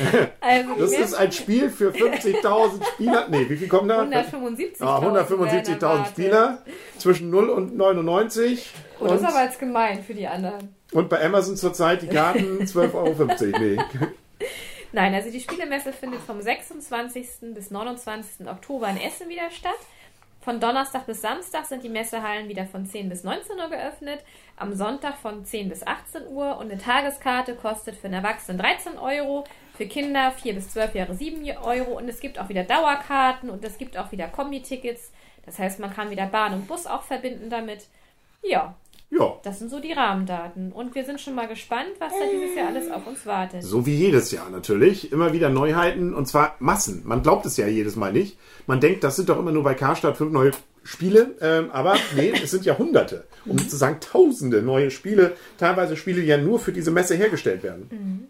Also, 0.41 0.75
das 0.75 0.91
ist 0.91 1.13
ein 1.13 1.31
Spiel 1.31 1.69
für 1.69 1.91
50.000 1.91 2.85
Spieler. 2.93 3.27
Nee, 3.29 3.47
wie 3.47 3.57
viel 3.57 3.67
kommen 3.67 3.87
da? 3.87 4.03
175.000 4.03 4.81
ah, 4.81 4.99
175.000 4.99 6.07
Spieler 6.07 6.61
zwischen 6.97 7.29
0 7.29 7.49
und 7.49 7.77
99. 7.77 8.71
Oh, 8.99 9.07
das 9.07 9.21
ist 9.21 9.27
aber 9.27 9.43
jetzt 9.43 9.59
gemein 9.59 10.03
für 10.03 10.13
die 10.13 10.27
anderen. 10.27 10.75
Und 10.91 11.09
bei 11.09 11.23
Amazon 11.23 11.55
zurzeit 11.55 12.01
die 12.01 12.07
Karten 12.07 12.59
12,50 12.63 12.93
Euro. 12.93 13.59
Nee. 13.59 13.77
Nein, 14.93 15.13
also 15.13 15.31
die 15.31 15.39
Spielemesse 15.39 15.93
findet 15.93 16.21
vom 16.21 16.41
26. 16.41 17.53
bis 17.53 17.71
29. 17.71 18.47
Oktober 18.47 18.89
in 18.89 18.97
Essen 18.97 19.29
wieder 19.29 19.49
statt. 19.51 19.71
Von 20.41 20.59
Donnerstag 20.59 21.05
bis 21.05 21.21
Samstag 21.21 21.65
sind 21.65 21.83
die 21.83 21.89
Messehallen 21.89 22.49
wieder 22.49 22.65
von 22.65 22.87
10 22.87 23.09
bis 23.09 23.23
19 23.23 23.59
Uhr 23.59 23.69
geöffnet, 23.69 24.23
am 24.57 24.73
Sonntag 24.73 25.17
von 25.17 25.45
10 25.45 25.69
bis 25.69 25.85
18 25.85 26.27
Uhr 26.27 26.57
und 26.57 26.71
eine 26.71 26.81
Tageskarte 26.81 27.55
kostet 27.55 27.95
für 27.95 28.05
einen 28.05 28.15
Erwachsenen 28.15 28.57
13 28.57 28.97
Euro, 28.97 29.43
für 29.75 29.85
Kinder 29.85 30.31
4 30.31 30.53
bis 30.53 30.69
12 30.71 30.95
Jahre 30.95 31.15
7 31.15 31.43
Euro 31.63 31.97
und 31.97 32.07
es 32.07 32.19
gibt 32.19 32.39
auch 32.39 32.49
wieder 32.49 32.63
Dauerkarten 32.63 33.49
und 33.49 33.63
es 33.63 33.77
gibt 33.77 33.97
auch 33.97 34.11
wieder 34.11 34.27
Kombi-Tickets. 34.27 35.11
Das 35.45 35.59
heißt, 35.59 35.79
man 35.79 35.93
kann 35.93 36.11
wieder 36.11 36.27
Bahn 36.27 36.53
und 36.53 36.67
Bus 36.67 36.85
auch 36.85 37.03
verbinden 37.03 37.49
damit. 37.49 37.87
Ja, 38.43 38.75
ja. 39.11 39.37
Das 39.43 39.59
sind 39.59 39.69
so 39.69 39.81
die 39.81 39.91
Rahmendaten. 39.91 40.71
Und 40.71 40.95
wir 40.95 41.03
sind 41.03 41.19
schon 41.19 41.35
mal 41.35 41.47
gespannt, 41.47 41.89
was 41.99 42.13
da 42.13 42.25
dieses 42.31 42.55
Jahr 42.55 42.67
alles 42.69 42.89
auf 42.89 43.05
uns 43.05 43.25
wartet. 43.25 43.61
So 43.61 43.85
wie 43.85 43.93
jedes 43.93 44.31
Jahr 44.31 44.49
natürlich. 44.49 45.11
Immer 45.11 45.33
wieder 45.33 45.49
Neuheiten 45.49 46.13
und 46.13 46.27
zwar 46.27 46.55
Massen. 46.59 47.01
Man 47.05 47.21
glaubt 47.21 47.45
es 47.45 47.57
ja 47.57 47.67
jedes 47.67 47.97
Mal 47.97 48.13
nicht. 48.13 48.37
Man 48.67 48.79
denkt, 48.79 49.03
das 49.03 49.17
sind 49.17 49.27
doch 49.27 49.37
immer 49.37 49.51
nur 49.51 49.63
bei 49.63 49.73
Karstadt 49.73 50.15
fünf 50.15 50.31
neue 50.31 50.51
Spiele. 50.83 51.35
Ähm, 51.41 51.71
aber 51.71 51.95
nee, 52.15 52.31
es 52.41 52.51
sind 52.51 52.63
ja 52.65 52.77
Hunderte. 52.77 53.25
Um 53.45 53.57
nicht 53.57 53.69
zu 53.69 53.75
sagen 53.75 53.97
Tausende 53.99 54.61
neue 54.61 54.89
Spiele. 54.91 55.35
Teilweise 55.57 55.97
Spiele, 55.97 56.21
die 56.21 56.27
ja 56.27 56.37
nur 56.37 56.59
für 56.59 56.71
diese 56.71 56.91
Messe 56.91 57.15
hergestellt 57.15 57.63
werden. 57.63 57.89
Mhm. 57.91 58.27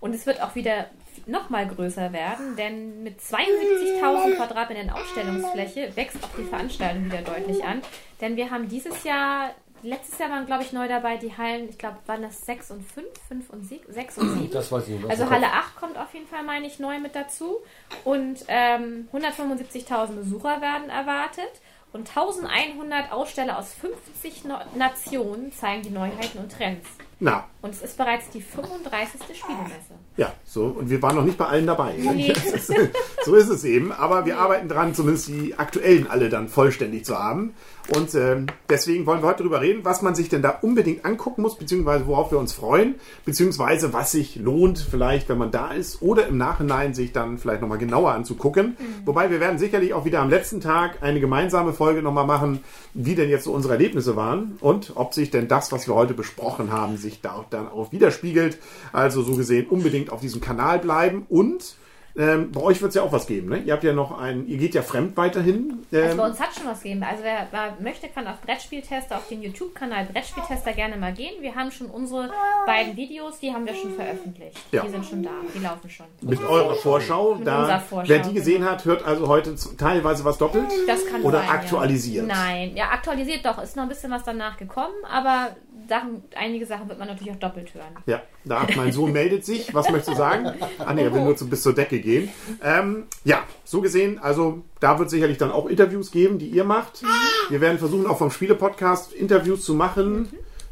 Und 0.00 0.14
es 0.14 0.26
wird 0.26 0.42
auch 0.42 0.54
wieder 0.54 0.86
noch 1.26 1.50
mal 1.50 1.66
größer 1.68 2.12
werden, 2.12 2.56
denn 2.56 3.02
mit 3.02 3.20
72.000 3.20 4.36
Quadratmetern 4.36 4.90
Ausstellungsfläche 4.90 5.94
wächst 5.94 6.16
auch 6.24 6.36
die 6.38 6.44
Veranstaltung 6.44 7.04
wieder 7.04 7.22
deutlich 7.22 7.62
an. 7.64 7.82
Denn 8.20 8.36
wir 8.36 8.50
haben 8.50 8.68
dieses 8.68 9.04
Jahr 9.04 9.50
Letztes 9.82 10.18
Jahr 10.18 10.28
waren, 10.28 10.44
glaube 10.44 10.62
ich, 10.62 10.72
neu 10.72 10.88
dabei 10.88 11.16
die 11.16 11.34
Hallen, 11.34 11.68
ich 11.70 11.78
glaube, 11.78 11.96
waren 12.04 12.20
das 12.20 12.44
6 12.44 12.70
und 12.72 12.82
5, 12.84 13.06
5 13.28 13.50
und 13.50 13.66
6 13.66 14.18
und 14.18 14.34
7. 14.34 14.50
Das 14.50 14.70
weiß 14.70 14.88
ich 14.88 14.96
nicht. 14.96 15.08
Also 15.08 15.30
Halle 15.30 15.46
8 15.46 15.76
kommt 15.76 15.96
auf 15.96 16.12
jeden 16.12 16.26
Fall, 16.26 16.42
meine 16.42 16.66
ich, 16.66 16.78
neu 16.78 16.98
mit 16.98 17.14
dazu. 17.14 17.56
Und 18.04 18.44
ähm, 18.48 19.08
175.000 19.12 20.16
Besucher 20.16 20.60
werden 20.60 20.90
erwartet. 20.90 21.50
Und 21.92 22.08
1100 22.14 23.10
Aussteller 23.10 23.58
aus 23.58 23.72
50 23.74 24.44
no 24.44 24.58
Nationen 24.76 25.50
zeigen 25.52 25.82
die 25.82 25.90
Neuheiten 25.90 26.38
und 26.38 26.52
Trends. 26.52 26.86
Na. 27.20 27.44
Und 27.60 27.70
es 27.74 27.82
ist 27.82 27.96
bereits 27.98 28.30
die 28.30 28.40
35. 28.40 29.20
Spielemesse. 29.36 29.94
Ja, 30.16 30.32
so. 30.44 30.64
Und 30.64 30.90
wir 30.90 31.00
waren 31.02 31.16
noch 31.16 31.24
nicht 31.24 31.38
bei 31.38 31.46
allen 31.46 31.66
dabei. 31.66 31.94
Nee. 31.96 32.32
so 33.24 33.34
ist 33.34 33.48
es 33.48 33.64
eben. 33.64 33.92
Aber 33.92 34.26
wir 34.26 34.38
arbeiten 34.38 34.68
dran, 34.68 34.94
zumindest 34.94 35.28
die 35.28 35.58
aktuellen 35.58 36.08
alle 36.10 36.28
dann 36.28 36.48
vollständig 36.48 37.04
zu 37.04 37.18
haben. 37.18 37.54
Und 37.96 38.14
ähm, 38.14 38.46
deswegen 38.68 39.04
wollen 39.06 39.20
wir 39.20 39.28
heute 39.28 39.38
darüber 39.38 39.60
reden, 39.60 39.84
was 39.84 40.00
man 40.00 40.14
sich 40.14 40.28
denn 40.28 40.42
da 40.42 40.50
unbedingt 40.62 41.04
angucken 41.04 41.42
muss, 41.42 41.56
beziehungsweise 41.56 42.06
worauf 42.06 42.30
wir 42.30 42.38
uns 42.38 42.52
freuen, 42.52 42.94
beziehungsweise 43.24 43.92
was 43.92 44.12
sich 44.12 44.36
lohnt, 44.36 44.78
vielleicht, 44.78 45.28
wenn 45.28 45.38
man 45.38 45.50
da 45.50 45.72
ist, 45.72 46.00
oder 46.00 46.28
im 46.28 46.36
Nachhinein 46.36 46.94
sich 46.94 47.12
dann 47.12 47.38
vielleicht 47.38 47.62
nochmal 47.62 47.78
genauer 47.78 48.12
anzugucken. 48.12 48.76
Mhm. 48.78 49.06
Wobei 49.06 49.30
wir 49.30 49.40
werden 49.40 49.58
sicherlich 49.58 49.92
auch 49.92 50.04
wieder 50.04 50.20
am 50.20 50.30
letzten 50.30 50.60
Tag 50.60 51.02
eine 51.02 51.18
gemeinsame 51.18 51.72
Folge 51.72 52.00
nochmal 52.00 52.26
machen, 52.26 52.60
wie 52.94 53.16
denn 53.16 53.28
jetzt 53.28 53.44
so 53.44 53.52
unsere 53.52 53.74
Erlebnisse 53.74 54.14
waren 54.14 54.56
und 54.60 54.92
ob 54.94 55.12
sich 55.12 55.30
denn 55.30 55.48
das, 55.48 55.72
was 55.72 55.88
wir 55.88 55.94
heute 55.94 56.14
besprochen 56.14 56.70
haben, 56.70 56.96
sich 56.96 57.20
da 57.20 57.44
dann 57.50 57.68
auch 57.68 57.90
widerspiegelt. 57.90 58.58
Also 58.92 59.22
so 59.22 59.34
gesehen 59.34 59.66
unbedingt 59.68 59.99
auf 60.08 60.20
diesem 60.20 60.40
Kanal 60.40 60.78
bleiben 60.78 61.26
und 61.28 61.76
ähm, 62.16 62.50
bei 62.50 62.60
euch 62.60 62.82
wird 62.82 62.90
es 62.90 62.96
ja 62.96 63.02
auch 63.02 63.12
was 63.12 63.26
geben, 63.26 63.48
ne? 63.48 63.58
Ihr 63.58 63.72
habt 63.72 63.84
ja 63.84 63.92
noch 63.92 64.18
ein, 64.18 64.46
ihr 64.48 64.58
geht 64.58 64.74
ja 64.74 64.82
fremd 64.82 65.16
weiterhin. 65.16 65.84
Ähm, 65.92 66.04
also 66.04 66.16
bei 66.16 66.26
uns 66.26 66.40
hat 66.40 66.54
schon 66.54 66.66
was 66.66 66.82
gegeben. 66.82 67.04
Also 67.04 67.22
wer, 67.22 67.46
wer 67.50 67.76
möchte, 67.80 68.08
kann 68.08 68.26
auf 68.26 68.40
Brettspieltester, 68.40 69.16
auf 69.16 69.28
den 69.28 69.42
YouTube-Kanal 69.42 70.06
Brettspieltester 70.12 70.72
gerne 70.72 70.96
mal 70.96 71.12
gehen. 71.12 71.40
Wir 71.40 71.54
haben 71.54 71.70
schon 71.70 71.86
unsere 71.86 72.30
beiden 72.66 72.96
Videos, 72.96 73.38
die 73.38 73.52
haben 73.52 73.64
wir 73.64 73.74
schon 73.74 73.94
veröffentlicht. 73.94 74.58
Ja. 74.72 74.82
Die 74.82 74.88
sind 74.88 75.06
schon 75.06 75.22
da, 75.22 75.30
die 75.54 75.60
laufen 75.60 75.88
schon. 75.88 76.06
Mit 76.20 76.42
eurer 76.42 76.74
Vorschau, 76.74 77.36
Mit 77.36 77.46
da, 77.46 77.78
Vorschau, 77.78 78.08
wer 78.08 78.18
die 78.18 78.34
gesehen 78.34 78.60
genau. 78.60 78.72
hat, 78.72 78.84
hört 78.84 79.04
also 79.04 79.28
heute 79.28 79.54
teilweise 79.78 80.24
was 80.24 80.36
doppelt? 80.36 80.66
Das 80.88 81.06
kann 81.06 81.22
Oder 81.22 81.38
sein, 81.38 81.48
aktualisiert? 81.48 82.26
Ja. 82.26 82.34
Nein, 82.34 82.76
ja, 82.76 82.90
aktualisiert 82.90 83.46
doch. 83.46 83.62
Ist 83.62 83.76
noch 83.76 83.84
ein 83.84 83.88
bisschen 83.88 84.10
was 84.10 84.24
danach 84.24 84.56
gekommen, 84.56 84.94
aber 85.08 85.54
Sachen, 85.90 86.22
einige 86.36 86.66
Sachen 86.66 86.88
wird 86.88 87.00
man 87.00 87.08
natürlich 87.08 87.32
auch 87.32 87.38
doppelt 87.40 87.74
hören. 87.74 87.96
Ja, 88.06 88.22
da 88.44 88.64
mein 88.76 88.92
Sohn 88.92 89.10
meldet 89.10 89.44
sich. 89.44 89.74
Was 89.74 89.90
möchtest 89.90 90.12
du 90.12 90.14
sagen? 90.14 90.52
Ah 90.78 90.94
nee, 90.94 91.02
er 91.02 91.12
will 91.12 91.22
nur 91.22 91.36
zu, 91.36 91.50
bis 91.50 91.62
zur 91.62 91.74
Decke 91.74 91.98
gehen. 91.98 92.28
Ähm, 92.62 93.08
ja, 93.24 93.42
so 93.64 93.80
gesehen, 93.80 94.20
also 94.20 94.62
da 94.78 95.00
wird 95.00 95.10
sicherlich 95.10 95.36
dann 95.36 95.50
auch 95.50 95.66
Interviews 95.66 96.12
geben, 96.12 96.38
die 96.38 96.46
ihr 96.46 96.62
macht. 96.62 97.02
Wir 97.48 97.60
werden 97.60 97.78
versuchen, 97.78 98.06
auch 98.06 98.18
vom 98.18 98.30
Spiele-Podcast 98.30 99.12
Interviews 99.12 99.64
zu 99.64 99.74
machen. 99.74 100.12
Mhm 100.12 100.28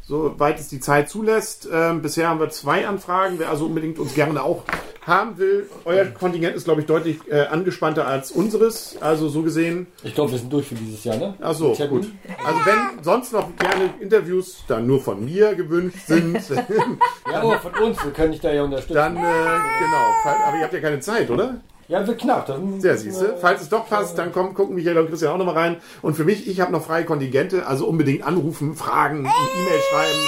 soweit 0.09 0.59
es 0.59 0.67
die 0.67 0.79
Zeit 0.79 1.07
zulässt. 1.07 1.69
Ähm, 1.71 2.01
bisher 2.01 2.29
haben 2.29 2.39
wir 2.39 2.49
zwei 2.49 2.87
Anfragen. 2.87 3.35
Wer 3.37 3.49
also 3.49 3.67
unbedingt 3.67 3.99
uns 3.99 4.15
gerne 4.15 4.43
auch 4.43 4.63
haben 5.05 5.37
will, 5.37 5.69
euer 5.85 6.05
Kontingent 6.05 6.55
ist, 6.55 6.65
glaube 6.65 6.81
ich, 6.81 6.87
deutlich 6.87 7.19
äh, 7.29 7.45
angespannter 7.45 8.07
als 8.07 8.31
unseres. 8.31 8.97
Also 8.99 9.29
so 9.29 9.43
gesehen. 9.43 9.87
Ich 10.03 10.15
glaube, 10.15 10.31
wir 10.31 10.39
sind 10.39 10.51
durch 10.51 10.67
für 10.67 10.75
dieses 10.75 11.03
Jahr, 11.03 11.17
ne? 11.17 11.35
Ach 11.39 11.53
so, 11.53 11.73
gut. 11.73 12.11
Also 12.43 12.59
wenn 12.65 13.03
sonst 13.03 13.33
noch 13.33 13.55
gerne 13.57 13.93
Interviews 13.99 14.63
dann 14.67 14.87
nur 14.87 14.99
von 14.99 15.23
mir 15.23 15.55
gewünscht 15.55 16.07
sind. 16.07 16.37
ja, 17.31 17.41
aber 17.41 17.59
von 17.59 17.73
uns, 17.75 18.03
wir 18.03 18.11
können 18.11 18.31
dich 18.31 18.41
da 18.41 18.51
ja 18.51 18.63
unterstützen. 18.63 18.95
Dann, 18.95 19.15
äh, 19.15 19.19
genau. 19.19 20.39
Aber 20.47 20.57
ihr 20.57 20.63
habt 20.63 20.73
ja 20.73 20.79
keine 20.79 20.99
Zeit, 20.99 21.29
oder? 21.29 21.61
Ja, 21.89 22.05
wird 22.05 22.21
knapp. 22.21 22.45
Dann, 22.45 22.79
Sehr 22.79 22.97
siehst 22.97 23.19
du. 23.19 23.35
Falls 23.41 23.63
es 23.63 23.69
doch 23.69 23.89
passt, 23.89 24.17
dann 24.17 24.31
kommen, 24.31 24.53
gucken 24.53 24.75
Michael 24.75 24.99
und 24.99 25.09
Christian 25.09 25.33
auch 25.33 25.37
nochmal 25.37 25.55
rein. 25.55 25.77
Und 26.03 26.15
für 26.15 26.23
mich, 26.23 26.47
ich 26.47 26.61
habe 26.61 26.71
noch 26.71 26.85
freie 26.85 27.03
Kontingente, 27.03 27.65
also 27.65 27.87
unbedingt 27.87 28.23
anrufen, 28.23 28.75
fragen, 28.75 29.21
E-Mail 29.25 29.79
schreiben. 29.91 30.19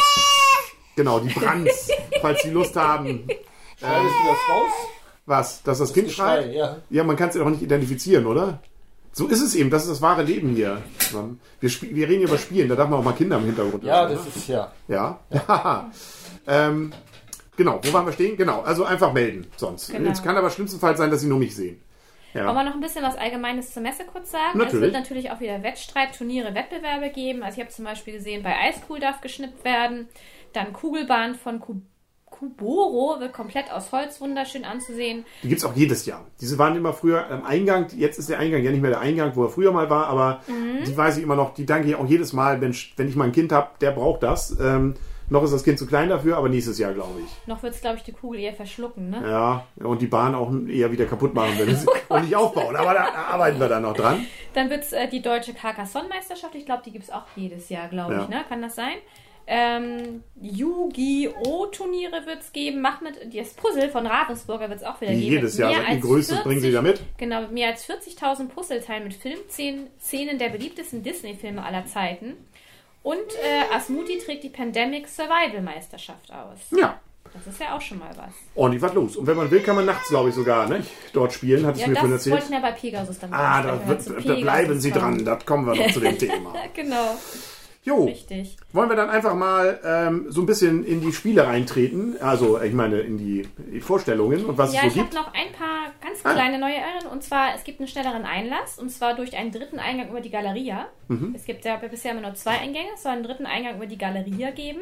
Genau, 0.95 1.19
die 1.19 1.29
Brands, 1.29 1.89
falls 2.21 2.41
sie 2.41 2.49
Lust 2.49 2.75
haben. 2.75 3.27
Schreibst 3.79 3.79
du 3.79 4.27
das 4.27 4.49
raus? 4.49 4.71
Was? 5.27 5.63
Dass 5.63 5.77
das, 5.77 5.89
das 5.89 5.93
Kind 5.93 6.11
schreit? 6.11 6.51
Ja. 6.51 6.77
ja, 6.89 7.03
man 7.03 7.15
kann 7.15 7.29
es 7.29 7.35
ja 7.35 7.43
auch 7.43 7.49
nicht 7.49 7.61
identifizieren, 7.61 8.25
oder? 8.25 8.59
So 9.13 9.27
ist 9.27 9.41
es 9.41 9.53
eben, 9.53 9.69
das 9.69 9.83
ist 9.83 9.91
das 9.91 10.01
wahre 10.01 10.23
Leben 10.23 10.55
hier. 10.55 10.81
Wir, 11.59 11.69
wir 11.69 12.07
reden 12.07 12.19
hier 12.19 12.27
über 12.27 12.37
Spielen, 12.39 12.69
da 12.69 12.75
darf 12.75 12.89
man 12.89 12.99
auch 12.99 13.03
mal 13.03 13.13
Kinder 13.13 13.37
im 13.37 13.45
Hintergrund 13.45 13.83
Ja, 13.83 13.97
haben, 13.97 14.15
das 14.15 14.21
oder? 14.21 14.35
ist 14.35 14.47
ja. 14.47 14.71
Ja. 14.87 15.19
ja. 15.29 15.91
ähm, 16.47 16.91
Genau, 17.57 17.79
wo 17.83 17.93
waren 17.93 18.05
wir 18.05 18.13
stehen? 18.13 18.37
Genau, 18.37 18.61
also 18.61 18.85
einfach 18.85 19.13
melden 19.13 19.47
sonst. 19.57 19.91
Genau. 19.91 20.09
Es 20.09 20.23
kann 20.23 20.37
aber 20.37 20.49
schlimmstenfalls 20.49 20.97
sein, 20.97 21.11
dass 21.11 21.21
sie 21.21 21.27
nur 21.27 21.39
mich 21.39 21.55
sehen. 21.55 21.81
Ja. 22.33 22.45
Wollen 22.45 22.55
wir 22.55 22.63
noch 22.63 22.75
ein 22.75 22.81
bisschen 22.81 23.03
was 23.03 23.17
Allgemeines 23.17 23.73
zur 23.73 23.83
Messe 23.83 24.05
kurz 24.05 24.31
sagen? 24.31 24.57
Natürlich. 24.57 24.75
Es 24.75 24.81
wird 24.81 24.93
natürlich 24.93 25.31
auch 25.31 25.41
wieder 25.41 25.63
Wettstreit, 25.63 26.17
Turniere, 26.17 26.55
Wettbewerbe 26.55 27.09
geben. 27.09 27.43
Also 27.43 27.57
ich 27.57 27.63
habe 27.65 27.75
zum 27.75 27.85
Beispiel 27.85 28.13
gesehen, 28.13 28.41
bei 28.41 28.55
Eiscool 28.57 28.99
darf 28.99 29.19
geschnippt 29.19 29.65
werden. 29.65 30.07
Dann 30.53 30.71
Kugelbahn 30.71 31.35
von 31.35 31.59
Kub 31.59 31.81
Kuboro 32.31 33.19
wird 33.19 33.33
komplett 33.33 33.71
aus 33.71 33.91
Holz 33.91 34.19
wunderschön 34.19 34.65
anzusehen. 34.65 35.25
Die 35.43 35.49
gibt 35.49 35.59
es 35.59 35.65
auch 35.65 35.75
jedes 35.75 36.07
Jahr. 36.07 36.25
Diese 36.39 36.57
waren 36.57 36.75
immer 36.75 36.93
früher 36.93 37.29
am 37.29 37.45
Eingang. 37.45 37.87
Jetzt 37.95 38.17
ist 38.17 38.29
der 38.29 38.39
Eingang 38.39 38.63
ja 38.63 38.71
nicht 38.71 38.81
mehr 38.81 38.89
der 38.89 39.01
Eingang, 39.01 39.35
wo 39.35 39.43
er 39.43 39.49
früher 39.49 39.71
mal 39.71 39.89
war, 39.91 40.07
aber 40.07 40.41
mhm. 40.47 40.83
die 40.85 40.97
weiß 40.97 41.17
ich 41.17 41.23
immer 41.23 41.35
noch. 41.35 41.53
Die 41.53 41.67
danke 41.67 41.89
ich 41.89 41.95
auch 41.95 42.07
jedes 42.07 42.33
Mal, 42.33 42.59
wenn, 42.61 42.75
wenn 42.95 43.07
ich 43.07 43.15
mal 43.15 43.25
ein 43.25 43.31
Kind 43.31 43.51
habe, 43.51 43.69
der 43.79 43.91
braucht 43.91 44.23
das. 44.23 44.57
Ähm, 44.59 44.95
noch 45.31 45.43
ist 45.43 45.53
das 45.53 45.63
Kind 45.63 45.79
zu 45.79 45.87
klein 45.87 46.09
dafür, 46.09 46.35
aber 46.35 46.49
nächstes 46.49 46.77
Jahr, 46.77 46.93
glaube 46.93 47.21
ich. 47.23 47.47
Noch 47.47 47.63
wird 47.63 47.73
es, 47.73 47.79
glaube 47.79 47.95
ich, 47.95 48.03
die 48.03 48.11
Kugel 48.11 48.41
eher 48.41 48.53
verschlucken, 48.53 49.11
ne? 49.11 49.21
Ja, 49.25 49.65
und 49.81 50.01
die 50.01 50.07
Bahn 50.07 50.35
auch 50.35 50.51
eher 50.67 50.91
wieder 50.91 51.05
kaputt 51.05 51.33
machen, 51.33 51.53
wenn 51.57 51.69
es 51.69 51.87
oh 51.87 52.15
und 52.15 52.23
nicht 52.23 52.35
aufbauen. 52.35 52.75
Aber 52.75 52.93
da 52.93 53.05
arbeiten 53.31 53.57
wir 53.57 53.69
dann 53.69 53.83
noch 53.83 53.95
dran. 53.95 54.25
Dann 54.53 54.69
wird 54.69 54.83
es 54.83 54.91
äh, 54.91 55.07
die 55.07 55.21
deutsche 55.21 55.53
Carcassonne-Meisterschaft. 55.53 56.53
Ich 56.55 56.65
glaube, 56.65 56.81
die 56.85 56.91
gibt 56.91 57.05
es 57.05 57.11
auch 57.11 57.23
jedes 57.37 57.69
Jahr, 57.69 57.87
glaube 57.87 58.13
ja. 58.13 58.23
ich, 58.23 58.27
ne? 58.27 58.43
Kann 58.49 58.61
das 58.61 58.75
sein? 58.75 58.95
Ähm, 59.53 60.23
Yu-Gi-Oh! 60.41 61.65
Turniere 61.67 62.25
wird 62.25 62.39
es 62.39 62.53
geben. 62.53 62.79
Mach 62.79 63.01
mit 63.01 63.15
das 63.35 63.49
Puzzle 63.53 63.89
von 63.89 64.07
Ravensburger 64.07 64.69
wird 64.69 64.79
es 64.79 64.85
auch 64.85 65.01
wieder 65.01 65.11
Wie 65.11 65.19
geben. 65.19 65.31
jedes 65.33 65.57
Jahr. 65.57 65.71
mehr 65.71 65.79
Seit 65.79 65.87
die 65.89 65.93
als 65.95 66.01
Größte 66.05 66.33
40 66.35 66.43
bringen 66.47 66.61
sie 66.61 66.71
da 66.71 66.81
mit. 66.81 67.01
Genau, 67.17 67.47
mehr 67.49 67.67
als 67.67 67.85
40.000 67.85 68.47
Puzzleteilen 68.47 69.03
mit 69.03 69.13
Filmszenen 69.13 70.39
der 70.39 70.49
beliebtesten 70.49 71.03
Disney-Filme 71.03 71.63
aller 71.65 71.85
Zeiten. 71.85 72.35
Und 73.03 73.17
äh, 73.17 73.75
Asmuti 73.75 74.19
trägt 74.19 74.43
die 74.43 74.49
Pandemic 74.49 75.09
Survival 75.09 75.61
Meisterschaft 75.61 76.31
aus. 76.31 76.59
Ja. 76.77 76.99
Das 77.33 77.47
ist 77.53 77.59
ja 77.61 77.75
auch 77.75 77.81
schon 77.81 77.99
mal 77.99 78.11
was. 78.17 78.33
Ordentlich 78.55 78.81
was 78.81 78.93
los. 78.93 79.15
Und 79.17 79.27
wenn 79.27 79.37
man 79.37 79.49
will, 79.51 79.61
kann 79.61 79.75
man 79.75 79.85
nachts, 79.85 80.09
glaube 80.09 80.29
ich, 80.29 80.35
sogar 80.35 80.67
ne? 80.69 80.83
dort 81.13 81.33
spielen. 81.33 81.65
Hat 81.65 81.75
es 81.75 81.81
Ja, 81.81 81.87
mir 81.87 81.95
vorhin 81.95 82.11
erzählt. 82.13 82.43
ich 82.43 82.49
mir 82.49 82.59
bei 82.61 82.71
Pegasus 82.71 83.19
dann 83.19 83.33
Ah, 83.33 83.61
da, 83.63 83.71
da 83.71 83.77
Pegasus 83.95 84.41
bleiben 84.41 84.79
Sie 84.79 84.91
dran. 84.91 85.23
Da 85.25 85.35
kommen 85.37 85.65
wir 85.65 85.75
noch 85.75 85.91
zu 85.93 85.99
dem 85.99 86.17
Thema. 86.19 86.53
Genau, 86.73 87.15
Jo, 87.83 88.05
richtig. 88.05 88.57
wollen 88.73 88.89
wir 88.89 88.95
dann 88.95 89.09
einfach 89.09 89.33
mal 89.33 89.79
ähm, 89.83 90.27
so 90.29 90.41
ein 90.41 90.45
bisschen 90.45 90.83
in 90.85 91.01
die 91.01 91.11
Spiele 91.11 91.47
reintreten? 91.47 92.15
Also, 92.21 92.61
ich 92.61 92.73
meine, 92.73 92.99
in 92.99 93.17
die 93.17 93.47
Vorstellungen 93.81 94.45
und 94.45 94.57
was 94.57 94.71
Ja, 94.73 94.81
es 94.81 94.87
ich 94.87 94.93
so 94.93 94.99
habe 94.99 95.09
gibt. 95.09 95.13
noch 95.19 95.33
ein 95.33 95.51
paar 95.51 95.91
ganz 95.99 96.19
Ah. 96.23 96.33
kleine 96.33 96.59
neue 96.59 96.75
Erinnerungen. 96.75 97.11
Und 97.11 97.23
zwar, 97.23 97.55
es 97.55 97.63
gibt 97.63 97.79
einen 97.79 97.87
schnelleren 97.87 98.23
Einlass. 98.25 98.77
Und 98.77 98.89
zwar 98.91 99.15
durch 99.15 99.35
einen 99.35 99.51
dritten 99.51 99.79
Eingang 99.79 100.09
über 100.09 100.21
die 100.21 100.29
Galeria. 100.29 100.87
Mhm. 101.07 101.33
Es 101.35 101.45
gibt 101.45 101.65
ja 101.65 101.75
bisher 101.77 102.11
immer 102.11 102.21
nur 102.21 102.35
zwei 102.35 102.59
Eingänge. 102.59 102.89
Es 102.93 103.01
soll 103.01 103.13
einen 103.13 103.23
dritten 103.23 103.47
Eingang 103.47 103.77
über 103.77 103.87
die 103.87 103.97
Galeria 103.97 104.51
geben. 104.51 104.81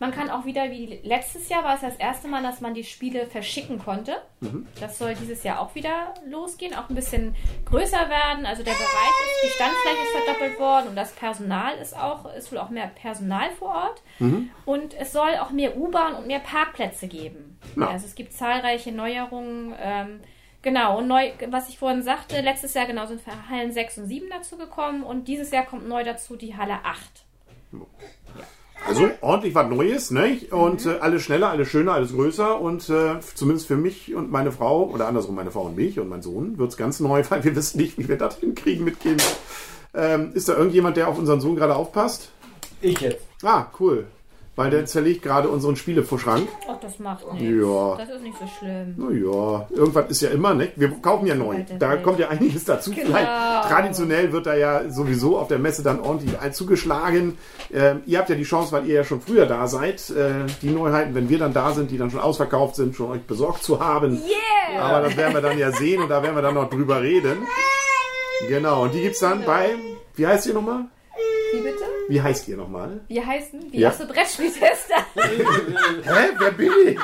Man 0.00 0.12
kann 0.12 0.30
auch 0.30 0.44
wieder, 0.44 0.70
wie 0.70 1.00
letztes 1.02 1.48
Jahr 1.48 1.64
war 1.64 1.74
es 1.74 1.80
das 1.80 1.96
erste 1.96 2.28
Mal, 2.28 2.42
dass 2.42 2.60
man 2.60 2.72
die 2.72 2.84
Spiele 2.84 3.26
verschicken 3.26 3.80
konnte. 3.80 4.16
Mhm. 4.40 4.66
Das 4.80 4.96
soll 4.96 5.14
dieses 5.14 5.42
Jahr 5.42 5.58
auch 5.58 5.74
wieder 5.74 6.14
losgehen. 6.24 6.74
Auch 6.74 6.88
ein 6.88 6.94
bisschen 6.94 7.34
größer 7.64 8.08
werden. 8.08 8.46
Also 8.46 8.62
der 8.62 8.72
Bereich 8.72 8.84
ist, 8.84 9.44
die 9.44 9.54
Standfläche 9.56 10.02
ist 10.02 10.24
verdoppelt 10.24 10.60
worden 10.60 10.88
und 10.88 10.96
das 10.96 11.12
Personal 11.12 11.76
ist 11.78 11.96
auch, 11.96 12.32
ist 12.32 12.52
wohl 12.52 12.58
auch 12.58 12.70
mehr 12.70 12.86
Personal 12.86 13.50
vor 13.58 13.68
Ort. 13.68 14.02
Mhm. 14.20 14.50
Und 14.64 14.94
es 14.94 15.12
soll 15.12 15.36
auch 15.36 15.50
mehr 15.50 15.76
U-Bahn 15.76 16.14
und 16.14 16.28
mehr 16.28 16.40
Parkplätze 16.40 17.08
geben. 17.08 17.58
Ja. 17.74 17.88
Also 17.88 18.06
es 18.06 18.14
gibt 18.14 18.32
zahlreiche 18.32 18.92
Neuerungen. 18.92 19.74
Ähm, 19.80 20.20
genau, 20.62 20.98
und 20.98 21.08
neu, 21.08 21.32
was 21.48 21.68
ich 21.68 21.78
vorhin 21.78 22.04
sagte, 22.04 22.40
letztes 22.40 22.74
Jahr 22.74 22.86
genau 22.86 23.06
sind 23.06 23.20
Hallen 23.50 23.72
6 23.72 23.98
und 23.98 24.06
7 24.06 24.28
dazu 24.30 24.56
gekommen 24.56 25.02
und 25.02 25.26
dieses 25.26 25.50
Jahr 25.50 25.66
kommt 25.66 25.88
neu 25.88 26.04
dazu 26.04 26.36
die 26.36 26.56
Halle 26.56 26.84
8. 26.84 27.24
Also 28.88 29.10
ordentlich 29.20 29.54
was 29.54 29.68
Neues, 29.68 30.10
ne? 30.10 30.38
Und 30.50 30.86
äh, 30.86 30.98
alles 31.00 31.22
schneller, 31.22 31.50
alles 31.50 31.68
schöner, 31.68 31.92
alles 31.92 32.12
größer. 32.12 32.60
Und 32.60 32.88
äh, 32.88 33.20
zumindest 33.34 33.66
für 33.66 33.76
mich 33.76 34.14
und 34.14 34.30
meine 34.30 34.50
Frau, 34.50 34.84
oder 34.84 35.06
andersrum 35.06 35.34
meine 35.34 35.50
Frau 35.50 35.62
und 35.62 35.76
mich 35.76 36.00
und 36.00 36.08
mein 36.08 36.22
Sohn, 36.22 36.58
wird 36.58 36.70
es 36.70 36.76
ganz 36.76 36.98
neu, 37.00 37.22
weil 37.28 37.44
wir 37.44 37.54
wissen 37.54 37.78
nicht, 37.78 37.98
wie 37.98 38.08
wir 38.08 38.16
das 38.16 38.38
hinkriegen 38.38 38.84
mit 38.84 39.00
Kind. 39.00 39.22
Ähm, 39.94 40.32
ist 40.34 40.48
da 40.48 40.54
irgendjemand, 40.54 40.96
der 40.96 41.08
auf 41.08 41.18
unseren 41.18 41.40
Sohn 41.40 41.56
gerade 41.56 41.76
aufpasst? 41.76 42.30
Ich 42.80 43.00
jetzt. 43.00 43.24
Ah, 43.42 43.66
cool. 43.78 44.06
Weil 44.58 44.70
der 44.70 44.86
zerlegt 44.86 45.22
gerade 45.22 45.48
unseren 45.48 45.76
Spielevorschrank. 45.76 46.48
Ach, 46.68 46.80
das 46.80 46.98
macht 46.98 47.32
nichts. 47.32 47.48
Ja. 47.48 47.94
Das 47.96 48.08
ist 48.08 48.22
nicht 48.22 48.36
so 48.36 48.44
schlimm. 48.58 48.92
Naja, 48.96 49.68
irgendwas 49.70 50.10
ist 50.10 50.20
ja 50.20 50.30
immer, 50.30 50.52
ne? 50.52 50.72
Wir 50.74 50.90
kaufen 51.00 51.28
ja 51.28 51.36
neu. 51.36 51.64
Da 51.78 51.94
kommt 51.94 52.18
ja 52.18 52.26
einiges 52.28 52.64
dazu. 52.64 52.90
Genau. 52.90 53.06
Vielleicht 53.06 53.68
traditionell 53.68 54.32
wird 54.32 54.46
da 54.46 54.56
ja 54.56 54.90
sowieso 54.90 55.38
auf 55.38 55.46
der 55.46 55.60
Messe 55.60 55.84
dann 55.84 56.00
ordentlich 56.00 56.34
zugeschlagen. 56.50 57.38
Ähm, 57.72 58.02
ihr 58.06 58.18
habt 58.18 58.30
ja 58.30 58.34
die 58.34 58.42
Chance, 58.42 58.72
weil 58.72 58.86
ihr 58.86 58.96
ja 58.96 59.04
schon 59.04 59.20
früher 59.20 59.46
da 59.46 59.68
seid, 59.68 60.10
äh, 60.10 60.46
die 60.60 60.70
Neuheiten, 60.70 61.14
wenn 61.14 61.28
wir 61.28 61.38
dann 61.38 61.52
da 61.52 61.70
sind, 61.70 61.92
die 61.92 61.96
dann 61.96 62.10
schon 62.10 62.18
ausverkauft 62.18 62.74
sind, 62.74 62.96
schon 62.96 63.12
euch 63.12 63.22
besorgt 63.22 63.62
zu 63.62 63.78
haben. 63.78 64.14
Yeah! 64.14 64.82
Aber 64.82 65.06
das 65.06 65.16
werden 65.16 65.34
wir 65.34 65.40
dann 65.40 65.56
ja 65.56 65.70
sehen 65.70 66.02
und 66.02 66.08
da 66.08 66.20
werden 66.20 66.34
wir 66.34 66.42
dann 66.42 66.54
noch 66.54 66.68
drüber 66.68 67.00
reden. 67.00 67.46
Genau, 68.48 68.82
und 68.82 68.92
die 68.92 69.02
gibt's 69.02 69.20
dann 69.20 69.44
bei, 69.44 69.76
wie 70.16 70.26
heißt 70.26 70.48
ihr 70.48 70.54
nochmal? 70.54 70.86
Wie 71.52 71.60
bitte? 71.60 71.84
Wie 72.08 72.20
heißt 72.22 72.48
ihr 72.48 72.56
nochmal? 72.56 73.00
Wie 73.08 73.20
heißen? 73.24 73.70
Wie 73.70 73.80
Ja. 73.80 73.90
hast 73.90 74.00
du 74.00 74.06
Brettspieltester? 74.06 74.94
Hä? 75.14 76.28
Wer 76.38 76.50
bin 76.52 76.72
ich? 76.86 76.98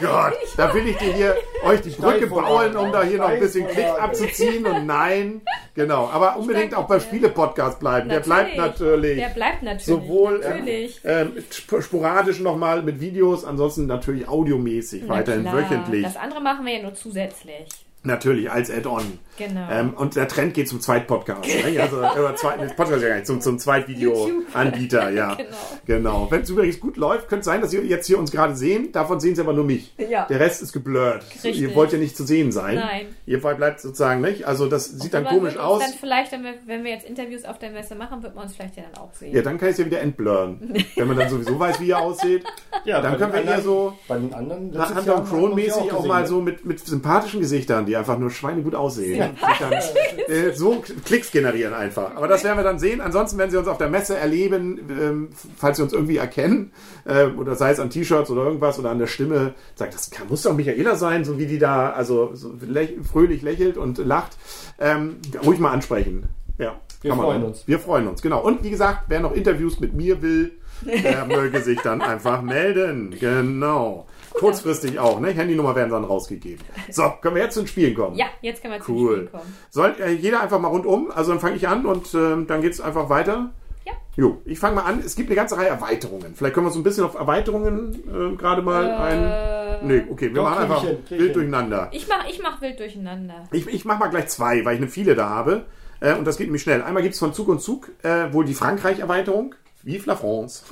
Gott, 0.00 0.34
da 0.56 0.72
will 0.74 0.88
ich 0.88 0.96
dir 0.98 1.12
hier 1.12 1.36
euch 1.64 1.80
die 1.80 1.90
Brücke 1.90 2.26
bauen, 2.28 2.76
um 2.76 2.92
da 2.92 3.02
hier 3.02 3.18
noch 3.18 3.28
ein 3.28 3.40
bisschen 3.40 3.66
Klick 3.68 3.86
abzuziehen. 3.86 4.66
Und 4.66 4.86
nein, 4.86 5.42
genau. 5.74 6.08
Aber 6.12 6.36
unbedingt 6.36 6.74
auch 6.74 6.86
beim. 6.86 7.00
Spiele-Podcast 7.00 7.80
bleiben. 7.80 8.08
Der 8.08 8.20
bleibt 8.20 8.56
natürlich. 8.56 9.18
Der 9.18 9.28
bleibt 9.28 9.62
natürlich. 9.62 9.84
Sowohl 9.84 10.38
Natürlich. 10.38 11.00
ähm, 11.04 11.32
sp- 11.52 11.82
sporadisch 11.82 12.40
nochmal 12.40 12.82
mit 12.82 13.00
Videos, 13.00 13.44
ansonsten 13.44 13.86
natürlich 13.86 14.26
audiomäßig, 14.28 15.02
Na 15.06 15.14
weiterhin 15.16 15.42
klar. 15.42 15.56
wöchentlich. 15.58 16.02
Das 16.04 16.16
andere 16.16 16.40
machen 16.40 16.64
wir 16.64 16.74
ja 16.76 16.82
nur 16.82 16.94
zusätzlich. 16.94 17.66
Natürlich, 18.04 18.50
als 18.50 18.70
Add-on. 18.70 19.18
Genau. 19.38 19.68
Ähm, 19.70 19.94
und 19.94 20.14
der 20.14 20.28
Trend 20.28 20.54
geht 20.54 20.68
zum 20.68 20.80
Zweit-Podcast. 20.80 21.48
ne? 21.48 21.80
Also, 21.80 21.96
über 22.18 22.36
Zweit, 22.36 22.76
Podcast 22.76 23.02
ja 23.02 23.08
gar 23.08 23.14
nicht, 23.16 23.26
zum, 23.26 23.40
zum 23.40 23.58
Zweit-Video-Anbieter, 23.58 25.10
ja. 25.10 25.34
Genau. 25.34 25.56
Genau. 25.86 26.30
Wenn 26.30 26.42
es 26.42 26.50
übrigens 26.50 26.78
gut 26.80 26.96
läuft, 26.96 27.28
könnte 27.28 27.40
es 27.40 27.46
sein, 27.46 27.60
dass 27.62 27.70
Sie 27.70 27.78
jetzt 27.78 28.06
hier 28.06 28.18
uns 28.18 28.30
gerade 28.30 28.54
sehen. 28.54 28.92
Davon 28.92 29.20
sehen 29.20 29.34
Sie 29.34 29.40
aber 29.40 29.54
nur 29.54 29.64
mich. 29.64 29.94
Ja. 29.96 30.26
Der 30.26 30.38
Rest 30.38 30.62
ist 30.62 30.72
geblurrt. 30.72 31.24
Richtig. 31.32 31.60
Ihr 31.60 31.74
wollt 31.74 31.92
ja 31.92 31.98
nicht 31.98 32.16
zu 32.16 32.24
sehen 32.24 32.52
sein. 32.52 32.76
Nein. 32.76 33.06
Ihr 33.26 33.40
bleibt 33.40 33.80
sozusagen 33.80 34.20
nicht. 34.20 34.46
Also 34.46 34.66
das 34.68 34.86
sieht 34.86 35.14
dann 35.14 35.26
Aber 35.26 35.36
komisch 35.36 35.56
aus. 35.56 35.80
Dann 35.80 35.92
vielleicht, 35.98 36.32
wenn 36.32 36.44
wir, 36.44 36.54
wenn 36.66 36.84
wir 36.84 36.90
jetzt 36.90 37.06
Interviews 37.06 37.44
auf 37.44 37.58
der 37.58 37.70
Messe 37.70 37.94
machen, 37.94 38.22
wird 38.22 38.34
man 38.34 38.44
uns 38.44 38.54
vielleicht 38.54 38.76
ja 38.76 38.84
dann 38.84 39.02
auch 39.02 39.12
sehen. 39.14 39.34
Ja, 39.34 39.42
dann 39.42 39.58
kann 39.58 39.68
ich 39.68 39.72
es 39.72 39.78
ja 39.78 39.86
wieder 39.86 40.00
entblurren. 40.00 40.74
Wenn 40.96 41.08
man 41.08 41.16
dann 41.16 41.28
sowieso 41.28 41.58
weiß, 41.58 41.80
wie 41.80 41.88
ihr 41.88 41.98
aussieht. 41.98 42.44
Ja, 42.84 43.00
Dann 43.00 43.18
können 43.18 43.32
wir 43.32 43.40
eher 43.42 43.56
anderen- 43.56 43.64
so 43.64 43.92
Bei 44.08 44.18
den 44.18 44.34
anderen. 44.34 44.70
nach 44.70 44.90
Jahr 45.06 45.16
und 45.18 45.30
haben 45.30 45.56
wir 45.56 45.74
auch 45.76 45.88
gesehen, 45.88 46.08
mal 46.08 46.22
ne? 46.22 46.26
so 46.28 46.40
mit, 46.40 46.64
mit 46.64 46.80
sympathischen 46.80 47.40
Gesichtern, 47.40 47.86
die 47.86 47.96
einfach 47.96 48.18
nur 48.18 48.30
schweinegut 48.30 48.74
aussehen. 48.74 49.36
Dann, 49.60 49.72
äh, 50.28 50.52
so 50.54 50.82
Klicks 51.04 51.30
generieren 51.30 51.72
einfach. 51.74 52.14
Aber 52.14 52.28
das 52.28 52.44
werden 52.44 52.58
wir 52.58 52.64
dann 52.64 52.78
sehen. 52.78 53.00
Ansonsten 53.00 53.38
werden 53.38 53.50
Sie 53.50 53.56
uns 53.56 53.68
auf 53.68 53.78
der 53.78 53.88
Messe 53.88 54.16
erleben, 54.16 54.80
ähm, 54.90 55.28
falls 55.56 55.78
Sie 55.78 55.82
uns 55.82 55.92
irgendwie 55.92 56.18
erkennen, 56.18 56.72
äh, 57.04 57.26
oder 57.26 57.54
sei 57.54 57.70
es 57.70 57.80
an 57.80 57.90
T-Shirts 57.90 58.30
oder 58.30 58.44
irgendwas 58.44 58.78
oder 58.78 58.90
an 58.90 58.98
der 58.98 59.06
Stimme, 59.06 59.54
sagt, 59.74 59.94
das 59.94 60.10
kann, 60.10 60.28
muss 60.28 60.42
doch 60.42 60.54
Michaela 60.54 60.96
sein, 60.96 61.24
so 61.24 61.38
wie 61.38 61.46
die 61.46 61.58
da 61.58 61.90
also 61.90 62.30
so 62.34 62.52
lä 62.60 62.88
fröhlich 63.02 63.42
lächelt 63.42 63.76
und 63.78 63.98
lacht. 63.98 64.36
Ähm, 64.78 65.16
ruhig 65.44 65.58
mal 65.58 65.70
ansprechen. 65.72 66.24
Ja, 66.58 66.80
Wir 67.02 67.10
kann 67.10 67.18
man 67.18 67.26
freuen 67.26 67.42
uns. 67.44 67.66
Wir 67.66 67.78
freuen 67.78 68.06
uns, 68.06 68.22
genau. 68.22 68.40
Und 68.42 68.62
wie 68.62 68.70
gesagt, 68.70 69.04
wer 69.08 69.20
noch 69.20 69.32
Interviews 69.32 69.80
mit 69.80 69.94
mir 69.94 70.22
will, 70.22 70.52
der 70.82 71.24
möge 71.26 71.60
sich 71.60 71.80
dann 71.80 72.02
einfach 72.02 72.42
melden. 72.42 73.14
Genau. 73.18 74.06
Kurzfristig 74.32 74.98
auch, 74.98 75.20
ne? 75.20 75.28
Handynummer 75.30 75.76
werden 75.76 75.90
dann 75.90 76.04
rausgegeben. 76.04 76.64
So, 76.90 77.08
können 77.20 77.36
wir 77.36 77.42
jetzt 77.44 77.54
zu 77.54 77.60
den 77.60 77.68
Spielen 77.68 77.94
kommen? 77.94 78.16
Ja, 78.16 78.26
jetzt 78.42 78.62
können 78.62 78.74
wir 78.74 78.80
zum 78.80 78.96
Cool. 78.96 79.16
Spiel 79.16 79.26
kommen. 79.28 79.56
Soll 79.70 79.94
äh, 80.00 80.10
jeder 80.12 80.42
einfach 80.42 80.58
mal 80.58 80.68
rundum? 80.68 81.10
Also 81.14 81.30
dann 81.30 81.40
fange 81.40 81.56
ich 81.56 81.68
an 81.68 81.86
und 81.86 82.12
ähm, 82.14 82.46
dann 82.48 82.60
geht's 82.60 82.80
einfach 82.80 83.08
weiter. 83.08 83.52
Ja. 83.86 83.92
Jo, 84.16 84.40
ich 84.44 84.58
fange 84.58 84.76
mal 84.76 84.82
an. 84.82 85.00
Es 85.04 85.14
gibt 85.14 85.28
eine 85.28 85.36
ganze 85.36 85.56
Reihe 85.56 85.68
Erweiterungen. 85.68 86.34
Vielleicht 86.34 86.54
können 86.54 86.66
wir 86.66 86.70
so 86.72 86.80
ein 86.80 86.82
bisschen 86.82 87.04
auf 87.04 87.14
Erweiterungen 87.14 87.94
äh, 88.08 88.36
gerade 88.36 88.62
mal 88.62 88.90
ein. 88.90 89.86
Nee, 89.86 90.04
okay, 90.10 90.28
wir 90.28 90.34
doch, 90.34 90.44
machen 90.44 90.62
einfach 90.62 90.82
krieg 90.82 90.98
ich 91.10 91.18
wild 91.18 91.36
durcheinander. 91.36 91.88
Ich 91.92 92.08
mach, 92.08 92.28
ich 92.28 92.40
mach 92.42 92.60
wild 92.60 92.80
durcheinander. 92.80 93.44
Ich, 93.52 93.66
ich 93.66 93.84
mache 93.84 93.98
mal 94.00 94.08
gleich 94.08 94.28
zwei, 94.28 94.64
weil 94.64 94.74
ich 94.74 94.80
eine 94.80 94.90
viele 94.90 95.14
da 95.14 95.28
habe. 95.28 95.66
Äh, 96.00 96.14
und 96.14 96.26
das 96.26 96.38
geht 96.38 96.46
nämlich 96.46 96.62
schnell. 96.62 96.82
Einmal 96.82 97.02
gibt 97.02 97.14
es 97.14 97.20
von 97.20 97.32
Zug 97.32 97.48
und 97.48 97.60
Zug 97.60 97.90
äh, 98.02 98.32
wohl 98.32 98.44
die 98.44 98.54
Frankreich-Erweiterung. 98.54 99.54
Vive 99.84 100.06
la 100.06 100.16
France. 100.16 100.64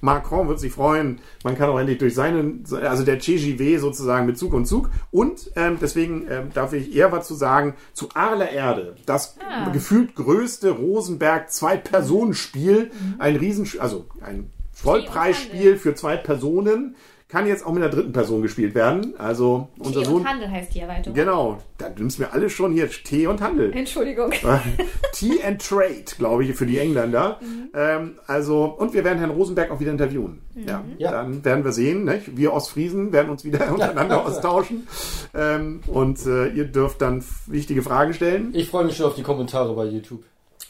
Macron 0.00 0.48
wird 0.48 0.60
sich 0.60 0.72
freuen. 0.72 1.20
Man 1.44 1.56
kann 1.56 1.68
auch 1.68 1.78
endlich 1.78 1.98
durch 1.98 2.14
seinen, 2.14 2.64
also 2.82 3.04
der 3.04 3.18
TGV 3.18 3.80
sozusagen 3.80 4.26
mit 4.26 4.38
Zug 4.38 4.52
und 4.54 4.66
Zug. 4.66 4.88
Und 5.10 5.50
ähm, 5.56 5.78
deswegen 5.80 6.26
ähm, 6.30 6.50
darf 6.54 6.72
ich 6.72 6.94
eher 6.94 7.10
was 7.12 7.26
zu 7.26 7.34
sagen 7.34 7.74
zu 7.92 8.08
Arle 8.14 8.48
Erde. 8.50 8.96
Das 9.06 9.36
Ah. 9.48 9.70
gefühlt 9.70 10.14
größte 10.14 10.70
Rosenberg 10.70 11.50
Zwei-Personen-Spiel. 11.50 12.90
Ein 13.18 13.36
Riesen, 13.36 13.68
also 13.80 14.06
ein 14.20 14.50
Vollpreisspiel 14.72 15.76
für 15.76 15.94
zwei 15.94 16.16
Personen. 16.16 16.96
Kann 17.28 17.48
jetzt 17.48 17.66
auch 17.66 17.72
mit 17.72 17.82
einer 17.82 17.90
dritten 17.92 18.12
Person 18.12 18.40
gespielt 18.40 18.76
werden. 18.76 19.14
Also 19.18 19.66
unser 19.80 20.00
Tee 20.00 20.06
Sohn. 20.06 20.20
und 20.20 20.28
Handel 20.28 20.48
heißt 20.48 20.72
die 20.74 20.78
Erweiterung. 20.80 21.12
Genau, 21.14 21.58
da 21.76 21.88
nimmst 21.88 22.20
mir 22.20 22.32
alles 22.32 22.52
schon 22.52 22.72
hier 22.72 22.88
Tee 22.88 23.26
und 23.26 23.40
Handel. 23.40 23.72
Entschuldigung. 23.74 24.30
Tea 25.12 25.42
and 25.44 25.60
Trade, 25.60 26.04
glaube 26.18 26.44
ich, 26.44 26.54
für 26.54 26.66
die 26.66 26.78
Engländer. 26.78 27.40
Ähm, 27.74 28.14
also, 28.28 28.64
und 28.66 28.94
wir 28.94 29.02
werden 29.02 29.18
Herrn 29.18 29.30
Rosenberg 29.32 29.72
auch 29.72 29.80
wieder 29.80 29.90
interviewen. 29.90 30.40
Ja, 30.54 30.84
Ja. 30.98 31.10
dann 31.10 31.44
werden 31.44 31.64
wir 31.64 31.72
sehen. 31.72 32.04
Nicht? 32.04 32.36
Wir 32.36 32.52
Ostfriesen 32.52 33.12
werden 33.12 33.30
uns 33.30 33.44
wieder 33.44 33.70
untereinander 33.72 34.24
austauschen. 34.24 34.86
Ähm, 35.34 35.80
und 35.88 36.24
äh, 36.26 36.48
ihr 36.50 36.66
dürft 36.66 37.02
dann 37.02 37.24
wichtige 37.46 37.82
Fragen 37.82 38.14
stellen. 38.14 38.50
Ich 38.54 38.70
freue 38.70 38.84
mich 38.84 38.96
schon 38.96 39.06
auf 39.06 39.16
die 39.16 39.22
Kommentare 39.24 39.74
bei 39.74 39.86
YouTube. 39.86 40.22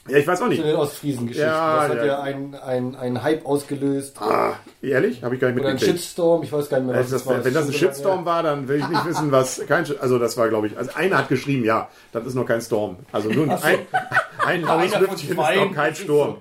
Ja, 0.09 0.17
ich 0.17 0.27
weiß 0.27 0.39
auch 0.41 0.45
Zu 0.45 0.49
nicht. 0.51 0.63
den 0.63 0.75
Ostfriesen-Geschichten. 0.75 1.47
Ja, 1.47 1.81
das 1.87 1.89
hat 1.89 1.97
ja. 1.97 2.05
ja 2.05 2.19
einen 2.21 2.55
ein, 2.55 2.95
ein 2.95 3.23
Hype 3.23 3.45
ausgelöst. 3.45 4.17
Ah, 4.21 4.53
ehrlich? 4.81 5.23
Habe 5.23 5.35
ich 5.35 5.41
gar 5.41 5.49
nicht 5.49 5.59
Oder 5.59 5.69
ein 5.69 5.73
mitgekriegt. 5.75 5.99
Shitstorm, 5.99 6.43
ich 6.43 6.51
weiß 6.51 6.69
gar 6.69 6.79
nicht 6.79 6.87
mehr, 6.87 6.95
Also 6.95 7.15
was 7.15 7.23
das, 7.23 7.27
war. 7.33 7.43
wenn 7.45 7.53
das 7.53 7.65
ein 7.65 7.71
so 7.71 7.77
Shitstorm 7.77 8.25
war, 8.25 8.43
dann 8.43 8.67
will 8.67 8.77
ich 8.79 8.87
nicht 8.87 9.05
wissen, 9.05 9.31
was 9.31 9.61
kein 9.67 9.85
Also 9.99 10.19
das 10.19 10.37
war, 10.37 10.49
glaube 10.49 10.67
ich, 10.67 10.77
also 10.77 10.91
einer 10.95 11.17
hat 11.17 11.29
geschrieben, 11.29 11.63
ja, 11.65 11.89
das 12.11 12.25
ist 12.25 12.35
noch 12.35 12.45
kein 12.45 12.61
Storm. 12.61 12.97
Also 13.11 13.29
nur 13.29 13.45
ein, 13.45 13.59
ein, 13.61 13.79
ein 14.45 14.61
laues 14.61 14.99
Lüftchen 14.99 15.31
ist 15.31 15.55
noch 15.55 15.73
kein 15.73 15.95
Sturm. 15.95 16.37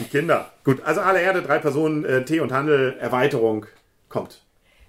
Die 0.00 0.04
Kinder. 0.04 0.50
Gut, 0.64 0.82
also 0.84 1.00
alle 1.00 1.20
Erde, 1.20 1.42
drei 1.42 1.58
Personen, 1.58 2.04
äh, 2.04 2.24
Tee 2.24 2.40
und 2.40 2.52
Handel, 2.52 2.96
Erweiterung 3.00 3.66
kommt. 4.08 4.42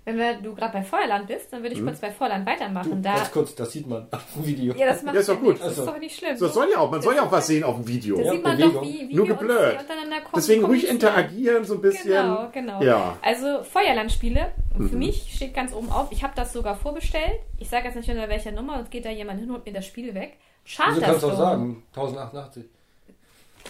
Wenn 0.07 0.17
wir, 0.17 0.35
du 0.35 0.55
gerade 0.55 0.71
bei 0.71 0.83
Feuerland 0.83 1.27
bist, 1.27 1.51
dann 1.51 1.61
würde 1.63 1.75
ich 1.75 1.83
kurz 1.83 1.99
bei 1.99 2.09
Feuerland 2.09 2.45
weitermachen. 2.47 3.03
Da, 3.03 3.15
Ganz 3.15 3.29
kurz, 3.29 3.53
das 3.55 3.73
sieht 3.73 3.85
man 3.87 4.07
auf 4.09 4.23
dem 4.35 4.45
Video. 4.45 4.73
ja, 4.73 4.85
das 4.85 5.03
macht 5.03 5.15
Ja, 5.15 5.19
ist 5.19 5.27
doch 5.27 5.37
gut. 5.37 5.59
Das 5.59 5.73
ist 5.73 5.79
Also, 5.79 5.91
doch 5.91 5.99
nicht 5.99 6.17
schlimm. 6.17 6.37
So, 6.37 6.45
das 6.45 6.53
soll 6.53 6.69
ja 6.71 6.77
auch, 6.77 6.89
man 6.89 7.01
soll 7.01 7.13
ja 7.15 7.23
auch 7.23 7.31
was 7.33 7.45
sehen 7.45 7.65
auf 7.65 7.75
dem 7.75 7.85
Video. 7.89 8.15
da 8.15 8.23
Ja, 8.23 8.31
sieht 8.31 8.41
man 8.43 8.55
Bewegung. 8.55 8.73
doch, 8.75 8.81
wie, 8.83 9.09
wie 9.09 9.13
Nur 9.13 9.25
wir 9.25 9.31
uns 9.33 9.39
geblurrt. 9.41 9.71
hier 9.73 9.79
untereinander 9.81 10.15
kom- 10.19 10.35
Deswegen 10.37 10.63
ruhig 10.63 10.87
interagieren 10.87 11.65
so 11.65 11.73
ein 11.73 11.81
bisschen. 11.81 12.09
Genau, 12.11 12.47
genau. 12.53 12.81
Ja. 12.81 13.17
Also 13.21 13.63
Feuerlandspiele. 13.63 14.53
Und 14.79 14.87
für 14.87 14.93
Mhm. 14.95 14.99
mich 14.99 15.33
steht 15.35 15.53
ganz 15.53 15.73
oben 15.73 15.91
auf, 15.91 16.07
ich 16.11 16.23
habe 16.23 16.31
das 16.37 16.53
sogar 16.53 16.75
vorbestellt. 16.75 17.41
Ich 17.59 17.67
sage 17.69 17.87
jetzt 17.87 17.95
nicht 17.95 18.09
unter 18.09 18.29
welcher 18.29 18.53
Nummer, 18.53 18.77
sonst 18.77 18.91
geht 18.91 19.03
da 19.03 19.09
jemand 19.09 19.41
hin 19.41 19.49
und 19.49 19.55
holt 19.57 19.65
mir 19.65 19.73
das 19.73 19.85
Spiel 19.85 20.15
weg. 20.15 20.37
Wieso 20.63 20.83
kannst 20.83 21.01
du 21.01 21.01
Charterstone. 21.05 21.33
auch 21.33 21.37
sagen? 21.37 21.83
1088. 21.93 22.63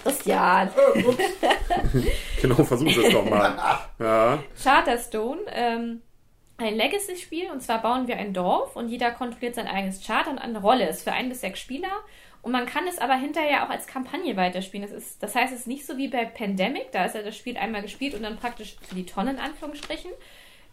Christian. 0.03 0.70
Genau, 2.41 2.56
versuch 2.63 2.94
das 2.94 3.12
doch 3.12 3.27
mal. 3.27 3.56
Ja. 4.00 4.38
Charterstone, 4.62 5.41
ähm, 5.51 6.01
ein 6.58 6.76
Legacy-Spiel. 6.76 7.52
Und 7.52 7.62
zwar 7.62 7.82
bauen 7.82 8.08
wir 8.08 8.18
ein 8.18 8.34
Dorf 8.34 8.76
und 8.76 8.90
jeder 8.90 9.12
kontrolliert 9.12 9.56
sein 9.56 9.68
eigenes 9.68 10.06
Charter 10.06 10.32
und 10.32 10.40
eine 10.40 10.60
Rolle. 10.60 10.90
Ist 10.90 11.04
für 11.04 11.14
ein 11.14 11.30
bis 11.30 11.42
sechs 11.42 11.60
Spieler. 11.60 11.92
Und 12.42 12.52
man 12.52 12.66
kann 12.66 12.88
es 12.88 13.00
aber 13.00 13.16
hinterher 13.16 13.66
auch 13.66 13.70
als 13.70 13.88
Kampagne 13.88 14.38
weiterspielen. 14.38 14.88
Das, 14.88 14.96
ist, 14.96 15.22
das 15.22 15.36
heißt, 15.36 15.54
es 15.54 15.62
ist 15.62 15.68
nicht 15.68 15.86
so 15.86 15.98
wie 15.98 16.08
bei 16.08 16.26
Pandemic. 16.26 16.92
Da 16.92 17.06
ist 17.06 17.16
ja 17.16 17.22
das 17.22 17.36
Spiel 17.36 17.58
einmal 17.58 17.82
gespielt 17.82 18.14
und 18.14 18.24
dann 18.24 18.38
praktisch 18.38 18.78
für 18.82 18.96
die 18.96 19.06
Tonne 19.06 19.32
in 19.32 19.40
Anführungsstrichen. 19.40 20.12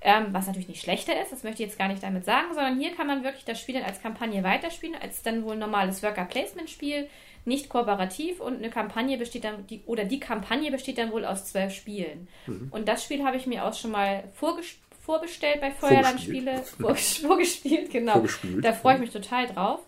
Ähm, 0.07 0.27
was 0.33 0.47
natürlich 0.47 0.69
nicht 0.69 0.83
schlechter 0.83 1.19
ist, 1.23 1.33
das 1.33 1.45
möchte 1.45 1.63
ich 1.63 1.71
jetzt 1.71 1.79
gar 1.79 1.89
nicht 1.89 2.03
damit 2.03 2.27
sagen, 2.27 2.49
sondern 2.53 2.79
hier 2.79 2.95
kann 2.95 3.07
man 3.07 3.25
wirklich 3.25 3.47
das 3.47 3.59
Spiel 3.59 3.77
dann 3.77 3.85
als 3.85 4.03
Kampagne 4.03 4.45
weiterspielen, 4.45 4.95
als 5.01 5.23
dann 5.23 5.45
wohl 5.45 5.55
ein 5.55 5.59
normales 5.59 6.03
Worker-Placement-Spiel, 6.03 7.09
nicht 7.47 7.71
kooperativ 7.71 8.41
und 8.41 8.59
eine 8.59 8.69
Kampagne 8.69 9.17
besteht 9.17 9.45
dann, 9.45 9.67
die, 9.67 9.83
oder 9.87 10.05
die 10.05 10.21
Kampagne 10.21 10.71
besteht 10.71 10.99
dann 10.99 11.11
wohl 11.11 11.25
aus 11.25 11.47
zwölf 11.47 11.75
Spielen. 11.75 12.29
Und 12.71 12.87
das 12.87 13.03
Spiel 13.03 13.25
habe 13.25 13.39
ich 13.39 13.47
mir 13.47 13.65
auch 13.65 13.73
schon 13.73 13.93
mal 13.93 14.25
vorges 14.35 14.67
vorbestellt 15.05 15.61
bei 15.61 15.71
Feuerlandspiele. 15.71 16.63
Vorgespielt, 16.81 17.27
vorgespielt 17.29 17.91
genau. 17.91 18.13
Vorgespielt. 18.15 18.65
Da 18.65 18.73
freue 18.73 18.95
ich 18.95 19.01
mich 19.01 19.11
total 19.11 19.47
drauf. 19.47 19.81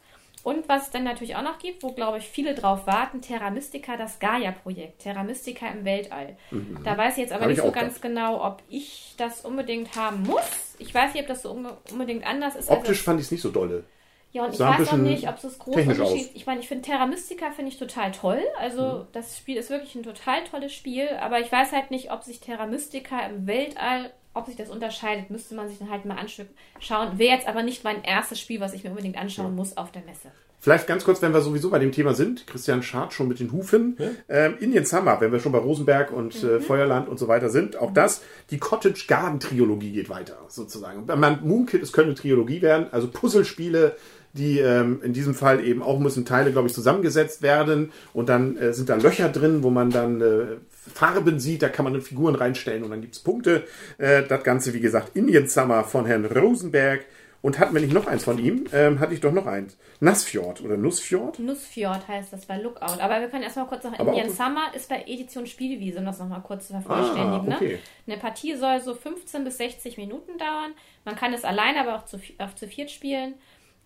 Und 0.43 0.69
was 0.69 0.85
es 0.85 0.91
dann 0.91 1.03
natürlich 1.03 1.35
auch 1.35 1.43
noch 1.43 1.59
gibt, 1.59 1.83
wo 1.83 1.91
glaube 1.91 2.19
ich 2.19 2.25
viele 2.29 2.55
drauf 2.55 2.87
warten, 2.87 3.21
Terra 3.21 3.51
Mystica, 3.51 3.97
das 3.97 4.21
Gaia-Projekt. 4.21 5.01
Terra 5.03 5.25
Mystica 5.25 5.67
im 5.67 5.85
Weltall. 5.85 6.37
Da 6.85 6.97
weiß 6.97 7.15
ich 7.15 7.23
jetzt 7.23 7.33
aber 7.33 7.43
Hab 7.43 7.49
nicht 7.49 7.59
ich 7.59 7.65
so 7.65 7.73
ganz 7.73 8.01
genau, 8.01 8.45
ob 8.45 8.63
ich 8.69 9.15
das 9.17 9.45
unbedingt 9.45 9.97
haben 9.97 10.23
muss. 10.23 10.77
Ich 10.79 10.95
weiß 10.95 11.15
nicht, 11.15 11.23
ob 11.23 11.29
das 11.29 11.43
so 11.43 11.51
unbedingt 11.91 12.25
anders 12.25 12.55
ist. 12.55 12.71
als 12.71 12.79
Optisch 12.79 12.99
das- 12.99 13.05
fand 13.05 13.19
ich 13.19 13.27
es 13.27 13.33
nicht 13.33 13.43
so 13.43 13.51
dolle. 13.51 13.83
ja, 14.31 14.45
und 14.45 14.53
ich 14.53 14.59
sah 14.59 14.79
weiß 14.79 14.93
auch 14.93 14.97
nicht, 14.99 15.29
ob 15.29 15.35
es 15.35 15.43
das 15.43 15.59
große 15.59 15.79
technisch 15.79 15.99
Unterschied 15.99 16.27
aus. 16.29 16.31
Ich 16.35 16.47
meine, 16.47 16.61
ich 16.61 16.69
finde 16.69 16.83
Terra 16.85 17.07
Mystica 17.07 17.51
finde 17.51 17.73
ich 17.73 17.79
total 17.79 18.13
toll. 18.13 18.41
Also 18.61 18.83
Mhm. 18.83 19.07
das 19.11 19.37
Spiel 19.39 19.57
ist 19.57 19.71
wirklich 19.71 19.97
ein 19.97 20.05
total 20.05 20.45
tolles 20.45 20.73
Spiel, 20.73 21.09
aber 21.21 21.41
ich 21.41 21.51
weiß 21.51 21.73
halt 21.73 21.91
nicht, 21.91 22.13
ob 22.13 22.23
sich 22.23 22.39
Terra 22.39 22.67
Mystica 22.67 23.19
im 23.27 23.49
Weltall, 23.49 24.13
ob 24.37 24.47
sich 24.47 24.57
das 24.57 24.71
unterscheidet, 24.71 25.31
müsste 25.31 25.55
man 25.55 25.69
sich 25.69 25.79
dann 25.79 25.91
halt 25.91 26.05
mal 26.05 26.17
anschauen. 26.19 27.19
Wäre 27.19 27.35
jetzt 27.37 27.49
aber 27.49 27.63
nicht 27.63 27.85
mein 27.85 28.03
erstes 28.05 28.41
Spiel, 28.41 28.61
was 28.61 28.73
ich 28.75 28.85
mir 28.85 28.91
unbedingt 28.91 29.17
anschauen 29.17 29.55
muss 29.55 29.77
auf 29.77 29.91
der 29.93 30.03
Messe. 30.03 30.31
Vielleicht 30.59 30.87
ganz 30.89 31.05
kurz, 31.05 31.23
wenn 31.23 31.33
wir 31.33 31.43
sowieso 31.43 31.71
bei 31.71 31.79
dem 31.79 31.93
Thema 31.93 32.15
sind, 32.15 32.47
Christian 32.47 32.83
Schad 32.83 33.13
schon 33.13 33.29
mit 33.29 33.39
den 33.39 33.53
Hufen. 33.53 33.97
Ähm, 34.29 34.57
Indian 34.59 34.85
Summer, 34.85 35.21
wenn 35.21 35.31
wir 35.31 35.39
schon 35.39 35.53
bei 35.53 35.59
Rosenberg 35.59 36.11
und 36.13 36.43
Mhm. 36.43 36.49
äh, 36.49 36.61
Feuerland 36.61 37.09
und 37.09 37.19
so 37.19 37.29
weiter 37.29 37.51
sind, 37.51 37.77
auch 37.77 37.93
das, 37.93 38.23
die 38.51 38.59
Cottage 38.59 39.05
Garden 39.07 39.39
Trilogie 39.39 39.93
geht 39.93 40.09
weiter, 40.09 40.39
sozusagen. 40.49 41.07
Man 41.07 41.47
munkelt, 41.47 41.83
es 41.83 41.93
könnte 41.93 42.09
eine 42.11 42.15
Trilogie 42.19 42.63
werden, 42.63 42.87
also 42.91 43.07
Puzzlespiele, 43.09 43.97
die 44.37 44.59
ähm, 44.59 45.01
in 45.03 45.13
diesem 45.13 45.35
Fall 45.35 45.65
eben 45.65 45.83
auch 45.83 45.99
müssen 45.99 46.25
Teile, 46.25 46.53
glaube 46.53 46.69
ich, 46.69 46.75
zusammengesetzt 46.75 47.43
werden 47.43 47.93
und 48.13 48.29
dann 48.29 48.57
äh, 48.57 48.73
sind 48.73 48.89
da 48.89 48.97
Löcher 48.97 49.29
drin, 49.29 49.63
wo 49.63 49.71
man 49.71 49.91
dann 49.91 50.21
äh, 50.21 50.45
Farben 50.93 51.41
sieht, 51.41 51.63
da 51.63 51.69
kann 51.69 51.85
man 51.85 51.95
dann 51.95 52.03
Figuren 52.03 52.35
reinstellen 52.35 52.85
und 52.85 52.91
dann 52.91 53.01
gibt's 53.01 53.19
Punkte. 53.19 53.65
Äh, 53.99 54.23
das 54.23 54.43
Ganze, 54.45 54.75
wie 54.75 54.81
gesagt, 54.81 55.17
Indian 55.17 55.49
Summer 55.49 55.85
von 55.85 56.07
Herrn 56.07 56.25
Rosenberg. 56.25 57.05
Und 57.43 57.61
hatten 57.61 57.75
wir 57.75 57.81
nicht 57.81 57.93
noch 57.93 58.09
eins 58.09 58.25
von 58.25 58.39
ihm, 58.39 58.65
ähm, 58.73 58.99
hatte 58.99 59.15
ich 59.15 59.21
doch 59.21 59.31
noch 59.31 59.47
eins. 59.47 59.77
Nassfjord 60.01 60.63
oder 60.63 60.77
Nussfjord? 60.77 61.39
Nussfjord 61.39 62.09
heißt 62.09 62.33
das 62.33 62.47
bei 62.47 62.61
Lookout. 62.61 63.01
Aber 63.01 63.21
wir 63.21 63.29
können 63.29 63.45
erstmal 63.45 63.67
kurz 63.67 63.85
noch 63.85 63.97
Aber 63.99 64.15
Indian 64.15 64.31
Summer 64.31 64.75
ist 64.75 64.89
bei 64.89 65.05
Edition 65.07 65.47
Spielwiese, 65.47 65.99
um 65.99 66.07
das 66.07 66.19
nochmal 66.19 66.43
kurz 66.43 66.67
zu 66.67 66.73
vervollständigen. 66.73 67.53
Ah, 67.53 67.57
okay. 67.57 67.79
ne? 68.07 68.13
Eine 68.13 68.21
Partie 68.21 68.57
soll 68.57 68.81
so 68.81 68.95
15 68.95 69.45
bis 69.45 69.59
60 69.59 69.97
Minuten 69.97 70.39
dauern. 70.39 70.73
Man 71.05 71.15
kann 71.15 71.33
es 71.33 71.45
alleine, 71.45 71.81
aber 71.81 71.95
auch 71.95 72.07
zu, 72.07 72.19
auch 72.39 72.55
zu 72.55 72.67
viert 72.67 72.91
spielen. 72.91 73.35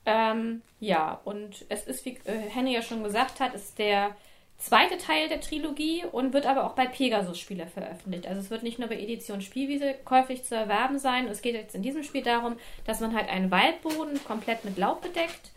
Ähm, 0.06 0.62
ja, 0.78 1.20
und 1.24 1.64
es 1.68 1.84
ist, 1.84 2.04
wie 2.04 2.18
äh, 2.24 2.38
Henny 2.48 2.72
ja 2.74 2.82
schon 2.82 3.02
gesagt 3.02 3.40
hat, 3.40 3.54
ist 3.54 3.78
der 3.78 4.16
zweite 4.60 4.98
Teil 4.98 5.28
der 5.28 5.40
Trilogie 5.40 6.04
und 6.10 6.32
wird 6.32 6.46
aber 6.46 6.64
auch 6.64 6.74
bei 6.74 6.86
Pegasus 6.86 7.38
Spiele 7.38 7.66
veröffentlicht. 7.66 8.26
Also 8.26 8.40
es 8.40 8.50
wird 8.50 8.62
nicht 8.62 8.78
nur 8.78 8.88
bei 8.88 9.00
Edition 9.00 9.40
Spielwiese 9.40 9.94
käuflich 10.04 10.44
zu 10.44 10.54
erwerben 10.54 10.98
sein. 10.98 11.26
Es 11.28 11.42
geht 11.42 11.54
jetzt 11.54 11.74
in 11.74 11.82
diesem 11.82 12.02
Spiel 12.02 12.22
darum, 12.22 12.56
dass 12.84 13.00
man 13.00 13.14
halt 13.14 13.28
einen 13.28 13.50
Waldboden 13.50 14.22
komplett 14.24 14.64
mit 14.64 14.76
Laub 14.76 15.00
bedeckt. 15.00 15.50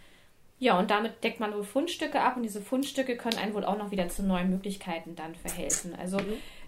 Ja, 0.59 0.79
und 0.79 0.89
damit 0.89 1.23
deckt 1.23 1.41
man 1.41 1.53
wohl 1.53 1.65
Fundstücke 1.65 2.21
ab 2.21 2.37
und 2.37 2.43
diese 2.43 2.61
Fundstücke 2.61 3.17
können 3.17 3.37
einen 3.37 3.53
wohl 3.53 3.65
auch 3.65 3.77
noch 3.77 3.91
wieder 3.91 4.07
zu 4.07 4.23
neuen 4.23 4.49
Möglichkeiten 4.49 5.15
dann 5.15 5.35
verhelfen. 5.35 5.93
Also 5.95 6.17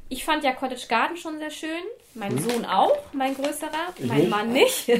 ich 0.09 0.23
fand 0.25 0.43
ja 0.43 0.51
Cottage 0.53 0.87
Garden 0.87 1.17
schon 1.17 1.37
sehr 1.39 1.51
schön. 1.51 1.69
Mein 2.13 2.37
Sohn 2.37 2.63
auch, 2.65 2.97
mein 3.13 3.35
größerer, 3.35 3.93
mein 3.99 4.19
nicht. 4.19 4.29
Mann 4.29 4.53
nicht. 4.53 4.91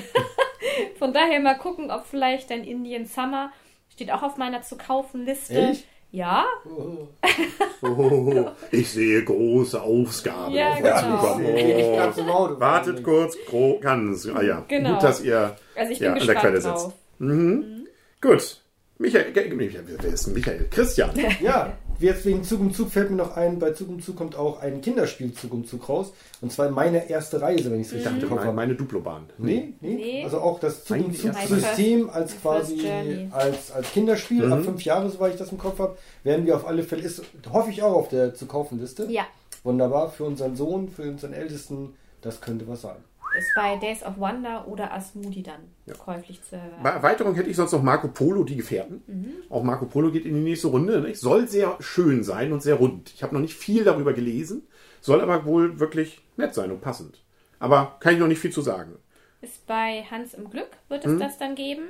Von 0.99 1.13
daher 1.13 1.39
mal 1.39 1.57
gucken, 1.57 1.91
ob 1.91 2.05
vielleicht 2.05 2.51
ein 2.51 2.63
Indian 2.63 3.05
Summer 3.05 3.51
steht 3.93 4.11
auch 4.11 4.23
auf 4.23 4.37
meiner 4.37 4.61
zu 4.61 4.77
kaufen 4.77 5.25
Liste. 5.25 5.53
Echt? 5.69 5.85
Ja, 6.11 6.45
Oh, 6.65 7.07
ich 8.71 8.89
sehe 8.89 9.23
große 9.23 9.81
Ausgaben 9.81 10.53
Ja, 10.53 10.69
auf 10.69 10.77
uns 10.79 11.01
genau. 11.01 11.37
nicht 11.77 12.19
Oh. 12.29 12.59
Wartet 12.59 13.03
kurz, 13.03 13.37
gro 13.47 13.79
ganz. 13.81 14.25
Ah 14.33 14.41
ja, 14.41 14.63
Genau. 14.67 14.93
gut, 14.93 15.03
dass 15.03 15.21
ihr 15.21 15.57
also 15.75 15.91
ich 15.91 15.99
ja, 15.99 16.11
bin 16.13 16.21
an 16.21 16.27
der 16.27 16.35
Quelle 16.35 16.59
drauf. 16.59 16.81
sitzt. 16.83 16.95
Mhm. 17.19 17.87
Gut. 18.21 18.61
Michael, 18.97 19.53
Michael, 19.55 19.83
wer 19.87 20.13
ist 20.13 20.25
denn 20.25 20.33
Michael? 20.33 20.67
Christian. 20.71 21.11
Ja, 21.41 21.73
jetzt 21.99 22.25
wegen 22.25 22.43
Zug 22.43 22.59
um 22.59 22.73
Zug 22.73 22.89
fällt 22.89 23.09
mir 23.09 23.17
noch 23.17 23.35
ein, 23.35 23.59
bei 23.59 23.71
Zug 23.71 23.89
um 23.89 24.01
Zug 24.01 24.15
kommt 24.15 24.35
auch 24.35 24.61
ein 24.61 24.81
Kinderspiel 24.81 25.33
Zug 25.33 25.53
um 25.53 25.65
Zug 25.65 25.87
raus. 25.87 26.13
Und 26.41 26.51
zwar 26.51 26.69
meine 26.69 27.09
erste 27.09 27.41
Reise, 27.41 27.71
wenn 27.71 27.81
ich 27.81 27.87
es 27.87 27.93
richtig 27.93 28.11
im 28.11 28.21
Kopf 28.21 28.29
meine, 28.31 28.41
habe. 28.41 28.55
meine 28.55 28.75
Duplobahn. 28.75 29.23
Nee, 29.37 29.73
nee, 29.81 29.95
Nee. 29.95 30.23
Also 30.23 30.39
auch 30.39 30.59
das 30.59 30.83
Zug 30.83 30.97
um 30.97 31.13
Zug 31.13 31.33
System 31.47 32.09
als 32.09 32.39
quasi 32.41 33.29
als, 33.31 33.71
als 33.71 33.91
Kinderspiel. 33.91 34.45
Mhm. 34.45 34.53
Ab 34.53 34.63
fünf 34.63 34.83
Jahre, 34.83 35.09
soweit 35.09 35.33
ich 35.33 35.39
das 35.39 35.51
im 35.51 35.57
Kopf 35.57 35.79
habe, 35.79 35.97
werden 36.23 36.45
wir 36.45 36.55
auf 36.55 36.67
alle 36.67 36.83
Fälle, 36.83 37.03
ist, 37.03 37.21
hoffe 37.51 37.69
ich 37.69 37.81
auch 37.81 37.93
auf 37.93 38.09
der 38.09 38.33
zu 38.33 38.45
kaufen 38.45 38.79
Liste. 38.79 39.07
Ja, 39.09 39.25
Wunderbar, 39.65 40.11
für 40.11 40.25
unseren 40.25 40.55
Sohn, 40.55 40.89
für 40.89 41.01
unseren 41.01 41.33
Ältesten, 41.33 41.95
das 42.21 42.39
könnte 42.39 42.67
was 42.67 42.83
sein. 42.83 42.97
Ist 43.37 43.47
bei 43.55 43.75
Days 43.77 44.03
of 44.03 44.17
Wonder 44.17 44.67
oder 44.67 44.93
Asmodi 44.93 45.43
dann 45.43 45.61
käuflich 45.97 46.41
zu 46.43 46.55
erwerben. 46.55 46.83
Bei 46.83 46.89
Erweiterung 46.91 47.35
hätte 47.35 47.49
ich 47.49 47.55
sonst 47.55 47.71
noch 47.71 47.83
Marco 47.83 48.07
Polo, 48.07 48.43
die 48.43 48.55
Gefährten. 48.55 49.03
Auch 49.49 49.63
Marco 49.63 49.85
Polo 49.85 50.11
geht 50.11 50.25
in 50.25 50.33
die 50.35 50.41
nächste 50.41 50.67
Runde. 50.67 51.01
Nicht? 51.01 51.19
Soll 51.19 51.47
sehr 51.47 51.77
schön 51.79 52.23
sein 52.23 52.51
und 52.53 52.61
sehr 52.63 52.75
rund. 52.75 53.11
Ich 53.13 53.23
habe 53.23 53.33
noch 53.33 53.41
nicht 53.41 53.55
viel 53.55 53.83
darüber 53.83 54.13
gelesen, 54.13 54.67
soll 55.01 55.21
aber 55.21 55.45
wohl 55.45 55.79
wirklich 55.79 56.21
nett 56.37 56.53
sein 56.53 56.71
und 56.71 56.81
passend. 56.81 57.21
Aber 57.59 57.97
kann 57.99 58.13
ich 58.13 58.19
noch 58.19 58.27
nicht 58.27 58.39
viel 58.39 58.51
zu 58.51 58.61
sagen. 58.61 58.95
Ist 59.41 59.65
bei 59.67 60.03
Hans 60.09 60.33
im 60.33 60.49
Glück, 60.49 60.69
wird 60.89 61.05
es 61.05 61.11
Mhm. 61.13 61.19
das 61.19 61.37
dann 61.37 61.55
geben. 61.55 61.83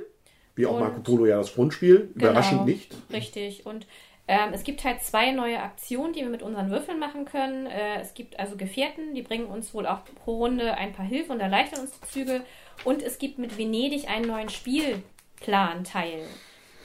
Wie 0.54 0.66
auch 0.66 0.74
Und- 0.74 0.80
Marco 0.80 1.00
Polo 1.00 1.26
ja 1.26 1.38
das 1.38 1.54
Grundspiel. 1.54 2.10
Überraschend 2.14 2.52
Genau. 2.60 2.64
nicht. 2.64 2.94
Richtig. 3.12 3.66
Und 3.66 3.86
ähm, 4.28 4.50
es 4.52 4.64
gibt 4.64 4.82
halt 4.84 5.02
zwei 5.02 5.30
neue 5.30 5.60
Aktionen, 5.60 6.12
die 6.12 6.20
wir 6.20 6.28
mit 6.28 6.42
unseren 6.42 6.70
Würfeln 6.70 6.98
machen 6.98 7.24
können. 7.26 7.66
Äh, 7.66 8.00
es 8.00 8.14
gibt 8.14 8.38
also 8.38 8.56
Gefährten, 8.56 9.14
die 9.14 9.22
bringen 9.22 9.46
uns 9.46 9.72
wohl 9.72 9.86
auch 9.86 10.00
pro 10.24 10.38
Runde 10.38 10.74
ein 10.74 10.92
paar 10.92 11.06
Hilfe 11.06 11.32
und 11.32 11.40
erleichtern 11.40 11.80
uns 11.80 11.92
die 11.92 12.08
Züge. 12.08 12.42
Und 12.84 13.02
es 13.02 13.18
gibt 13.18 13.38
mit 13.38 13.56
Venedig 13.56 14.08
einen 14.08 14.26
neuen 14.26 14.48
Spielplan-Teil. 14.48 16.24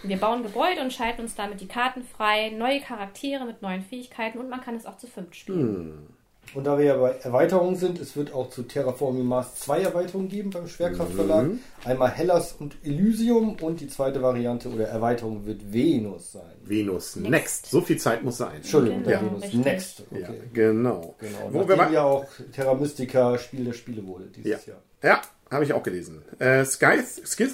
Wir 0.03 0.17
bauen 0.17 0.43
Gebäude 0.43 0.81
und 0.81 0.93
schalten 0.93 1.21
uns 1.21 1.35
damit 1.35 1.61
die 1.61 1.67
Karten 1.67 2.03
frei, 2.03 2.49
neue 2.49 2.79
Charaktere 2.79 3.45
mit 3.45 3.61
neuen 3.61 3.83
Fähigkeiten 3.83 4.39
und 4.39 4.49
man 4.49 4.61
kann 4.61 4.75
es 4.75 4.85
auch 4.85 4.97
zu 4.97 5.07
fünft 5.07 5.35
spielen. 5.35 6.07
Und 6.53 6.65
da 6.65 6.77
wir 6.77 6.85
ja 6.85 6.97
bei 6.97 7.11
Erweiterungen 7.23 7.75
sind, 7.75 7.99
es 7.99 8.15
wird 8.15 8.33
auch 8.33 8.49
zu 8.49 8.63
Terraforming 8.63 9.25
Mars 9.25 9.55
zwei 9.55 9.81
Erweiterungen 9.81 10.27
geben 10.27 10.49
beim 10.49 10.67
Schwerkraftverlag. 10.67 11.45
Mhm. 11.45 11.59
Einmal 11.85 12.09
Hellas 12.11 12.53
und 12.59 12.75
Elysium 12.83 13.55
und 13.61 13.79
die 13.79 13.87
zweite 13.87 14.21
Variante 14.21 14.69
oder 14.69 14.87
Erweiterung 14.87 15.45
wird 15.45 15.71
Venus 15.71 16.33
sein. 16.33 16.51
Venus 16.63 17.15
Next. 17.15 17.29
Next. 17.31 17.65
So 17.71 17.81
viel 17.81 17.97
Zeit 17.97 18.23
muss 18.23 18.37
sein. 18.37 18.57
Entschuldigung, 18.57 19.03
Genau, 19.03 19.09
der 19.09 19.21
Venus 19.21 19.43
richtig. 19.43 19.63
Next. 19.65 20.03
Okay. 20.11 20.21
Ja, 20.21 20.29
genau. 20.53 21.15
Genau. 21.19 21.49
Wo 21.51 21.67
wir 21.67 21.89
ja 21.91 22.03
auch 22.03 22.25
Terra 22.51 22.73
Mystica 22.73 23.37
Spiel 23.37 23.63
der 23.65 23.73
Spiele 23.73 24.05
wurde 24.05 24.25
Ja, 24.25 24.31
dieses 24.35 24.65
Jahr. 24.65 24.81
ja 25.03 25.21
habe 25.49 25.65
ich 25.65 25.73
auch 25.73 25.83
gelesen. 25.83 26.21
Äh, 26.39 26.63
Scythe, 26.65 27.25
Skith, 27.25 27.53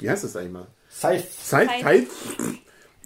wie 0.00 0.10
heißt 0.10 0.24
das 0.24 0.36
eigentlich 0.36 0.52
mal? 0.52 0.66
Scythe. 0.90 1.24
Scythe, 1.26 1.70
Scythe. 1.80 2.06
Scythe, 2.06 2.58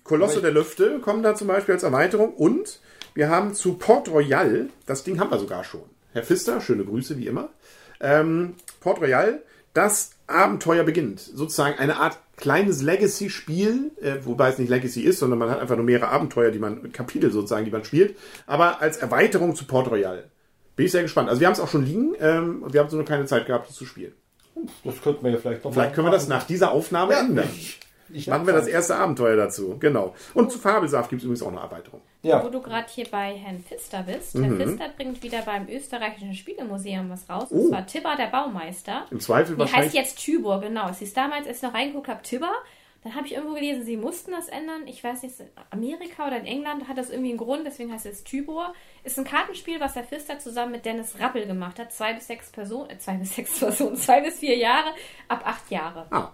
Kolosse 0.05 0.41
der 0.43 0.51
Lüfte 0.51 0.99
kommen 0.99 1.23
da 1.23 1.35
zum 1.35 1.47
Beispiel 1.49 1.75
als 1.75 1.85
Erweiterung 1.85 2.35
und 2.35 2.81
wir 3.15 3.29
haben 3.29 3.55
zu 3.55 3.75
Port 3.75 4.09
Royal, 4.09 4.69
das 4.87 5.05
Ding 5.05 5.21
haben 5.21 5.31
wir 5.31 5.39
sogar 5.39 5.65
schon. 5.65 5.83
Herr 6.13 6.23
Pfister, 6.23 6.61
schöne 6.61 6.85
Grüße 6.85 7.17
wie 7.19 7.27
immer. 7.27 7.49
Ähm, 8.01 8.55
Port 8.81 9.01
Royal, 9.01 9.43
das 9.75 10.13
Abenteuer 10.27 10.85
beginnt. 10.85 11.21
Sozusagen 11.21 11.79
eine 11.79 11.97
Art 11.97 12.19
kleines 12.37 12.83
Legacy-Spiel, 12.83 13.93
äh, 14.01 14.17
wobei 14.25 14.49
es 14.49 14.59
nicht 14.59 14.69
Legacy 14.69 15.03
ist, 15.03 15.19
sondern 15.21 15.39
man 15.39 15.51
hat 15.51 15.61
einfach 15.61 15.77
nur 15.77 15.85
mehrere 15.85 16.09
Abenteuer, 16.09 16.51
die 16.51 16.59
man, 16.59 16.93
Kapitel 16.93 17.31
sozusagen, 17.31 17.65
die 17.65 17.71
man 17.71 17.85
spielt, 17.85 18.17
aber 18.47 18.81
als 18.81 18.97
Erweiterung 18.97 19.55
zu 19.55 19.65
Port 19.67 19.91
Royal. 19.91 20.25
Bin 20.75 20.87
ich 20.87 20.93
sehr 20.93 21.03
gespannt. 21.03 21.29
Also 21.29 21.41
wir 21.41 21.47
haben 21.47 21.55
es 21.55 21.61
auch 21.61 21.69
schon 21.69 21.85
liegen 21.85 22.15
ähm, 22.19 22.63
und 22.63 22.73
wir 22.73 22.81
haben 22.81 22.89
so 22.91 22.97
noch 22.97 23.05
keine 23.05 23.27
Zeit 23.27 23.47
gehabt, 23.47 23.71
es 23.71 23.77
zu 23.77 23.85
spielen. 23.85 24.13
Das 24.85 25.01
könnten 25.03 25.25
wir 25.25 25.33
ja 25.33 25.39
vielleicht 25.39 25.65
noch 25.65 25.73
Vielleicht 25.73 25.95
können 25.95 26.07
wir 26.07 26.13
das 26.13 26.29
nach 26.29 26.45
dieser 26.45 26.73
Aufnahme 26.73 27.13
Ja, 27.13 27.21
ändern. 27.21 27.49
Ich- 28.13 28.27
Machen 28.29 28.47
wir 28.47 28.53
das 28.55 28.67
erste 28.67 28.97
Abenteuer 28.97 29.37
dazu. 29.37 29.77
Genau. 29.79 30.15
Und 30.35 30.51
zu 30.53 30.59
Fabelsaft 30.59 31.11
gibt 31.11 31.21
es 31.23 31.25
übrigens 31.25 31.43
auch 31.43 31.49
eine 31.53 31.61
Erweiterung. 31.61 32.01
Wo 32.23 32.29
Ja, 32.29 32.39
du 32.49 32.61
gerade 32.63 32.87
hier 32.89 33.07
bei 33.11 33.35
Herrn 33.37 33.61
Pfister 33.65 34.03
bist. 34.05 34.35
Mhm. 34.35 34.45
Herr 34.45 34.67
Pfister 34.67 34.89
bringt 34.97 35.23
wieder 35.23 35.43
beim 35.43 35.69
österreichischen 35.69 36.35
Spielemuseum 36.35 37.11
was 37.11 37.29
raus. 37.29 37.49
Oh. 37.51 37.57
Und 37.57 37.69
zwar 37.71 37.87
Tibber, 37.87 38.15
der 38.17 38.27
Baumeister. 38.29 39.07
Im 39.11 39.21
Zweifel 39.21 39.57
Die 39.57 39.65
heißt 39.65 39.95
jetzt 39.95 40.19
Tybor, 40.19 40.61
genau. 40.61 40.89
Es 40.91 40.99
hieß 41.01 41.15
damals, 41.15 41.47
als 41.47 41.57
ich 41.59 41.63
noch 41.63 41.75
reingeguckt 41.75 42.09
habe, 42.09 42.23
Tibber. 42.23 42.53
Dann 43.05 43.17
habe 43.17 43.27
ich 43.27 43.35
irgendwo 43.35 43.55
gelesen, 43.55 43.83
sie 43.83 43.97
mussten 43.97 44.31
das 44.31 44.47
ändern. 44.47 44.83
Ich 44.87 45.03
weiß 45.03 45.25
nicht, 45.25 45.41
in 45.41 45.49
Amerika 45.71 46.25
oder 46.29 46.39
in 46.39 46.47
England 46.47 46.87
hat 46.87 46.97
das 46.99 47.11
irgendwie 47.11 47.31
einen 47.31 47.39
Grund, 47.39 47.67
deswegen 47.67 47.93
heißt 47.93 48.07
es 48.07 48.23
Tybor. 48.23 48.73
Ist 49.03 49.19
ein 49.19 49.25
Kartenspiel, 49.25 49.81
was 49.81 49.95
der 49.95 50.05
Pfister 50.05 50.39
zusammen 50.39 50.71
mit 50.71 50.85
Dennis 50.85 51.19
Rappel 51.19 51.45
gemacht 51.47 51.81
hat. 51.81 51.93
Zwei 51.93 52.13
bis 52.13 52.29
sechs 52.29 52.51
Personen, 52.53 52.91
äh, 52.91 52.99
zwei 52.99 53.15
bis 53.15 53.35
sechs 53.35 53.59
Personen, 53.59 53.97
zwei 53.97 54.21
bis 54.21 54.39
vier 54.39 54.57
Jahre, 54.57 54.91
ab 55.27 55.43
acht 55.45 55.69
Jahre. 55.69 56.07
Ah, 56.13 56.31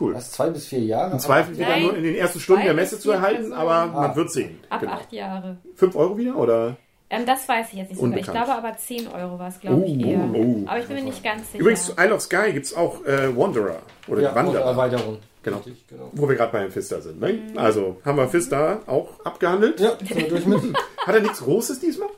cool. 0.00 0.14
das 0.14 0.32
zwei 0.32 0.50
bis 0.50 0.66
vier 0.66 0.80
Jahre. 0.80 1.12
Im 1.12 1.18
Zweifel 1.18 1.56
wieder 1.58 1.76
nur 1.78 1.96
in 1.96 2.02
den 2.02 2.14
ersten 2.14 2.40
Stunden 2.40 2.64
der 2.64 2.74
Messe 2.74 2.98
zu 2.98 3.10
erhalten, 3.10 3.50
Personen. 3.50 3.60
aber 3.60 3.74
Ah. 3.74 3.86
man 4.08 4.16
wird 4.16 4.30
sehen. 4.32 4.58
Ab 4.70 4.80
Genau. 4.80 4.92
acht 4.92 5.12
Jahre. 5.12 5.56
5 5.76 5.96
Euro 5.96 6.16
wieder 6.18 6.36
oder? 6.36 6.76
Ähm, 7.10 7.26
das 7.26 7.48
weiß 7.48 7.66
ich 7.72 7.78
jetzt 7.78 7.90
nicht 7.90 7.98
so 8.00 8.04
genau. 8.06 8.16
Ich 8.16 8.26
Unbekannt. 8.28 8.46
glaube 8.46 8.66
aber 8.66 8.76
10 8.76 9.08
Euro 9.08 9.38
war 9.38 9.48
es, 9.48 9.60
glaube 9.60 9.84
ich, 9.84 10.04
Oh, 10.04 10.08
eher. 10.08 10.18
oh, 10.32 10.36
oh. 10.36 10.62
Aber 10.66 10.78
ich 10.80 10.86
bin 10.86 10.96
mir 10.96 11.02
nicht 11.04 11.22
ganz 11.22 11.46
sicher. 11.52 11.60
Übrigens, 11.60 11.84
zu 11.86 11.92
Isle 11.98 12.14
of 12.14 12.20
Sky 12.22 12.52
gibt 12.52 12.66
es 12.66 12.74
auch 12.74 13.04
äh, 13.04 13.36
Wanderer 13.36 13.76
oder 14.08 14.22
ja, 14.22 14.30
die 14.30 14.34
Wanderer, 14.36 14.64
Erweiterung. 14.64 15.18
Genau. 15.42 15.58
Richtig, 15.58 15.86
genau. 15.88 16.08
wo 16.12 16.26
wir 16.26 16.36
gerade 16.36 16.52
bei 16.52 16.60
Herrn 16.60 16.70
Pfister 16.70 17.02
sind. 17.02 17.20
Ne? 17.20 17.34
Mhm. 17.34 17.58
Also 17.58 17.98
haben 18.04 18.16
wir 18.16 18.26
Pfister 18.28 18.80
auch 18.86 19.20
abgehandelt. 19.24 19.78
Ja, 19.78 19.90
sind 19.98 20.16
wir 20.16 20.28
durch 20.30 20.46
mit. 20.46 20.60
Hat 21.06 21.14
er 21.14 21.20
nichts 21.20 21.40
Großes 21.42 21.80
diesmal? 21.80 22.08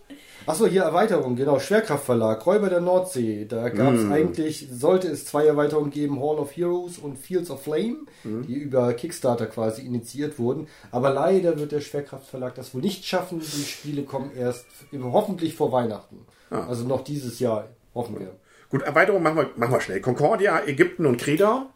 Achso, 0.46 0.66
hier 0.66 0.82
Erweiterung, 0.82 1.34
genau. 1.34 1.58
Schwerkraftverlag, 1.58 2.46
Räuber 2.46 2.68
der 2.70 2.80
Nordsee. 2.80 3.46
Da 3.46 3.68
gab 3.68 3.92
Mm. 3.92 3.96
es 3.96 4.10
eigentlich, 4.12 4.68
sollte 4.70 5.08
es 5.08 5.24
zwei 5.24 5.44
Erweiterungen 5.44 5.90
geben, 5.90 6.20
Hall 6.20 6.38
of 6.38 6.56
Heroes 6.56 6.98
und 6.98 7.18
Fields 7.18 7.50
of 7.50 7.62
Flame, 7.64 8.06
Mm. 8.22 8.42
die 8.42 8.54
über 8.54 8.92
Kickstarter 8.94 9.46
quasi 9.46 9.82
initiiert 9.82 10.38
wurden. 10.38 10.68
Aber 10.92 11.10
leider 11.10 11.58
wird 11.58 11.72
der 11.72 11.80
Schwerkraftverlag 11.80 12.54
das 12.54 12.74
wohl 12.74 12.80
nicht 12.80 13.04
schaffen. 13.04 13.40
Die 13.40 13.46
Spiele 13.64 14.04
kommen 14.04 14.30
erst 14.36 14.66
im, 14.92 15.12
hoffentlich 15.12 15.54
vor 15.56 15.72
Weihnachten. 15.72 16.24
Ah. 16.50 16.66
Also 16.68 16.84
noch 16.86 17.02
dieses 17.02 17.40
Jahr, 17.40 17.68
hoffen 17.94 18.18
wir. 18.20 18.36
Gut, 18.70 18.82
Erweiterung 18.82 19.22
machen 19.22 19.36
wir, 19.38 19.50
machen 19.56 19.72
wir 19.72 19.80
schnell. 19.80 20.00
Concordia, 20.00 20.62
Ägypten 20.64 21.06
und 21.06 21.16
Kreta, 21.18 21.66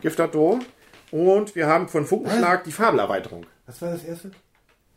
Giftador. 0.00 0.60
Und 1.10 1.54
wir 1.54 1.66
haben 1.66 1.88
von 1.88 2.06
Funkenschlag 2.06 2.64
die 2.64 2.72
Fabelerweiterung. 2.72 3.44
Was 3.66 3.80
war 3.82 3.90
das 3.92 4.02
erste? 4.04 4.30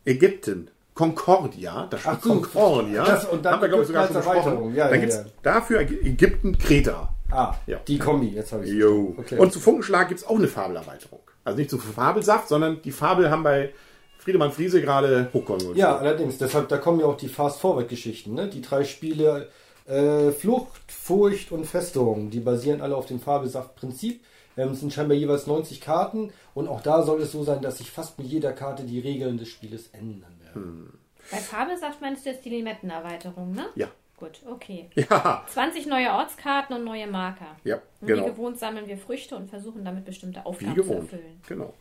Ägypten. 0.04 0.70
Concordia, 0.98 1.86
das 1.90 2.00
Ach 2.04 2.20
so, 2.20 2.30
Concordia. 2.30 3.04
das- 3.04 3.24
und 3.26 3.44
dann 3.44 3.52
haben 3.54 3.62
wir, 3.62 3.68
glaube 3.68 3.82
ich, 3.82 3.86
sogar 3.86 4.08
schon 4.08 4.16
besprochen. 4.16 4.74
Ja, 4.74 4.88
dann 4.88 4.94
ja, 4.94 5.00
gibt 5.00 5.12
es 5.12 5.18
ja. 5.18 5.24
dafür 5.44 5.80
Ägypten, 5.80 6.58
Kreta. 6.58 7.14
Ah, 7.30 7.54
Ja. 7.68 7.78
die 7.86 7.98
Kombi, 8.00 8.30
jetzt 8.30 8.52
habe 8.52 8.64
ich 8.64 8.72
Jo. 8.72 9.14
Okay. 9.16 9.38
Und 9.38 9.52
zu 9.52 9.60
Funkenschlag 9.60 10.08
gibt 10.08 10.20
es 10.22 10.26
auch 10.26 10.34
eine 10.36 10.48
Fabelerweiterung. 10.48 11.20
Also 11.44 11.56
nicht 11.56 11.70
zu 11.70 11.78
Fabelsaft, 11.78 12.48
sondern 12.48 12.82
die 12.82 12.90
Fabel 12.90 13.30
haben 13.30 13.44
bei 13.44 13.72
Friedemann 14.18 14.50
Friese 14.50 14.80
gerade 14.80 15.28
hochkommen. 15.32 15.76
Ja, 15.76 15.96
allerdings. 15.98 16.36
Deshalb, 16.38 16.68
da 16.68 16.78
kommen 16.78 16.98
ja 16.98 17.06
auch 17.06 17.16
die 17.16 17.28
Fast-Forward-Geschichten. 17.28 18.34
Ne? 18.34 18.48
Die 18.48 18.60
drei 18.60 18.82
Spiele 18.82 19.48
äh, 19.86 20.32
Flucht, 20.32 20.80
Furcht 20.88 21.52
und 21.52 21.64
Festung, 21.64 22.30
die 22.30 22.40
basieren 22.40 22.80
alle 22.80 22.96
auf 22.96 23.06
dem 23.06 23.20
Fabelsaft-Prinzip. 23.20 24.20
Ähm, 24.56 24.70
es 24.72 24.80
sind 24.80 24.92
scheinbar 24.92 25.16
jeweils 25.16 25.46
90 25.46 25.80
Karten 25.80 26.32
und 26.54 26.66
auch 26.66 26.80
da 26.80 27.04
soll 27.04 27.22
es 27.22 27.30
so 27.30 27.44
sein, 27.44 27.62
dass 27.62 27.78
sich 27.78 27.90
fast 27.92 28.18
mit 28.18 28.26
jeder 28.26 28.52
Karte 28.52 28.82
die 28.82 28.98
Regeln 28.98 29.38
des 29.38 29.48
Spieles 29.48 29.90
ändern 29.92 30.37
werden. 30.54 30.98
Bei 31.30 31.38
Fabelsaft 31.38 32.00
meinst 32.00 32.24
du 32.24 32.30
jetzt 32.30 32.44
die 32.44 32.50
Limettenerweiterung, 32.50 33.52
ne? 33.52 33.66
Ja. 33.74 33.88
Gut, 34.16 34.40
okay. 34.50 34.88
Ja, 34.96 35.44
20 35.48 35.86
neue 35.86 36.10
Ortskarten 36.10 36.74
und 36.74 36.84
neue 36.84 37.06
Marker. 37.06 37.56
ja, 37.62 37.76
Und 38.00 38.08
genau. 38.08 38.24
Wie 38.26 38.30
gewohnt 38.30 38.58
sammeln 38.58 38.88
wir 38.88 38.98
Früchte 38.98 39.36
und 39.36 39.48
versuchen 39.48 39.84
damit 39.84 40.04
bestimmte 40.04 40.44
Aufgaben 40.44 40.74
zu 40.82 40.92
erfüllen. 40.92 41.40
Genau. 41.46 41.72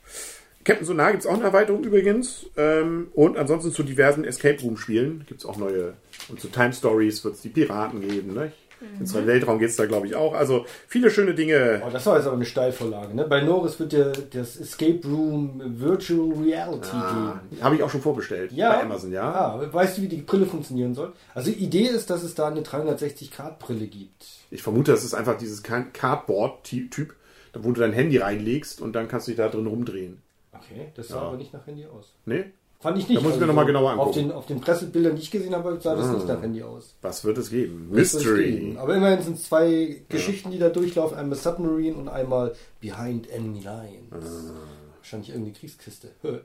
Captain 0.63 0.85
Sonar 0.85 1.11
gibt 1.11 1.23
es 1.23 1.27
auch 1.27 1.33
eine 1.35 1.45
Erweiterung 1.45 1.83
übrigens. 1.83 2.45
Ähm, 2.57 3.09
und 3.15 3.37
ansonsten 3.37 3.71
zu 3.71 3.83
diversen 3.83 4.23
Escape 4.25 4.61
Room 4.61 4.77
Spielen 4.77 5.25
gibt 5.25 5.39
es 5.39 5.45
auch 5.47 5.57
neue. 5.57 5.93
Und 6.27 6.39
zu 6.39 6.49
Time 6.49 6.73
Stories 6.73 7.23
wird 7.23 7.35
es 7.35 7.41
die 7.41 7.49
Piraten 7.49 8.01
geben. 8.01 8.33
Ne? 8.33 8.51
Mhm. 8.79 9.01
Ins 9.01 9.13
Weltraum 9.13 9.59
geht 9.59 9.69
es 9.69 9.75
da, 9.75 9.85
glaube 9.85 10.07
ich, 10.07 10.15
auch. 10.15 10.33
Also 10.33 10.65
viele 10.87 11.09
schöne 11.09 11.33
Dinge. 11.33 11.81
Oh, 11.85 11.89
das 11.91 12.05
war 12.05 12.17
jetzt 12.17 12.27
aber 12.27 12.35
eine 12.35 12.45
Steilvorlage. 12.45 13.15
Ne? 13.15 13.25
Bei 13.27 13.41
Norris 13.41 13.79
wird 13.79 13.93
der, 13.93 14.11
das 14.11 14.55
Escape 14.57 14.99
Room 15.05 15.61
Virtual 15.79 16.31
Reality 16.43 16.89
Ah, 16.93 17.41
geben. 17.49 17.61
Habe 17.63 17.75
ich 17.75 17.83
auch 17.83 17.89
schon 17.89 18.01
vorbestellt 18.01 18.51
Ja. 18.51 18.73
bei 18.75 18.83
Amazon, 18.83 19.11
ja. 19.11 19.23
Ah, 19.31 19.73
weißt 19.73 19.97
du, 19.97 20.01
wie 20.03 20.07
die 20.07 20.17
Brille 20.21 20.45
funktionieren 20.45 20.93
soll? 20.93 21.13
Also 21.33 21.51
die 21.51 21.57
Idee 21.57 21.87
ist, 21.87 22.09
dass 22.09 22.21
es 22.23 22.35
da 22.35 22.47
eine 22.47 22.61
360-Grad-Brille 22.61 23.87
gibt. 23.87 24.25
Ich 24.51 24.61
vermute, 24.63 24.91
das 24.91 25.03
ist 25.03 25.13
einfach 25.13 25.37
dieses 25.37 25.63
Cardboard-Typ, 25.63 27.15
wo 27.53 27.71
du 27.71 27.81
dein 27.81 27.93
Handy 27.93 28.17
reinlegst 28.17 28.81
und 28.81 28.93
dann 28.93 29.07
kannst 29.07 29.27
du 29.27 29.31
dich 29.31 29.37
da 29.37 29.49
drin 29.49 29.67
rumdrehen. 29.67 30.21
Okay, 30.53 30.91
das 30.95 31.07
sah 31.09 31.15
Ja. 31.17 31.21
aber 31.23 31.37
nicht 31.37 31.53
nach 31.53 31.65
Handy 31.67 31.85
aus. 31.85 32.13
Ne? 32.25 32.51
Fand 32.79 32.97
ich 32.99 33.07
nicht. 33.09 33.19
Da 33.19 33.23
muss 33.23 33.33
ich 33.33 33.39
mir 33.39 33.47
noch 33.47 33.55
mal 33.55 33.63
genauer 33.65 33.93
Auf 33.93 33.99
angucken. 33.99 34.19
den, 34.19 34.31
auf 34.31 34.45
den 34.45 34.61
Pressebildern, 34.61 35.15
die 35.15 35.23
ich 35.23 35.31
gesehen 35.31 35.55
habe, 35.55 35.79
sah 35.81 35.95
das 35.95 36.09
nicht 36.09 36.27
nach 36.27 36.41
Handy 36.41 36.61
aus. 36.61 36.95
Was 37.01 37.23
wird 37.25 37.37
es 37.39 37.49
geben? 37.49 37.87
Wird 37.91 38.05
es 38.05 38.13
Mystery. 38.13 38.51
geben. 38.51 38.77
Aber 38.77 38.95
immerhin 38.95 39.21
sind 39.23 39.37
es 39.37 39.45
zwei 39.45 40.01
Geschichten, 40.09 40.51
die 40.51 40.59
da 40.59 40.69
durchlaufen. 40.69 41.17
Einmal 41.17 41.37
Submarine 41.37 41.95
und 41.95 42.07
einmal 42.07 42.53
Behind 42.79 43.29
Enemy 43.31 43.61
Lines. 43.61 44.11
Ah. 44.11 44.53
Wahrscheinlich 44.97 45.29
irgendeine 45.29 45.55
Kriegskiste. 45.57 46.09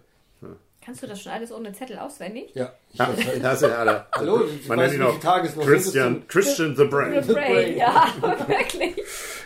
Kannst 0.85 1.01
du 1.01 1.07
das 1.07 1.21
schon 1.23 1.31
alles 1.31 1.53
ohne 1.53 1.73
Zettel 1.73 1.97
auswendig? 1.99 2.51
Ja. 2.55 2.73
Ich 2.93 2.99
Ja, 2.99 3.07
halt- 3.07 3.45
das 3.45 3.61
sind 3.61 3.71
alle. 3.71 4.07
Hallo, 4.13 4.41
ich 4.47 4.67
Man 4.67 4.79
weiß, 4.79 4.91
nennt 4.93 5.03
ihn 5.03 5.07
auch 5.07 5.65
Christian. 5.65 6.27
Christian 6.27 6.75
the 6.75 6.85
Brain. 6.87 7.23
The 7.23 7.33
Brain, 7.35 7.77
ja, 7.77 8.07
wirklich. 8.21 8.97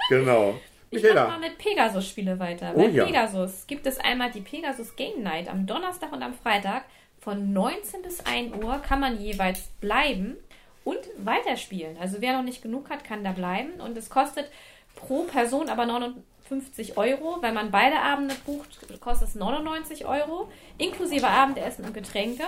Genau. 0.08 0.54
Ich 0.90 1.02
mache 1.02 1.12
Michaela. 1.12 1.28
mal 1.28 1.40
mit 1.40 1.58
Pegasus-Spiele 1.58 2.38
weiter. 2.38 2.72
Oh 2.74 2.78
Bei 2.78 2.88
ja. 2.88 3.04
Pegasus 3.04 3.66
gibt 3.66 3.86
es 3.86 3.98
einmal 3.98 4.30
die 4.30 4.40
Pegasus 4.40 4.96
Game 4.96 5.22
Night 5.22 5.48
am 5.48 5.66
Donnerstag 5.66 6.12
und 6.12 6.22
am 6.22 6.34
Freitag. 6.34 6.84
Von 7.20 7.52
19 7.52 8.02
bis 8.02 8.24
1 8.24 8.62
Uhr 8.62 8.78
kann 8.78 9.00
man 9.00 9.20
jeweils 9.20 9.62
bleiben 9.80 10.36
und 10.84 10.98
weiterspielen. 11.18 11.96
Also 11.98 12.18
wer 12.20 12.36
noch 12.36 12.44
nicht 12.44 12.62
genug 12.62 12.88
hat, 12.88 13.02
kann 13.02 13.24
da 13.24 13.32
bleiben. 13.32 13.80
Und 13.80 13.98
es 13.98 14.08
kostet 14.10 14.48
pro 14.94 15.24
Person 15.24 15.68
aber 15.68 15.86
59 15.86 16.96
Euro. 16.96 17.38
Wenn 17.40 17.54
man 17.54 17.72
beide 17.72 18.00
Abende 18.00 18.36
bucht, 18.46 18.78
kostet 19.00 19.28
es 19.28 19.34
99 19.34 20.06
Euro, 20.06 20.48
inklusive 20.78 21.26
Abendessen 21.26 21.84
und 21.84 21.94
Getränke. 21.94 22.44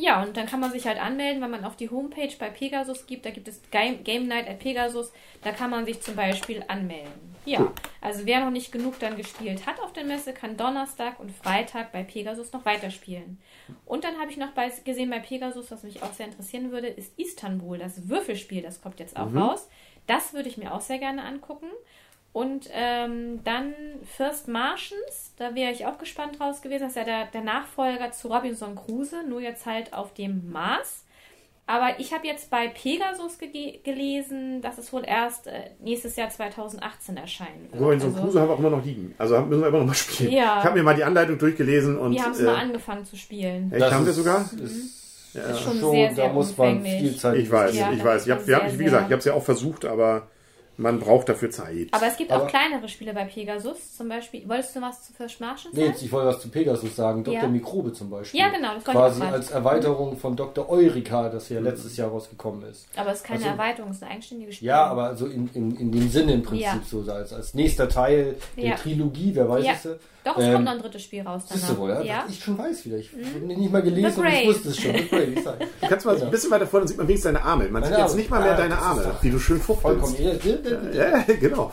Ja, 0.00 0.22
und 0.22 0.34
dann 0.34 0.46
kann 0.46 0.60
man 0.60 0.72
sich 0.72 0.86
halt 0.86 0.98
anmelden, 0.98 1.42
wenn 1.42 1.50
man 1.50 1.66
auf 1.66 1.76
die 1.76 1.90
Homepage 1.90 2.32
bei 2.38 2.48
Pegasus 2.48 3.06
gibt. 3.06 3.26
Da 3.26 3.30
gibt 3.30 3.48
es 3.48 3.60
Game, 3.70 4.28
Night 4.28 4.48
at 4.48 4.58
Pegasus. 4.58 5.12
Da 5.42 5.52
kann 5.52 5.68
man 5.68 5.84
sich 5.84 6.00
zum 6.00 6.16
Beispiel 6.16 6.64
anmelden. 6.68 7.34
Ja, 7.44 7.70
also 8.00 8.24
wer 8.24 8.40
noch 8.40 8.50
nicht 8.50 8.72
genug 8.72 8.98
dann 8.98 9.18
gespielt 9.18 9.66
hat 9.66 9.78
auf 9.80 9.92
der 9.92 10.04
Messe, 10.04 10.32
kann 10.32 10.56
Donnerstag 10.56 11.20
und 11.20 11.30
Freitag 11.30 11.92
bei 11.92 12.02
Pegasus 12.02 12.52
noch 12.52 12.64
weiterspielen. 12.64 13.38
Und 13.84 14.04
dann 14.04 14.18
habe 14.18 14.30
ich 14.30 14.38
noch 14.38 14.52
bei, 14.52 14.70
gesehen 14.84 15.10
bei 15.10 15.20
Pegasus, 15.20 15.70
was 15.70 15.82
mich 15.82 16.02
auch 16.02 16.12
sehr 16.14 16.26
interessieren 16.26 16.70
würde, 16.70 16.88
ist 16.88 17.18
Istanbul, 17.18 17.76
das 17.76 18.08
Würfelspiel. 18.08 18.62
Das 18.62 18.80
kommt 18.80 19.00
jetzt 19.00 19.18
auch 19.18 19.34
raus. 19.34 19.68
Das 20.06 20.32
würde 20.32 20.48
ich 20.48 20.56
mir 20.56 20.72
auch 20.72 20.80
sehr 20.80 20.98
gerne 20.98 21.24
angucken. 21.24 21.68
Und 22.32 22.68
ähm, 22.72 23.42
dann 23.44 23.74
First 24.16 24.46
Martians, 24.46 25.32
da 25.36 25.54
wäre 25.54 25.72
ich 25.72 25.86
auch 25.86 25.98
gespannt 25.98 26.38
draus 26.38 26.62
gewesen. 26.62 26.82
Das 26.82 26.90
ist 26.90 26.96
ja 26.96 27.04
der, 27.04 27.26
der 27.26 27.40
Nachfolger 27.40 28.12
zu 28.12 28.28
Robinson 28.28 28.76
Crusoe, 28.76 29.24
nur 29.28 29.40
jetzt 29.40 29.66
halt 29.66 29.92
auf 29.92 30.14
dem 30.14 30.50
Mars. 30.50 31.04
Aber 31.66 31.98
ich 31.98 32.12
habe 32.12 32.26
jetzt 32.26 32.50
bei 32.50 32.68
Pegasus 32.68 33.38
ge 33.38 33.78
gelesen, 33.84 34.60
dass 34.60 34.78
es 34.78 34.92
wohl 34.92 35.04
erst 35.06 35.46
äh, 35.46 35.70
nächstes 35.80 36.16
Jahr 36.16 36.28
2018 36.28 37.16
erscheinen 37.16 37.68
wird. 37.70 37.82
Robinson 37.82 38.10
Also, 38.10 38.22
Crusoe 38.22 38.40
haben 38.40 38.48
wir 38.48 38.54
auch 38.54 38.58
immer 38.58 38.70
noch 38.70 38.84
liegen. 38.84 39.14
Also 39.18 39.40
müssen 39.42 39.60
wir 39.60 39.68
immer 39.68 39.78
noch 39.78 39.86
mal 39.86 39.94
spielen. 39.94 40.32
Ja. 40.32 40.58
Ich 40.58 40.64
habe 40.64 40.78
mir 40.78 40.82
mal 40.84 40.96
die 40.96 41.04
Anleitung 41.04 41.38
durchgelesen 41.38 41.98
und. 41.98 42.12
Wir 42.12 42.22
haben 42.22 42.32
es 42.32 42.40
äh, 42.40 42.44
mal 42.44 42.56
angefangen 42.56 43.04
zu 43.04 43.16
spielen. 43.16 43.72
Echt, 43.72 43.90
haben 43.90 44.06
wir 44.06 44.12
sogar? 44.12 44.48
Ist 44.62 45.00
ist 45.34 45.60
schon 45.60 45.78
schon, 45.78 45.92
sehr, 45.92 46.08
da 46.08 46.14
sehr 46.14 46.32
muss 46.32 46.56
man 46.56 46.82
viel 46.82 47.16
Zeit 47.16 47.36
Ich 47.36 47.50
weiß, 47.50 47.76
Ja, 47.76 47.92
ich 47.92 48.02
weiß. 48.02 48.26
Ich 48.26 48.32
hab, 48.32 48.40
sehr, 48.40 48.78
wie 48.78 48.84
gesagt, 48.84 49.06
ich 49.06 49.12
habe 49.12 49.18
es 49.18 49.24
ja 49.24 49.34
auch 49.34 49.42
versucht, 49.44 49.84
aber 49.84 50.26
man 50.80 50.98
braucht 50.98 51.28
dafür 51.28 51.50
Zeit. 51.50 51.88
Aber 51.92 52.06
es 52.06 52.16
gibt 52.16 52.30
Aber- 52.32 52.44
auch 52.44 52.48
kleinere 52.48 52.88
Spiele 52.88 53.12
bei 53.14 53.24
Pegasus. 53.24 53.96
Zum 53.96 54.08
Beispiel, 54.08 54.48
wolltest 54.48 54.74
du 54.74 54.80
was 54.80 55.02
zu 55.02 55.12
Nee, 55.20 55.26
sagen? 55.28 55.70
jetzt, 55.74 56.02
ich 56.02 56.10
wollte 56.10 56.28
was 56.28 56.40
zu 56.40 56.48
Pegasus 56.48 56.96
sagen. 56.96 57.22
Dr. 57.24 57.40
Ja. 57.42 57.46
Mikrobe 57.48 57.92
zum 57.92 58.10
Beispiel. 58.10 58.40
Ja, 58.40 58.48
genau, 58.48 58.74
das 58.74 58.84
Quasi 58.84 59.22
als 59.22 59.50
Erweiterung 59.50 60.16
von 60.16 60.34
Dr. 60.36 60.68
Eureka, 60.68 61.28
das 61.28 61.48
ja 61.48 61.60
letztes 61.60 61.96
Jahr 61.96 62.08
rausgekommen 62.10 62.62
ist. 62.70 62.86
Aber 62.96 63.10
es 63.10 63.18
ist 63.18 63.24
keine 63.24 63.40
Also- 63.40 63.50
Erweiterung, 63.50 63.90
es 63.90 63.96
ist 63.98 64.02
ein 64.04 64.10
eigenständiges 64.10 64.54
Spiel. 64.56 64.68
Ja, 64.68 64.84
aber 64.86 65.14
so 65.16 65.26
in, 65.26 65.48
in, 65.54 65.76
in 65.76 65.92
dem 65.92 66.08
Sinne 66.08 66.32
im 66.34 66.42
Prinzip 66.42 66.66
Ja. 66.66 66.80
so 66.84 67.04
als, 67.12 67.32
als 67.32 67.54
nächster 67.54 67.88
Teil 67.88 68.36
der 68.56 68.64
Ja. 68.64 68.74
Trilogie, 68.76 69.32
wer 69.34 69.48
weiß 69.48 69.64
Ja. 69.64 69.72
es. 69.72 69.88
Doch, 70.24 70.36
es 70.36 70.44
Ähm, 70.44 70.52
kommt 70.52 70.64
noch 70.66 70.72
ein 70.72 70.78
drittes 70.80 71.02
Spiel 71.02 71.22
raus 71.22 71.42
danach. 71.48 71.60
Siehst 71.62 71.70
du 71.72 71.78
wohl, 71.78 71.90
ja? 71.90 72.02
ja? 72.02 72.24
Ich 72.28 72.44
schon 72.44 72.58
weiß 72.58 72.84
wieder. 72.84 72.98
Ich 72.98 73.10
habe 73.12 73.44
nicht 73.46 73.72
mal 73.72 73.82
gelesen 73.82 74.20
und 74.20 74.26
ich 74.26 74.46
wusste 74.48 74.68
es 74.68 74.76
schon. 74.78 74.92
Du 74.94 75.88
kannst 75.88 76.04
mal 76.06 76.20
ein 76.22 76.30
bisschen 76.30 76.50
weiter 76.50 76.66
vor, 76.66 76.80
dann 76.80 76.88
sieht 76.88 76.98
man 76.98 77.08
wenigstens 77.08 77.32
deine 77.32 77.42
Arme. 77.44 77.68
Man 77.68 77.82
sieht 77.84 77.96
jetzt 77.96 78.16
nicht 78.16 78.28
mal 78.30 78.42
mehr 78.42 78.52
Ah, 78.52 78.56
deine 78.56 78.78
Arme, 78.78 79.14
wie 79.22 79.30
du 79.30 79.38
schön 79.38 79.60
Vollkommen. 79.60 80.00
fuchtelst. 80.00 80.44
Ja, 80.44 80.52
ja, 80.52 80.78
ja, 80.92 81.10
ja. 81.12 81.18
Ja, 81.26 81.34
genau. 81.40 81.72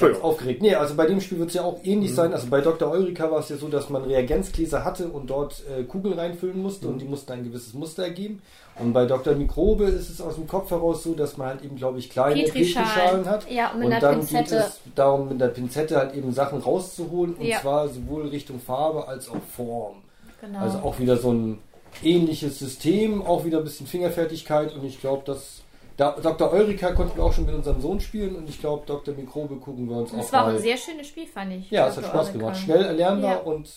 Ja, 0.00 0.08
ja, 0.08 0.20
aufgeregt. 0.20 0.60
Nee, 0.62 0.74
also 0.74 0.94
bei 0.94 1.06
dem 1.06 1.20
Spiel 1.20 1.38
wird 1.38 1.50
es 1.50 1.54
ja 1.54 1.62
auch 1.62 1.78
ähnlich 1.84 2.14
sein. 2.14 2.32
Also 2.32 2.48
bei 2.48 2.60
Dr. 2.60 2.90
Eureka 2.90 3.30
war 3.30 3.38
es 3.40 3.48
ja 3.48 3.56
so, 3.56 3.68
dass 3.68 3.90
man 3.90 4.02
Reagenzgläser 4.04 4.84
hatte 4.84 5.08
und 5.08 5.30
dort 5.30 5.62
äh, 5.68 5.84
Kugeln 5.84 6.18
reinfüllen 6.18 6.60
musste 6.60 6.88
und 6.88 6.98
die 7.00 7.04
mussten 7.04 7.32
ein 7.32 7.44
gewisses 7.44 7.74
Muster 7.74 8.02
ergeben. 8.04 8.42
Und 8.80 8.92
bei 8.92 9.06
Dr. 9.06 9.34
Mikrobe 9.34 9.84
ist 9.84 10.10
es 10.10 10.20
aus 10.20 10.34
dem 10.34 10.48
Kopf 10.48 10.70
heraus 10.70 11.04
so, 11.04 11.14
dass 11.14 11.36
man 11.36 11.46
halt 11.48 11.62
eben, 11.64 11.76
glaube 11.76 11.98
ich, 12.00 12.10
kleine 12.10 12.42
Petrischalen. 12.42 12.86
Petrischalen 12.88 13.26
hat. 13.26 13.50
Ja, 13.50 13.70
und 13.70 13.78
mit 13.78 13.86
und 13.86 13.92
einer 13.92 14.00
dann 14.00 14.18
Pinzette. 14.20 14.42
geht 14.56 14.64
es 14.64 14.80
darum, 14.96 15.28
mit 15.28 15.40
der 15.40 15.48
Pinzette 15.48 15.96
halt 15.96 16.14
eben 16.14 16.32
Sachen 16.32 16.58
rauszuholen. 16.60 17.34
Und 17.34 17.44
Ja. 17.46 17.60
zwar 17.60 17.88
sowohl 17.88 18.26
Richtung 18.28 18.58
Farbe 18.58 19.06
als 19.06 19.28
auch 19.28 19.36
Form. 19.56 19.96
Genau. 20.40 20.58
Also 20.58 20.78
auch 20.78 20.98
wieder 20.98 21.16
so 21.16 21.32
ein 21.32 21.58
ähnliches 22.02 22.58
System, 22.58 23.22
auch 23.22 23.44
wieder 23.44 23.58
ein 23.58 23.64
bisschen 23.64 23.86
Fingerfertigkeit 23.86 24.74
und 24.74 24.84
ich 24.84 25.00
glaube, 25.00 25.22
dass 25.24 25.62
da, 25.96 26.12
Dr. 26.20 26.52
Eureka 26.52 26.92
konnten 26.92 27.16
wir 27.16 27.24
auch 27.24 27.32
schon 27.32 27.46
mit 27.46 27.54
unserem 27.54 27.80
Sohn 27.80 28.00
spielen 28.00 28.34
und 28.36 28.48
ich 28.48 28.60
glaube, 28.60 28.84
Dr. 28.86 29.14
Mikrobe 29.14 29.56
gucken 29.56 29.88
wir 29.88 29.96
uns 29.96 30.12
Und 30.12 30.20
auch 30.20 30.24
es 30.24 30.32
war 30.32 30.46
mal. 30.46 30.56
ein 30.56 30.62
sehr 30.62 30.76
schönes 30.76 31.06
Spiel, 31.06 31.26
fand 31.26 31.52
ich. 31.52 31.70
ja, 31.70 31.88
es 31.88 31.96
hat. 31.96 32.04
Spaß 32.06 32.14
Eureka. 32.28 32.38
gemacht. 32.38 32.56
Schnell 32.58 32.84
erlernbar 32.84 33.32
Ja. 33.32 33.38
und 33.38 33.70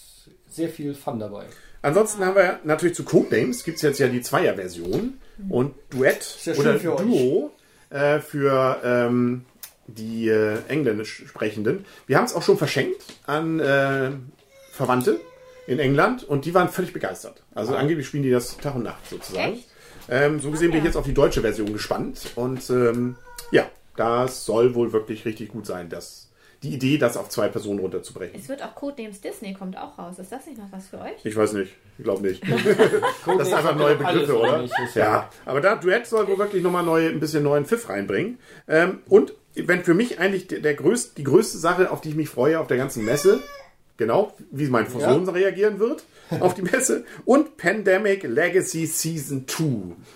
sehr 0.47 0.69
viel 0.69 0.93
Fun 0.95 1.19
dabei. 1.19 1.45
Ansonsten 1.83 2.25
haben 2.25 2.35
wir 2.35 2.59
natürlich 2.63 2.95
zu 2.95 3.03
Codenames 3.03 3.63
gibt 3.63 3.77
es 3.77 3.83
jetzt 3.83 3.99
ja 3.99 4.07
die 4.07 4.21
Zweier-Version 4.21 5.19
und 5.49 5.75
Duett 5.91 6.37
ja 6.45 6.53
oder 6.55 6.79
für. 6.79 6.95
Duo 6.95 7.51
äh, 7.91 8.19
für 8.19 8.81
ähm, 8.83 9.45
die 9.85 10.27
äh, 10.27 10.57
Englisch 10.67 11.23
sprechenden. 11.27 11.85
Wir 12.07 12.17
haben 12.17 12.25
es 12.25 12.33
auch 12.33 12.41
schon 12.41 12.57
verschenkt 12.57 13.01
an 13.27 13.59
äh, 13.59 14.09
Verwandte 14.71 15.19
in 15.67 15.79
England 15.79 16.23
und 16.23 16.45
die 16.45 16.53
waren 16.53 16.69
völlig 16.69 16.93
begeistert. 16.93 17.43
Also 17.53 17.75
angeblich 17.75 18.07
spielen 18.07 18.23
die 18.23 18.31
das 18.31 18.57
Tag 18.57 18.75
und 18.75 18.83
Nacht 18.83 19.07
sozusagen. 19.09 19.53
Echt? 19.53 19.67
Ähm, 20.09 20.39
so 20.39 20.51
gesehen 20.51 20.71
bin 20.71 20.79
ich 20.79 20.85
jetzt 20.85 20.97
auf 20.97 21.05
die 21.05 21.13
deutsche 21.13 21.41
Version 21.41 21.73
gespannt 21.73 22.31
und 22.35 22.69
ähm, 22.69 23.15
ja, 23.51 23.65
das 23.95 24.45
soll 24.45 24.75
wohl 24.75 24.93
wirklich 24.93 25.25
richtig 25.25 25.49
gut 25.49 25.65
sein, 25.65 25.89
dass 25.89 26.27
die 26.63 26.73
Idee, 26.73 26.97
das 26.97 27.17
auf 27.17 27.29
zwei 27.29 27.49
Personen 27.49 27.79
runterzubrechen. 27.79 28.39
Es 28.39 28.49
wird 28.49 28.63
auch 28.63 28.73
Codenames 28.73 29.21
Disney 29.21 29.53
kommt 29.53 29.77
auch 29.77 29.97
raus. 29.99 30.17
Ist 30.17 30.31
das 30.31 30.47
nicht 30.47 30.57
noch 30.57 30.71
was 30.71 30.87
für 30.87 30.99
euch? 30.99 31.23
Ich 31.23 31.35
weiß 31.35 31.53
nicht, 31.53 31.75
ich 31.99 32.03
glaube 32.03 32.23
nicht. 32.27 32.41
Das 33.37 33.47
sind 33.49 33.57
einfach 33.57 33.75
neue 33.75 33.95
Begriffe, 33.95 34.39
oder? 34.39 34.67
Ja, 34.95 35.29
aber 35.45 35.61
da 35.61 35.75
Duett 35.75 36.07
soll 36.07 36.27
wohl 36.27 36.37
wirklich 36.39 36.63
nochmal 36.63 36.83
neu, 36.83 37.07
ein 37.09 37.19
bisschen 37.19 37.43
neuen 37.43 37.65
Pfiff 37.65 37.89
reinbringen. 37.89 38.39
Ähm, 38.67 38.99
und 39.07 39.33
wenn 39.55 39.83
für 39.83 39.93
mich 39.93 40.19
eigentlich 40.19 40.47
der, 40.47 40.59
der 40.59 40.73
größte, 40.73 41.15
die 41.15 41.23
größte 41.25 41.57
Sache, 41.59 41.91
auf 41.91 42.01
die 42.01 42.09
ich 42.09 42.15
mich 42.15 42.29
freue 42.29 42.59
auf 42.59 42.67
der 42.67 42.77
ganzen 42.77 43.05
Messe, 43.05 43.39
genau, 43.97 44.33
wie 44.49 44.67
mein 44.67 44.89
Sohn 44.89 45.01
Ja. 45.25 45.31
reagieren 45.31 45.79
wird 45.79 46.03
auf 46.39 46.53
die 46.53 46.61
Messe, 46.61 47.05
und 47.25 47.57
Pandemic 47.57 48.23
Legacy 48.23 48.85
Season 48.85 49.45
2 49.47 49.65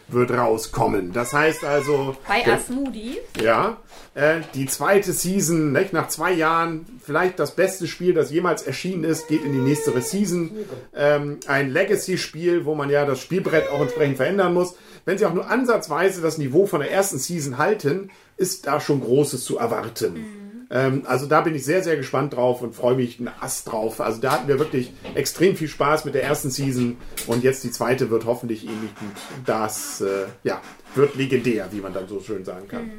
wird 0.09 0.31
rauskommen. 0.31 1.13
Das 1.13 1.33
heißt 1.33 1.63
also, 1.63 2.15
Bei 2.27 2.45
Asmodi. 2.45 3.17
ja, 3.41 3.77
äh, 4.13 4.41
die 4.53 4.65
zweite 4.65 5.13
Season, 5.13 5.71
nicht? 5.71 5.93
nach 5.93 6.09
zwei 6.09 6.33
Jahren, 6.33 6.85
vielleicht 7.03 7.39
das 7.39 7.55
beste 7.55 7.87
Spiel, 7.87 8.13
das 8.13 8.31
jemals 8.31 8.63
erschienen 8.63 9.03
ist, 9.03 9.27
geht 9.27 9.43
in 9.45 9.53
die 9.53 9.59
nächste 9.59 9.99
Season. 10.01 10.51
Ähm, 10.93 11.39
ein 11.47 11.69
Legacy-Spiel, 11.69 12.65
wo 12.65 12.75
man 12.75 12.89
ja 12.89 13.05
das 13.05 13.21
Spielbrett 13.21 13.69
auch 13.69 13.81
entsprechend 13.81 14.17
verändern 14.17 14.53
muss. 14.53 14.75
Wenn 15.05 15.17
sie 15.17 15.25
auch 15.25 15.33
nur 15.33 15.49
ansatzweise 15.49 16.21
das 16.21 16.37
Niveau 16.37 16.65
von 16.65 16.81
der 16.81 16.91
ersten 16.91 17.17
Season 17.17 17.57
halten, 17.57 18.09
ist 18.37 18.67
da 18.67 18.79
schon 18.79 19.01
Großes 19.01 19.43
zu 19.45 19.57
erwarten. 19.57 20.50
Ähm, 20.71 21.03
also 21.05 21.25
da 21.25 21.41
bin 21.41 21.53
ich 21.53 21.65
sehr, 21.65 21.83
sehr 21.83 21.97
gespannt 21.97 22.35
drauf 22.35 22.61
und 22.61 22.73
freue 22.73 22.95
mich 22.95 23.19
einen 23.19 23.29
Ast 23.41 23.71
drauf. 23.71 23.99
Also 23.99 24.21
da 24.21 24.31
hatten 24.31 24.47
wir 24.47 24.57
wirklich 24.57 24.93
extrem 25.15 25.55
viel 25.57 25.67
Spaß 25.67 26.05
mit 26.05 26.15
der 26.15 26.23
ersten 26.23 26.49
Season 26.49 26.97
und 27.27 27.43
jetzt 27.43 27.63
die 27.63 27.71
zweite 27.71 28.09
wird 28.09 28.25
hoffentlich 28.25 28.65
ähnlich 28.65 28.95
gut. 28.95 29.11
Das 29.45 30.01
äh, 30.01 30.25
ja, 30.43 30.61
wird 30.95 31.15
legendär, 31.15 31.67
wie 31.71 31.81
man 31.81 31.93
dann 31.93 32.07
so 32.07 32.21
schön 32.21 32.45
sagen 32.45 32.67
kann. 32.69 32.89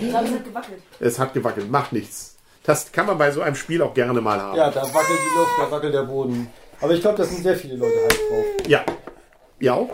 Ich 0.00 0.08
glaube, 0.08 0.26
es 0.26 0.32
hat 0.32 0.44
gewackelt. 0.44 0.82
Es 1.00 1.18
hat 1.18 1.34
gewackelt, 1.34 1.70
macht 1.70 1.92
nichts. 1.92 2.36
Das 2.62 2.92
kann 2.92 3.06
man 3.06 3.18
bei 3.18 3.30
so 3.30 3.42
einem 3.42 3.56
Spiel 3.56 3.82
auch 3.82 3.94
gerne 3.94 4.20
mal 4.20 4.40
haben. 4.40 4.56
Ja, 4.56 4.70
da 4.70 4.82
wackelt 4.82 5.18
die 5.18 5.38
Luft, 5.38 5.52
da 5.58 5.70
wackelt 5.70 5.94
der 5.94 6.02
Boden. 6.02 6.48
Aber 6.80 6.92
ich 6.92 7.00
glaube, 7.00 7.18
da 7.18 7.24
sind 7.24 7.42
sehr 7.42 7.56
viele 7.56 7.76
Leute 7.76 7.96
heiß 8.04 8.18
drauf. 8.28 8.44
Ja. 8.66 8.84
Ja 9.60 9.74
auch? 9.74 9.90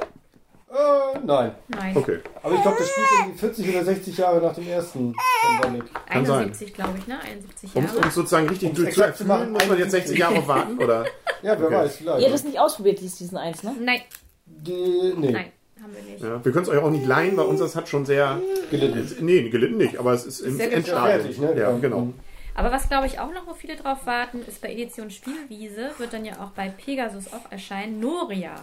Äh, 0.75 1.19
nein. 1.25 1.53
Nein. 1.69 1.97
Okay. 1.97 2.19
Aber 2.43 2.55
ich 2.55 2.63
glaube, 2.63 2.77
das 2.79 2.89
spielt 2.91 3.07
irgendwie 3.21 3.39
40 3.39 3.69
oder 3.69 3.85
60 3.85 4.17
Jahre 4.19 4.41
nach 4.41 4.55
dem 4.55 4.69
ersten 4.69 5.15
Pandemic. 5.61 5.85
Kann 6.07 6.27
sein. 6.27 6.39
71, 6.41 6.75
glaube 6.75 6.99
ich, 6.99 7.07
ne? 7.07 7.21
71 7.21 7.77
Um 7.77 7.85
Jahre. 7.85 8.09
es 8.09 8.15
sozusagen 8.15 8.49
richtig 8.49 8.69
Um's 8.71 8.79
zu, 8.79 8.83
zu 8.85 8.89
exakt 8.89 9.17
zu 9.19 9.23
erfüllen, 9.25 9.29
machen, 9.41 9.53
muss 9.53 9.67
man 9.69 9.79
jetzt 9.79 9.91
60 9.93 10.19
Jahre 10.19 10.47
warten, 10.49 10.79
oder? 10.79 11.05
Ja, 11.43 11.59
wer 11.61 11.67
Okay. 11.67 11.75
weiß, 11.77 12.01
Ihr 12.01 12.07
habt 12.11 12.21
vielleicht. 12.23 12.35
es 12.35 12.45
nicht 12.45 12.59
ausprobiert, 12.59 13.01
die 13.01 13.09
Season 13.09 13.37
1, 13.37 13.63
ne? 13.65 13.75
Nein, 13.79 14.01
Die, 14.47 15.13
nee, 15.17 15.31
nein, 15.31 15.53
haben 15.83 15.93
wir 15.95 16.03
nicht. 16.11 16.23
Ja, 16.25 16.43
wir 16.43 16.53
können 16.53 16.65
es 16.65 16.71
euch 16.71 16.79
auch 16.79 16.91
nicht 16.91 17.07
leihen, 17.07 17.37
weil 17.37 17.45
unseres 17.45 17.77
hat 17.77 17.87
schon 17.89 18.07
sehr... 18.07 18.41
gelitten. 18.71 19.25
Nee, 19.27 19.51
gelitten 19.51 19.77
nicht, 19.77 19.99
aber 19.99 20.15
es 20.15 20.25
ist 20.25 20.41
im 20.41 20.57
Sehr 20.57 20.73
Endstadium. 20.73 21.21
fertig, 21.21 21.39
ne? 21.39 21.51
Ja, 21.53 21.71
Ja. 21.71 21.79
genau. 21.79 22.15
Aber 22.55 22.73
was, 22.73 22.89
glaube 22.89 23.07
ich, 23.09 23.19
auch 23.21 23.31
noch, 23.33 23.47
wo 23.47 23.53
viele 23.53 23.77
drauf 23.77 24.07
warten, 24.07 24.41
ist 24.47 24.63
bei 24.63 24.73
Edition 24.73 25.11
Spielwiese, 25.11 25.91
wird 25.99 26.13
dann 26.15 26.25
ja 26.25 26.35
auch 26.41 26.51
bei 26.53 26.69
Pegasus 26.71 27.27
auch 27.33 27.51
erscheinen, 27.53 28.01
Noria. 28.01 28.55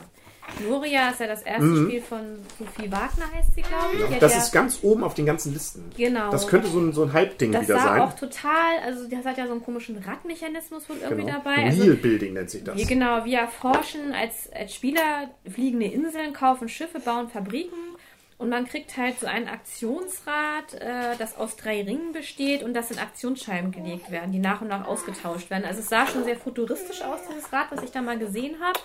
Noria 0.68 1.10
ist 1.10 1.20
ja 1.20 1.28
das 1.28 1.42
erste 1.44 1.86
Spiel 1.86 2.02
von 2.02 2.20
Sophie 2.60 2.92
Wagner, 2.92 3.32
heißt 3.34 3.56
sie, 3.56 3.62
glaube 3.62 3.88
ich. 3.94 4.10
Mhm. 4.10 4.20
Das 4.20 4.34
ja, 4.34 4.40
ist 4.40 4.52
ganz 4.52 4.80
oben 4.82 5.04
auf 5.04 5.14
den 5.14 5.26
ganzen 5.26 5.54
Listen. 5.54 5.90
Genau. 5.96 6.30
Das 6.32 6.48
könnte 6.48 6.68
so 6.68 6.80
ein, 6.80 6.94
so 6.94 7.04
ein 7.04 7.14
Hype-Ding 7.14 7.52
das 7.52 7.64
wieder 7.64 7.76
sah 7.76 7.84
sein. 7.84 8.02
auch 8.02 8.14
total, 8.16 8.80
also 8.86 9.08
das 9.08 9.26
hat 9.26 9.38
ja 9.38 9.46
so 9.46 9.54
einen 9.54 9.64
komischen 9.64 9.98
Radmechanismus 9.98 10.90
wohl 10.90 10.98
irgendwie 11.02 11.26
Genau. 11.26 11.38
dabei. 11.44 11.64
Also, 11.66 11.96
Building 11.96 12.34
nennt 12.34 12.50
sich 12.50 12.64
das. 12.64 12.76
wir, 12.78 12.86
genau, 12.86 13.26
wir 13.26 13.40
erforschen 13.40 14.14
als, 14.14 14.50
als 14.54 14.74
Spieler 14.76 15.30
fliegende 15.50 15.88
Inseln, 15.88 16.34
kaufen 16.34 16.70
Schiffe, 16.70 17.00
bauen 17.00 17.30
Fabriken 17.30 17.78
und 18.38 18.50
man 18.50 18.68
kriegt 18.68 18.98
halt 18.98 19.20
so 19.20 19.28
ein 19.28 19.48
Aktionsrad, 19.48 20.74
äh, 20.74 21.16
das 21.20 21.38
aus 21.38 21.56
drei 21.56 21.84
Ringen 21.84 22.12
besteht 22.12 22.64
und 22.64 22.74
das 22.74 22.90
in 22.92 22.98
Aktionsscheiben 22.98 23.72
gelegt 23.72 24.10
werden, 24.10 24.32
die 24.32 24.40
nach 24.40 24.62
und 24.62 24.70
nach 24.70 24.88
ausgetauscht 24.88 25.50
werden. 25.50 25.64
Also 25.66 25.80
es 25.82 25.90
sah 25.90 26.08
schon 26.08 26.24
sehr 26.24 26.38
futuristisch 26.38 27.02
aus, 27.04 27.20
dieses 27.30 27.54
Rad, 27.54 27.68
was 27.72 27.84
ich 27.84 27.92
da 27.92 28.02
mal 28.02 28.18
gesehen 28.18 28.56
habe. 28.60 28.80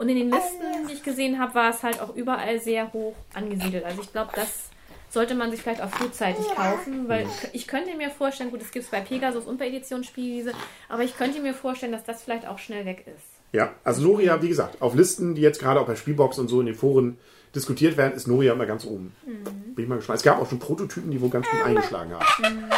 Und 0.00 0.08
in 0.08 0.16
den 0.16 0.30
Listen, 0.30 0.88
die 0.88 0.94
ich 0.94 1.02
gesehen 1.02 1.38
habe, 1.38 1.54
war 1.54 1.68
es 1.68 1.82
halt 1.82 2.00
auch 2.00 2.16
überall 2.16 2.58
sehr 2.58 2.90
hoch 2.94 3.14
angesiedelt. 3.34 3.84
Also 3.84 4.00
ich 4.00 4.10
glaube, 4.10 4.30
das 4.34 4.70
sollte 5.10 5.34
man 5.34 5.50
sich 5.50 5.60
vielleicht 5.60 5.82
auch 5.82 5.90
frühzeitig 5.90 6.46
kaufen, 6.54 7.06
weil 7.06 7.26
ich 7.52 7.66
könnte 7.66 7.94
mir 7.94 8.08
vorstellen, 8.08 8.50
gut, 8.50 8.62
es 8.62 8.70
gibt 8.70 8.86
es 8.86 8.90
bei 8.90 9.02
Pegasus 9.02 9.44
und 9.44 9.58
bei 9.58 9.68
Edition 9.68 10.02
Spielwiese, 10.02 10.52
aber 10.88 11.02
ich 11.02 11.18
könnte 11.18 11.40
mir 11.40 11.52
vorstellen, 11.52 11.92
dass 11.92 12.02
das 12.04 12.22
vielleicht 12.22 12.48
auch 12.48 12.58
schnell 12.58 12.86
weg 12.86 13.04
ist. 13.14 13.26
Ja, 13.52 13.74
also 13.84 14.00
Noria, 14.00 14.40
wie 14.40 14.48
gesagt, 14.48 14.80
auf 14.80 14.94
Listen, 14.94 15.34
die 15.34 15.42
jetzt 15.42 15.60
gerade 15.60 15.78
auch 15.78 15.86
bei 15.86 15.96
Spielbox 15.96 16.38
und 16.38 16.48
so 16.48 16.60
in 16.60 16.66
den 16.66 16.76
Foren 16.76 17.18
diskutiert 17.54 17.98
werden, 17.98 18.14
ist 18.14 18.26
Noria 18.26 18.54
immer 18.54 18.64
ganz 18.64 18.86
oben. 18.86 19.14
Mhm. 19.26 19.74
Bin 19.74 19.84
ich 19.84 19.88
mal 19.88 19.96
gespannt. 19.96 20.16
Es 20.16 20.22
gab 20.22 20.40
auch 20.40 20.48
schon 20.48 20.60
Prototypen, 20.60 21.10
die 21.10 21.20
wohl 21.20 21.28
ganz 21.28 21.46
gut 21.46 21.60
eingeschlagen 21.62 22.12
haben. 22.14 22.54
Mhm. 22.54 22.70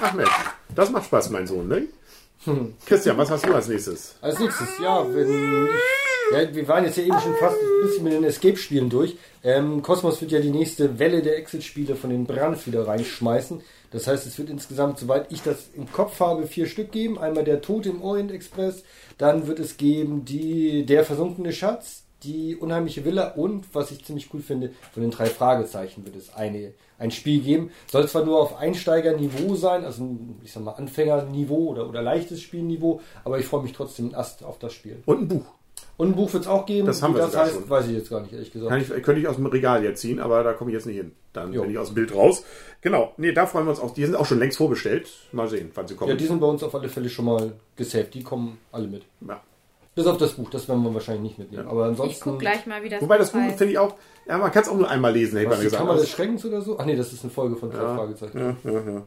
Ach 0.00 0.14
Mensch, 0.14 0.30
das 0.74 0.90
macht 0.90 1.04
Spaß, 1.04 1.28
mein 1.28 1.46
Sohn, 1.46 1.68
ne? 1.68 1.86
Christian, 2.86 3.16
was 3.16 3.30
hast 3.30 3.46
du 3.46 3.54
als 3.54 3.68
nächstes? 3.68 4.16
Als 4.20 4.38
nächstes, 4.38 4.68
ja, 4.82 5.04
wenn 5.14 5.66
ich, 5.66 5.70
ja, 6.32 6.54
wir 6.54 6.68
waren 6.68 6.84
jetzt 6.84 6.96
ja 6.96 7.04
eben 7.04 7.20
schon 7.20 7.36
fast 7.36 7.56
ein 7.56 7.86
bisschen 7.86 8.04
mit 8.04 8.12
den 8.12 8.24
Escape-Spielen 8.24 8.90
durch. 8.90 9.16
Ähm, 9.42 9.82
Cosmos 9.82 10.20
wird 10.20 10.32
ja 10.32 10.40
die 10.40 10.50
nächste 10.50 10.98
Welle 10.98 11.22
der 11.22 11.38
Exit-Spiele 11.38 11.96
von 11.96 12.10
den 12.10 12.26
Brands 12.26 12.66
wieder 12.66 12.86
reinschmeißen. 12.86 13.60
Das 13.90 14.06
heißt, 14.06 14.26
es 14.26 14.38
wird 14.38 14.50
insgesamt, 14.50 14.98
soweit 14.98 15.30
ich 15.30 15.42
das 15.42 15.68
im 15.76 15.90
Kopf 15.92 16.18
habe, 16.20 16.46
vier 16.46 16.66
Stück 16.66 16.90
geben. 16.92 17.18
Einmal 17.18 17.44
der 17.44 17.60
Tod 17.60 17.86
im 17.86 18.02
Orient 18.02 18.32
Express, 18.32 18.82
dann 19.18 19.46
wird 19.46 19.60
es 19.60 19.76
geben 19.76 20.24
die 20.24 20.84
Der 20.86 21.04
versunkene 21.04 21.52
Schatz, 21.52 22.03
die 22.24 22.56
unheimliche 22.56 23.04
Villa 23.04 23.32
und, 23.32 23.74
was 23.74 23.90
ich 23.90 24.04
ziemlich 24.04 24.32
cool 24.32 24.40
finde, 24.40 24.70
von 24.92 25.02
den 25.02 25.10
drei 25.10 25.26
Fragezeichen 25.26 26.04
wird 26.04 26.16
es 26.16 26.34
eine, 26.34 26.72
ein 26.98 27.10
Spiel 27.10 27.40
geben. 27.40 27.70
Soll 27.90 28.08
zwar 28.08 28.24
nur 28.24 28.40
auf 28.40 28.56
Einsteigerniveau 28.56 29.54
sein, 29.54 29.84
also 29.84 30.04
ein, 30.04 30.40
ich 30.42 30.52
sag 30.52 30.62
mal 30.64 30.72
Anfängerniveau 30.72 31.70
oder, 31.70 31.88
oder 31.88 32.02
leichtes 32.02 32.40
Spielniveau, 32.40 33.00
aber 33.24 33.38
ich 33.38 33.46
freue 33.46 33.62
mich 33.62 33.72
trotzdem 33.72 34.14
Ast 34.14 34.42
auf 34.44 34.58
das 34.58 34.72
Spiel. 34.72 35.02
Und 35.06 35.22
ein 35.22 35.28
Buch. 35.28 35.44
Und 35.96 36.08
ein 36.08 36.16
Buch 36.16 36.32
wird 36.32 36.42
es 36.42 36.48
auch 36.48 36.66
geben. 36.66 36.86
Das 36.86 37.02
haben 37.02 37.14
wir 37.14 37.22
das 37.22 37.36
heißt, 37.36 37.54
schon. 37.54 37.70
weiß 37.70 37.86
ich 37.86 37.92
jetzt 37.92 38.10
gar 38.10 38.20
nicht, 38.20 38.32
ehrlich 38.32 38.50
gesagt. 38.50 38.68
Kann 38.68 38.80
ich, 38.80 38.88
könnte 39.02 39.20
ich 39.20 39.28
aus 39.28 39.36
dem 39.36 39.46
Regal 39.46 39.84
jetzt 39.84 40.00
ziehen, 40.00 40.18
aber 40.18 40.42
da 40.42 40.52
komme 40.52 40.70
ich 40.70 40.74
jetzt 40.74 40.86
nicht 40.86 40.96
hin. 40.96 41.12
Dann 41.32 41.52
Jo. 41.52 41.62
bin 41.62 41.70
ich 41.70 41.78
aus 41.78 41.88
dem 41.88 41.94
Bild 41.94 42.14
raus. 42.14 42.44
Genau, 42.80 43.12
nee, 43.16 43.32
da 43.32 43.46
freuen 43.46 43.66
wir 43.66 43.70
uns 43.70 43.80
auch. 43.80 43.94
Die 43.94 44.04
sind 44.04 44.16
auch 44.16 44.26
schon 44.26 44.40
längst 44.40 44.58
vorbestellt. 44.58 45.08
Mal 45.30 45.48
sehen, 45.48 45.70
wann 45.74 45.86
sie 45.86 45.94
kommen. 45.94 46.10
ja, 46.10 46.16
die 46.16 46.26
sind 46.26 46.40
bei 46.40 46.46
uns 46.46 46.62
auf 46.64 46.74
alle 46.74 46.88
Fälle 46.88 47.08
schon 47.08 47.26
mal 47.26 47.52
gesaved. 47.76 48.12
Die 48.14 48.24
kommen 48.24 48.58
alle 48.72 48.88
mit. 48.88 49.02
Ja. 49.26 49.40
Bis 49.94 50.06
auf 50.06 50.16
das 50.18 50.32
Buch, 50.32 50.50
das 50.50 50.68
werden 50.68 50.82
wir 50.82 50.92
wahrscheinlich 50.92 51.22
nicht 51.22 51.38
mitnehmen. 51.38 51.68
Aber 51.68 51.82
Ich 51.84 51.90
ansonsten. 51.90 52.24
gucke 52.24 52.38
gleich 52.38 52.66
mal, 52.66 52.82
wie 52.82 52.88
das 52.88 53.00
Wobei 53.00 53.16
das 53.16 53.30
Buch 53.30 53.40
finde 53.56 53.72
ich 53.72 53.78
auch, 53.78 53.94
ja, 54.26 54.38
man 54.38 54.50
kann 54.50 54.62
es 54.64 54.68
auch 54.68 54.76
nur 54.76 54.90
einmal 54.90 55.12
lesen, 55.12 55.36
hätte 55.38 55.50
man 55.50 55.60
gesagt. 55.60 55.76
Kammer 55.80 55.92
des 55.94 56.02
Also- 56.02 56.12
Schreckens 56.16 56.44
oder 56.44 56.60
so? 56.62 56.78
Ach 56.78 56.84
nee, 56.84 56.96
das 56.96 57.12
ist 57.12 57.22
eine 57.22 57.30
Folge 57.32 57.54
von 57.56 57.70
drei 57.70 57.78
Fragezeichen. 57.94 58.38
Ja, 58.64 58.70
ja, 58.72 58.80
ja. 58.80 59.02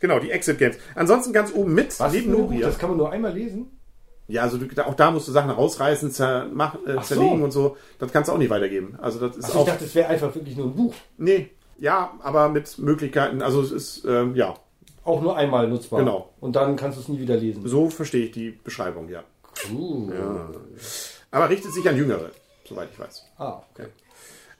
Genau, 0.00 0.18
die 0.18 0.30
Exit 0.32 0.58
Games. 0.58 0.76
Ansonsten 0.96 1.32
ganz 1.32 1.52
oben 1.54 1.74
mit, 1.74 1.98
Was 2.00 2.12
neben? 2.12 2.32
Noria. 2.32 2.66
Das 2.66 2.78
kann 2.78 2.88
man 2.90 2.98
nur 2.98 3.10
einmal 3.12 3.32
lesen? 3.32 3.78
Ja, 4.28 4.42
also 4.42 4.56
du, 4.58 4.66
auch 4.86 4.94
da 4.94 5.10
musst 5.10 5.28
du 5.28 5.32
Sachen 5.32 5.50
rausreißen, 5.50 6.10
zer, 6.10 6.46
mach, 6.52 6.74
äh, 6.86 6.94
Ach 6.96 7.04
so. 7.04 7.14
zerlegen 7.14 7.42
und 7.42 7.50
so. 7.52 7.76
Das 7.98 8.10
kannst 8.12 8.28
du 8.28 8.32
auch 8.34 8.38
nicht 8.38 8.50
weitergeben. 8.50 8.96
Also 9.00 9.20
das 9.26 9.36
ist 9.36 9.44
Ach, 9.44 9.50
ich 9.50 9.56
auch. 9.56 9.66
dachte, 9.66 9.84
das 9.84 9.94
wäre 9.94 10.08
einfach 10.08 10.34
wirklich 10.34 10.56
nur 10.56 10.66
ein 10.66 10.74
Buch. 10.74 10.94
nee, 11.18 11.50
ja, 11.78 12.12
aber 12.22 12.48
mit 12.48 12.78
Möglichkeiten. 12.78 13.42
Also 13.42 13.60
es 13.62 13.70
ist, 13.72 14.04
ähm, 14.06 14.34
ja, 14.36 14.54
Auch 15.04 15.20
nur 15.20 15.36
einmal 15.36 15.68
nutzbar. 15.68 15.98
Genau. 16.00 16.30
Und 16.40 16.54
dann 16.56 16.76
kannst 16.76 16.96
du 16.96 17.02
es 17.02 17.08
nie 17.08 17.18
wieder 17.20 17.36
lesen. 17.36 17.66
so 17.66 17.90
verstehe 17.90 18.26
ich 18.26 18.30
die 18.32 18.50
Beschreibung, 18.50 19.08
ja. 19.08 19.22
Uh. 19.70 20.10
Aber 21.30 21.48
richtet 21.50 21.72
sich 21.72 21.88
an 21.88 21.96
Jüngere, 21.96 22.30
soweit 22.68 22.88
ich 22.92 22.98
weiß. 22.98 23.24
Ah, 23.38 23.62
okay. 23.72 23.86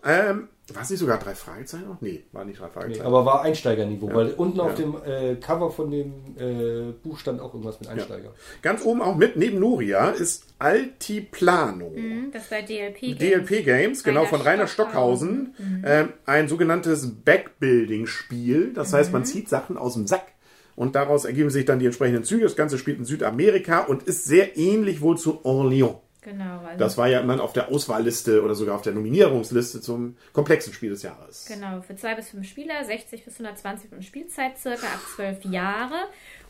Ähm, 0.05 0.49
War 0.75 0.83
es 0.83 0.91
nicht 0.91 0.99
sogar 0.99 1.19
drei 1.19 1.35
Fragezeichen 1.35 1.87
noch? 1.87 2.01
Nee, 2.01 2.25
war 2.33 2.45
nicht 2.45 2.59
drei 2.59 2.67
Nee, 2.67 2.73
Fragezeichen. 2.73 3.07
aber 3.07 3.25
war 3.25 3.43
Einsteigerniveau, 3.43 4.09
Ja. 4.09 4.15
weil 4.15 4.33
unten 4.33 4.59
auf 4.59 4.71
Ja. 4.79 4.85
dem 4.85 4.97
äh, 5.05 5.37
Cover 5.37 5.71
von 5.71 5.91
dem 5.93 6.13
äh, 6.37 6.93
Buch 6.93 7.19
stand 7.19 7.41
auch 7.41 7.53
irgendwas 7.55 7.79
mit 7.79 7.89
Einsteiger. 7.89 8.31
Ganz 8.63 8.85
oben 8.85 9.01
auch 9.03 9.15
mit, 9.15 9.37
neben 9.37 9.61
Noria, 9.61 10.11
ist 10.11 10.45
Altiplano. 10.59 11.91
Mhm, 11.91 12.33
Das 12.33 12.49
bei 12.49 12.63
DLP. 12.63 13.17
DLP 13.19 13.65
Games, 13.65 14.03
genau, 14.03 14.21
Rainer 14.23 14.31
von 14.31 14.41
Rainer 14.41 14.67
Stockhausen. 14.67 15.55
Ähm, 15.85 16.09
ein 16.27 16.49
sogenanntes 16.49 17.09
Backbuilding-Spiel. 17.25 18.73
Das 18.75 18.93
heißt, 18.93 19.13
man 19.13 19.25
zieht 19.25 19.49
Sachen 19.49 19.77
aus 19.77 19.95
dem 19.95 20.07
Sack 20.07 20.27
und 20.77 20.95
daraus 20.95 21.25
ergeben 21.25 21.51
sich 21.51 21.65
dann 21.65 21.79
die 21.79 21.87
entsprechenden 21.87 22.25
Züge. 22.25 22.45
Das 22.45 22.57
Ganze 22.57 22.79
spielt 22.79 22.99
in 22.99 23.05
Südamerika 23.05 23.81
und 23.81 24.05
ist 24.05 24.25
sehr 24.25 24.57
ähnlich 24.57 25.01
wohl 25.01 25.19
zu 25.19 25.41
Orléans. 25.45 25.97
Genau, 26.23 26.61
also 26.65 26.79
Das 26.79 26.97
war 26.97 27.09
ja 27.09 27.21
immer 27.21 27.43
auf 27.43 27.53
der 27.53 27.69
Auswahlliste 27.69 28.43
oder 28.45 28.55
sogar 28.55 28.77
auf 28.77 28.83
der 28.83 28.93
Nominierungsliste 28.93 29.81
zum 29.81 30.17
komplexen 30.33 30.73
Spiel 30.73 30.91
des 30.91 31.03
Jahres. 31.03 31.47
Genau, 31.49 31.81
für 31.83 31.97
zwei 31.97 32.15
bis 32.15 32.31
fünf 32.31 32.49
Spieler, 32.49 32.85
60 32.85 33.25
bis 33.25 33.35
120 33.35 33.91
Minuten 33.91 34.07
Spielzeit, 34.07 34.57
circa 34.57 34.87
ab 34.87 35.01
zwölf 35.17 35.45
Jahre. 35.45 35.97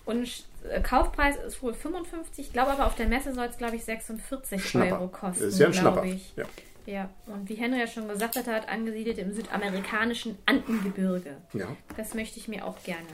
Und 0.04 0.44
äh, 0.68 0.80
Kaufpreis 0.82 1.36
ist 1.46 1.62
wohl 1.62 1.72
55, 1.72 2.46
ich 2.48 2.52
glaube 2.52 2.72
aber 2.72 2.86
auf 2.86 2.96
der 2.96 3.06
Messe 3.06 3.32
soll 3.32 3.46
es, 3.46 3.56
glaube 3.56 3.76
ich, 3.76 3.84
46 3.84 4.62
Schnapper. 4.62 4.96
Euro 4.96 5.08
kosten. 5.08 5.44
Ist 5.44 5.58
ja 5.58 5.68
ein 5.68 5.74
Schnapper. 5.74 6.04
Ich. 6.04 6.34
Ja. 6.36 6.44
Ja, 6.84 7.10
und 7.26 7.48
wie 7.48 7.54
Henry 7.54 7.78
ja 7.78 7.86
schon 7.86 8.08
gesagt 8.08 8.34
hat, 8.34 8.48
hat 8.48 8.68
angesiedelt 8.68 9.16
im 9.18 9.32
südamerikanischen 9.32 10.36
Andengebirge. 10.46 11.36
ja. 11.52 11.68
Das 11.96 12.14
möchte 12.14 12.40
ich 12.40 12.48
mir 12.48 12.66
auch 12.66 12.82
gerne 12.82 13.06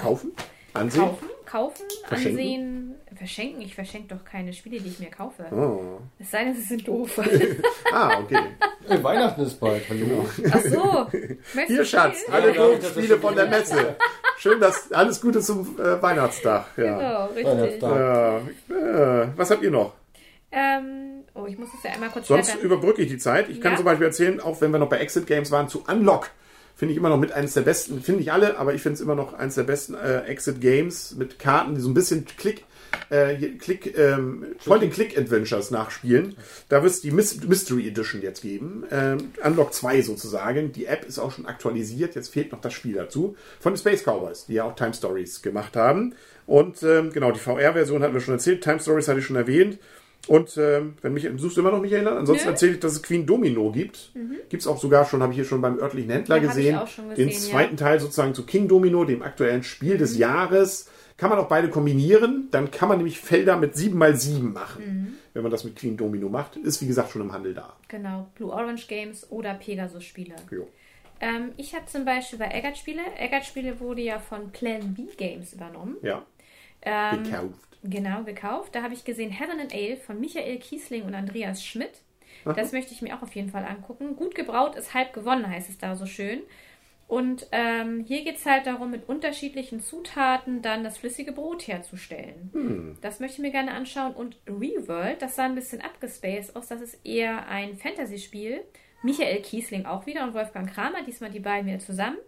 Kaufen? 0.00 0.32
Ansehen? 0.74 1.02
kaufen. 1.02 1.28
Kaufen, 1.46 1.86
Verschenken? 2.06 2.38
ansehen, 2.38 2.94
verschenken. 3.16 3.60
Ich 3.62 3.74
verschenke 3.74 4.14
doch 4.14 4.24
keine 4.24 4.52
Spiele, 4.52 4.78
die 4.80 4.88
ich 4.88 5.00
mir 5.00 5.10
kaufe. 5.10 5.44
Oh. 5.50 5.98
Es 6.20 6.30
sei 6.30 6.44
denn, 6.44 6.54
sie 6.54 6.62
sind 6.62 6.86
doof. 6.86 7.20
Ah, 7.92 8.20
okay. 8.20 8.38
Ey, 8.88 9.02
Weihnachten 9.02 9.40
ist 9.40 9.58
bald, 9.58 9.82
hallo. 9.88 10.24
Ach 10.48 10.60
so. 10.60 11.08
Hier, 11.66 11.84
Schatz, 11.84 12.20
spielen? 12.20 12.34
alle 12.34 12.78
das 12.78 12.90
Spiele 12.90 13.18
von 13.18 13.34
der? 13.34 13.48
Messe. 13.48 13.96
Schön, 14.38 14.60
dass 14.60 14.92
alles 14.92 15.20
Gute 15.20 15.40
zum 15.40 15.76
äh, 15.80 16.00
Weihnachtstag. 16.00 16.66
Ja. 16.76 16.98
Genau, 16.98 17.26
richtig. 17.26 17.46
Weihnachtstag. 17.46 18.42
Äh, 18.70 18.74
äh, 18.74 19.28
was 19.36 19.50
habt 19.50 19.62
ihr 19.62 19.72
noch? 19.72 19.94
Ähm, 20.52 21.24
oh, 21.34 21.46
ich 21.46 21.58
muss 21.58 21.70
das 21.72 21.82
ja 21.82 21.90
einmal 21.90 22.10
kurz 22.10 22.28
Sonst 22.28 22.54
überbrücke 22.62 23.02
ich 23.02 23.08
die 23.08 23.18
Zeit. 23.18 23.48
Ich 23.48 23.60
kann 23.60 23.72
Ja. 23.72 23.76
zum 23.78 23.84
Beispiel 23.86 24.06
erzählen, 24.06 24.40
auch 24.40 24.60
wenn 24.60 24.70
wir 24.70 24.78
noch 24.78 24.88
bei 24.88 24.98
Exit 24.98 25.26
Games 25.26 25.50
waren, 25.50 25.68
zu 25.68 25.84
Unlock. 25.88 26.30
Finde 26.80 26.92
ich 26.92 26.96
immer 26.96 27.10
noch 27.10 27.18
mit 27.18 27.32
eines 27.32 27.52
der 27.52 27.60
besten, 27.60 28.00
finde 28.00 28.22
ich 28.22 28.32
alle, 28.32 28.56
aber 28.58 28.72
ich 28.72 28.80
finde 28.80 28.94
es 28.94 29.02
immer 29.02 29.14
noch 29.14 29.34
eines 29.34 29.54
der 29.56 29.64
besten 29.64 29.92
äh, 29.92 30.20
Exit 30.22 30.62
Games 30.62 31.14
mit 31.14 31.38
Karten, 31.38 31.74
die 31.74 31.80
so 31.82 31.90
ein 31.90 31.92
bisschen 31.92 32.24
Klick, 32.24 32.64
äh, 33.10 33.36
Klick, 33.58 33.98
ähm, 33.98 34.46
Point-and-Click-Adventures 34.64 35.72
nachspielen. 35.72 36.36
Da 36.70 36.82
wird 36.82 36.94
es 36.94 37.02
die 37.02 37.10
Mys- 37.12 37.46
Mystery 37.46 37.86
Edition 37.86 38.22
jetzt 38.22 38.40
geben. 38.40 38.84
Ähm, 38.90 39.32
Unlock 39.44 39.74
2 39.74 40.00
sozusagen. 40.00 40.72
Die 40.72 40.86
App 40.86 41.04
ist 41.04 41.18
auch 41.18 41.32
schon 41.32 41.44
aktualisiert. 41.44 42.14
Jetzt 42.14 42.32
fehlt 42.32 42.50
noch 42.50 42.62
das 42.62 42.72
Spiel 42.72 42.94
dazu. 42.94 43.36
Von 43.60 43.76
Space 43.76 44.02
Cowboys, 44.02 44.46
die 44.46 44.54
ja 44.54 44.64
auch 44.64 44.74
Time 44.74 44.94
Stories 44.94 45.42
gemacht 45.42 45.76
haben. 45.76 46.14
Und 46.46 46.82
ähm, 46.82 47.12
genau, 47.12 47.30
die 47.30 47.40
VR-Version 47.40 48.02
hatten 48.02 48.14
wir 48.14 48.22
schon 48.22 48.32
erzählt. 48.32 48.64
Time 48.64 48.80
Stories 48.80 49.06
hatte 49.06 49.20
ich 49.20 49.26
schon 49.26 49.36
erwähnt. 49.36 49.78
Und 50.30 50.56
ähm, 50.58 50.94
wenn 51.02 51.12
mich, 51.12 51.28
suchst 51.38 51.56
du 51.56 51.60
immer 51.60 51.72
noch 51.72 51.80
Michaela? 51.80 52.16
Ansonsten 52.16 52.46
Nö. 52.46 52.50
erzähle 52.52 52.72
ich, 52.74 52.78
dass 52.78 52.92
es 52.92 53.02
Queen 53.02 53.26
Domino 53.26 53.72
gibt. 53.72 54.12
Gibt 54.48 54.60
es 54.62 54.68
auch 54.68 54.78
sogar 54.78 55.04
schon, 55.04 55.22
habe 55.22 55.32
ich 55.32 55.36
hier 55.38 55.44
schon 55.44 55.60
beim 55.60 55.80
örtlichen 55.80 56.08
Händler 56.08 56.36
Ja, 56.36 56.42
gesehen. 56.42 56.76
auch 56.78 56.86
schon 56.86 57.08
Den 57.16 57.30
gesehen, 57.30 57.50
zweiten 57.50 57.76
Teil 57.76 57.98
sozusagen 57.98 58.32
zu 58.32 58.46
King 58.46 58.68
Domino, 58.68 59.04
dem 59.04 59.22
aktuellen 59.22 59.64
Spiel 59.64 59.98
des 59.98 60.14
Mhm. 60.14 60.20
Jahres. 60.20 60.88
Kann 61.16 61.30
man 61.30 61.38
auch 61.40 61.48
beide 61.48 61.68
kombinieren. 61.68 62.46
Dann 62.52 62.70
kann 62.70 62.88
man 62.88 62.98
nämlich 62.98 63.18
Felder 63.18 63.56
mit 63.56 63.74
7x7 63.74 64.52
machen. 64.52 64.84
Mhm. 64.86 65.12
Wenn 65.34 65.42
man 65.42 65.50
das 65.50 65.64
mit 65.64 65.74
Queen 65.74 65.96
Domino 65.96 66.28
macht. 66.28 66.54
Ist 66.56 66.80
wie 66.80 66.86
gesagt 66.86 67.10
schon 67.10 67.22
im 67.22 67.32
Handel 67.32 67.52
da. 67.52 67.76
Genau, 67.88 68.28
Blue 68.36 68.52
Orange 68.52 68.86
Games 68.86 69.26
oder 69.30 69.54
Pegasus-Spiele. 69.54 70.36
Jo. 70.52 70.68
Ähm, 71.20 71.50
ich 71.56 71.74
habe 71.74 71.86
zum 71.86 72.04
Beispiel 72.04 72.38
bei 72.38 72.46
Eggert-Spiele. 72.52 73.02
Eggert-Spiele 73.18 73.80
wurde 73.80 74.02
ja 74.02 74.20
von 74.20 74.52
Plan 74.52 74.94
B 74.94 75.06
Games 75.16 75.52
übernommen. 75.54 75.96
Ja, 76.02 76.24
Ähm, 76.82 77.24
gekauft. 77.24 77.69
Genau, 77.82 78.24
gekauft. 78.24 78.74
Da 78.74 78.82
habe 78.82 78.94
ich 78.94 79.04
gesehen 79.04 79.30
Heaven 79.30 79.60
and 79.60 79.74
Ale 79.74 79.96
von 79.96 80.20
Michael 80.20 80.58
Kiesling 80.58 81.04
und 81.04 81.14
Andreas 81.14 81.64
Schmidt. 81.64 82.02
Das 82.44 82.72
möchte 82.72 82.92
ich 82.92 83.02
mir 83.02 83.16
auch 83.16 83.22
auf 83.22 83.34
jeden 83.34 83.50
Fall 83.50 83.64
angucken. 83.64 84.16
Gut 84.16 84.34
gebraut 84.34 84.76
ist 84.76 84.94
halb 84.94 85.12
gewonnen, 85.12 85.48
heißt 85.48 85.68
es 85.68 85.78
da 85.78 85.96
so 85.96 86.06
schön. 86.06 86.40
Und 87.06 87.48
ähm, 87.50 88.04
hier 88.06 88.22
geht 88.22 88.36
es 88.36 88.46
halt 88.46 88.66
darum, 88.66 88.92
mit 88.92 89.08
unterschiedlichen 89.08 89.80
Zutaten 89.80 90.62
dann 90.62 90.84
das 90.84 90.96
flüssige 90.98 91.32
Brot 91.32 91.66
herzustellen. 91.66 92.50
Das 93.00 93.18
möchte 93.18 93.38
ich 93.38 93.42
mir 93.42 93.50
gerne 93.50 93.72
anschauen. 93.72 94.14
Und 94.14 94.36
Reworld, 94.46 95.20
das 95.20 95.34
sah 95.34 95.44
ein 95.44 95.56
bisschen 95.56 95.80
abgespaced 95.80 96.54
aus. 96.54 96.68
Das 96.68 96.80
ist 96.80 97.04
eher 97.04 97.48
ein 97.48 97.76
Fantasy-Spiel. 97.76 98.62
Michael 99.02 99.42
Kiesling 99.42 99.86
auch 99.86 100.06
wieder 100.06 100.22
und 100.22 100.34
Wolfgang 100.34 100.72
Kramer, 100.72 101.02
diesmal 101.02 101.30
die 101.30 101.40
beiden 101.40 101.66
wieder 101.66 101.80
zusammen. 101.80 102.18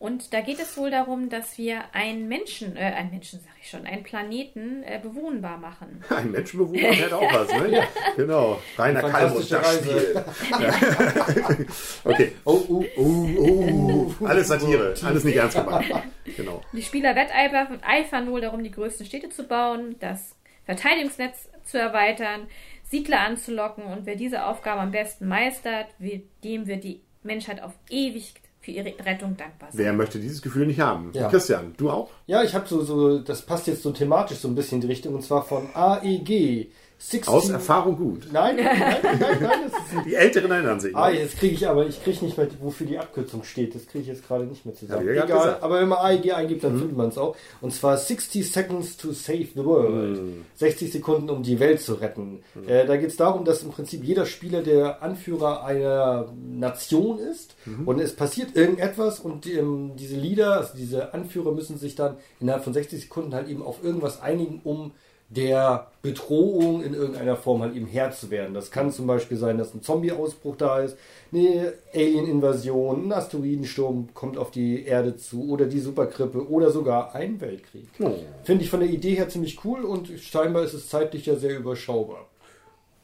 Und 0.00 0.32
da 0.32 0.40
geht 0.40 0.58
es 0.58 0.78
wohl 0.78 0.90
darum, 0.90 1.28
dass 1.28 1.58
wir 1.58 1.82
einen 1.92 2.26
Menschen, 2.26 2.74
äh, 2.74 2.80
einen 2.80 3.10
Menschen 3.10 3.38
sag 3.40 3.52
ich 3.60 3.68
schon, 3.68 3.84
einen 3.84 4.02
Planeten 4.02 4.82
äh, 4.82 4.98
bewohnbar 4.98 5.58
machen. 5.58 6.02
Ein 6.08 6.30
Menschenbewohner 6.30 6.94
hätte 6.94 7.18
auch 7.18 7.30
was, 7.34 7.52
ne? 7.52 7.68
ja. 7.76 7.84
Genau. 8.16 8.58
Rainer 8.78 9.02
Kalmus, 9.02 9.50
das. 9.50 9.76
Spiel. 9.76 10.24
Okay. 12.04 12.32
Oh, 12.46 12.64
oh, 12.66 12.84
oh, 12.96 14.14
oh. 14.18 14.24
Alles 14.24 14.48
Satire. 14.48 14.94
Alles 15.04 15.22
nicht 15.22 15.36
ernst 15.36 15.58
gemeint. 15.58 15.92
Genau. 16.34 16.62
Die 16.72 16.82
Spieler 16.82 17.14
wetteifern 17.14 17.66
und 17.66 17.84
eifern 17.84 18.30
wohl 18.30 18.40
darum, 18.40 18.64
die 18.64 18.70
größten 18.70 19.04
Städte 19.04 19.28
zu 19.28 19.44
bauen, 19.44 19.96
das 20.00 20.34
Verteidigungsnetz 20.64 21.50
zu 21.64 21.78
erweitern, 21.78 22.46
Siedler 22.84 23.20
anzulocken 23.20 23.84
und 23.84 24.06
wer 24.06 24.16
diese 24.16 24.46
Aufgabe 24.46 24.80
am 24.80 24.92
besten 24.92 25.28
meistert, 25.28 25.88
wird, 25.98 26.22
dem 26.42 26.66
wird 26.66 26.84
die 26.84 27.02
Menschheit 27.22 27.62
auf 27.62 27.74
ewig 27.90 28.39
für 28.60 28.70
ihre 28.72 28.94
Rettung 29.04 29.36
dankbar 29.36 29.70
sein. 29.70 29.78
Wer 29.78 29.92
möchte 29.92 30.18
dieses 30.18 30.42
Gefühl 30.42 30.66
nicht 30.66 30.80
haben? 30.80 31.10
Ja. 31.14 31.28
Christian, 31.28 31.74
du 31.76 31.90
auch? 31.90 32.10
Ja, 32.26 32.42
ich 32.42 32.54
habe 32.54 32.68
so, 32.68 32.82
so, 32.82 33.18
das 33.18 33.42
passt 33.42 33.66
jetzt 33.66 33.82
so 33.82 33.90
thematisch 33.90 34.38
so 34.38 34.48
ein 34.48 34.54
bisschen 34.54 34.76
in 34.76 34.82
die 34.82 34.86
Richtung, 34.88 35.14
und 35.14 35.22
zwar 35.22 35.44
von 35.44 35.68
AEG. 35.74 36.70
16 37.02 37.34
Aus 37.34 37.48
Erfahrung 37.48 37.96
gut. 37.96 38.28
Nein, 38.30 38.56
nein, 38.56 38.78
nein, 39.02 39.38
nein, 39.40 39.40
ein 39.40 40.04
Die 40.04 40.14
Älteren 40.14 40.50
erinnern 40.50 40.80
sich. 40.80 40.94
Ah, 40.94 41.08
ne? 41.08 41.20
jetzt 41.20 41.38
kriege 41.38 41.54
ich 41.54 41.66
aber, 41.66 41.86
ich 41.86 42.04
kriege 42.04 42.22
nicht 42.22 42.36
mehr, 42.36 42.46
wofür 42.60 42.86
die 42.86 42.98
Abkürzung 42.98 43.42
steht. 43.42 43.74
Das 43.74 43.86
kriege 43.86 44.02
ich 44.02 44.08
jetzt 44.08 44.28
gerade 44.28 44.44
nicht 44.44 44.66
mehr 44.66 44.74
zusammen. 44.74 45.06
Ja 45.06 45.24
Egal, 45.24 45.26
gesagt. 45.26 45.62
aber 45.62 45.80
wenn 45.80 45.88
man 45.88 45.98
AEG 45.98 46.34
eingibt, 46.34 46.62
dann 46.62 46.78
findet 46.78 46.98
man 46.98 47.08
es 47.08 47.16
auch. 47.16 47.36
Und 47.62 47.72
zwar 47.72 47.96
60 47.96 48.52
Seconds 48.52 48.98
to 48.98 49.12
Save 49.12 49.48
the 49.54 49.64
World. 49.64 50.20
60 50.56 50.92
Sekunden, 50.92 51.30
um 51.30 51.42
die 51.42 51.58
Welt 51.58 51.80
zu 51.80 51.94
retten. 51.94 52.42
Äh, 52.66 52.84
da 52.84 52.98
geht 52.98 53.08
es 53.08 53.16
darum, 53.16 53.46
dass 53.46 53.62
im 53.62 53.70
Prinzip 53.70 54.04
jeder 54.04 54.26
Spieler 54.26 54.62
der 54.62 55.02
Anführer 55.02 55.64
einer 55.64 56.30
Nation 56.36 57.18
ist. 57.18 57.56
Und 57.86 57.98
es 57.98 58.14
passiert 58.14 58.54
irgendetwas 58.54 59.20
und 59.20 59.46
ähm, 59.46 59.92
diese 59.96 60.16
Leader, 60.16 60.58
also 60.58 60.76
diese 60.76 61.14
Anführer 61.14 61.52
müssen 61.52 61.78
sich 61.78 61.94
dann 61.94 62.16
innerhalb 62.40 62.62
von 62.62 62.74
60 62.74 63.00
Sekunden 63.00 63.34
halt 63.34 63.48
eben 63.48 63.62
auf 63.62 63.82
irgendwas 63.82 64.20
einigen, 64.20 64.60
um 64.64 64.92
der 65.30 65.86
Bedrohung 66.02 66.82
in 66.82 66.92
irgendeiner 66.92 67.36
Form 67.36 67.62
halt 67.62 67.76
eben 67.76 67.86
Herr 67.86 68.10
zu 68.10 68.30
werden. 68.30 68.52
Das 68.52 68.70
kann 68.72 68.90
zum 68.90 69.06
Beispiel 69.06 69.36
sein, 69.36 69.58
dass 69.58 69.72
ein 69.74 69.82
Zombie-Ausbruch 69.82 70.56
da 70.56 70.80
ist, 70.80 70.96
eine 71.32 71.72
Alien-Invasion, 71.94 73.06
ein 73.06 73.12
Asteroidensturm 73.12 74.08
kommt 74.12 74.36
auf 74.36 74.50
die 74.50 74.84
Erde 74.84 75.16
zu 75.16 75.48
oder 75.48 75.66
die 75.66 75.78
Supergrippe 75.78 76.48
oder 76.48 76.70
sogar 76.70 77.14
ein 77.14 77.40
Weltkrieg. 77.40 77.86
Oh. 78.00 78.14
Finde 78.42 78.64
ich 78.64 78.70
von 78.70 78.80
der 78.80 78.88
Idee 78.88 79.14
her 79.14 79.28
ziemlich 79.28 79.64
cool 79.64 79.84
und 79.84 80.08
scheinbar 80.20 80.64
ist 80.64 80.74
es 80.74 80.88
zeitlich 80.88 81.26
ja 81.26 81.36
sehr 81.36 81.56
überschaubar. 81.56 82.26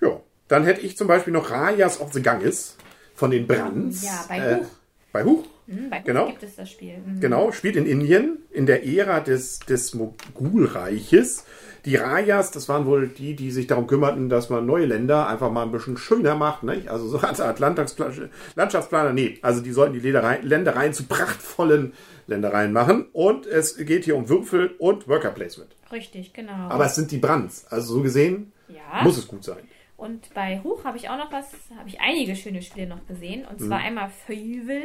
Ja. 0.00 0.20
Dann 0.48 0.64
hätte 0.64 0.80
ich 0.80 0.96
zum 0.96 1.06
Beispiel 1.06 1.32
noch 1.32 1.50
Rajas 1.50 2.00
of 2.00 2.12
the 2.12 2.22
Ganges 2.22 2.76
von 3.14 3.30
den 3.30 3.46
Brands. 3.46 4.04
Ja, 4.04 4.24
bei 4.28 4.38
Äh, 4.38 4.56
Huch. 4.56 4.66
bei 5.12 5.24
Huch. 5.24 5.44
Hm, 5.68 5.90
bei 5.90 6.00
Huch 6.00 6.04
genau. 6.04 6.26
gibt 6.26 6.42
es 6.42 6.56
das 6.56 6.70
Spiel. 6.70 6.94
Hm. 7.04 7.20
Genau, 7.20 7.50
spielt 7.52 7.76
in 7.76 7.86
Indien 7.86 8.38
in 8.52 8.66
der 8.66 8.84
Ära 8.86 9.20
des, 9.20 9.58
des 9.60 9.94
Mogulreiches. 9.94 11.44
Die 11.86 11.94
Rajas, 11.94 12.50
das 12.50 12.68
waren 12.68 12.84
wohl 12.84 13.06
die, 13.06 13.36
die 13.36 13.52
sich 13.52 13.68
darum 13.68 13.86
kümmerten, 13.86 14.28
dass 14.28 14.50
man 14.50 14.66
neue 14.66 14.86
Länder 14.86 15.28
einfach 15.28 15.52
mal 15.52 15.62
ein 15.62 15.70
bisschen 15.70 15.96
schöner 15.96 16.34
macht. 16.34 16.64
Nicht? 16.64 16.88
Also 16.88 17.06
so 17.06 17.18
als 17.18 17.40
Art 17.40 17.60
Landschaftsplaner. 17.60 19.12
Nee, 19.12 19.38
also 19.40 19.62
die 19.62 19.70
sollten 19.70 19.94
die 19.94 20.00
Ländereien, 20.00 20.44
Ländereien 20.44 20.92
zu 20.92 21.04
prachtvollen 21.04 21.92
Ländereien 22.26 22.72
machen. 22.72 23.06
Und 23.12 23.46
es 23.46 23.76
geht 23.76 24.04
hier 24.04 24.16
um 24.16 24.28
Würfel 24.28 24.74
und 24.78 25.06
Worker 25.06 25.30
Placement. 25.30 25.70
Richtig, 25.92 26.32
genau. 26.32 26.68
Aber 26.68 26.86
es 26.86 26.96
sind 26.96 27.12
die 27.12 27.18
Brands. 27.18 27.66
Also 27.70 27.94
so 27.94 28.02
gesehen 28.02 28.52
ja. 28.66 29.04
muss 29.04 29.16
es 29.16 29.28
gut 29.28 29.44
sein. 29.44 29.58
Und 29.96 30.34
bei 30.34 30.60
Huch 30.64 30.84
habe 30.84 30.98
ich 30.98 31.08
auch 31.08 31.16
noch 31.16 31.32
was, 31.32 31.52
habe 31.78 31.88
ich 31.88 32.00
einige 32.00 32.34
schöne 32.34 32.62
Spiele 32.62 32.88
noch 32.88 33.06
gesehen. 33.06 33.46
Und 33.48 33.60
zwar 33.60 33.78
einmal 33.78 34.10
Feuvel. 34.26 34.82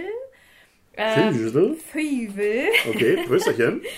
Fünftel. 0.95 1.75
Feuvel. 1.75 2.67
Okay, 2.89 3.23
Größerchen. 3.25 3.81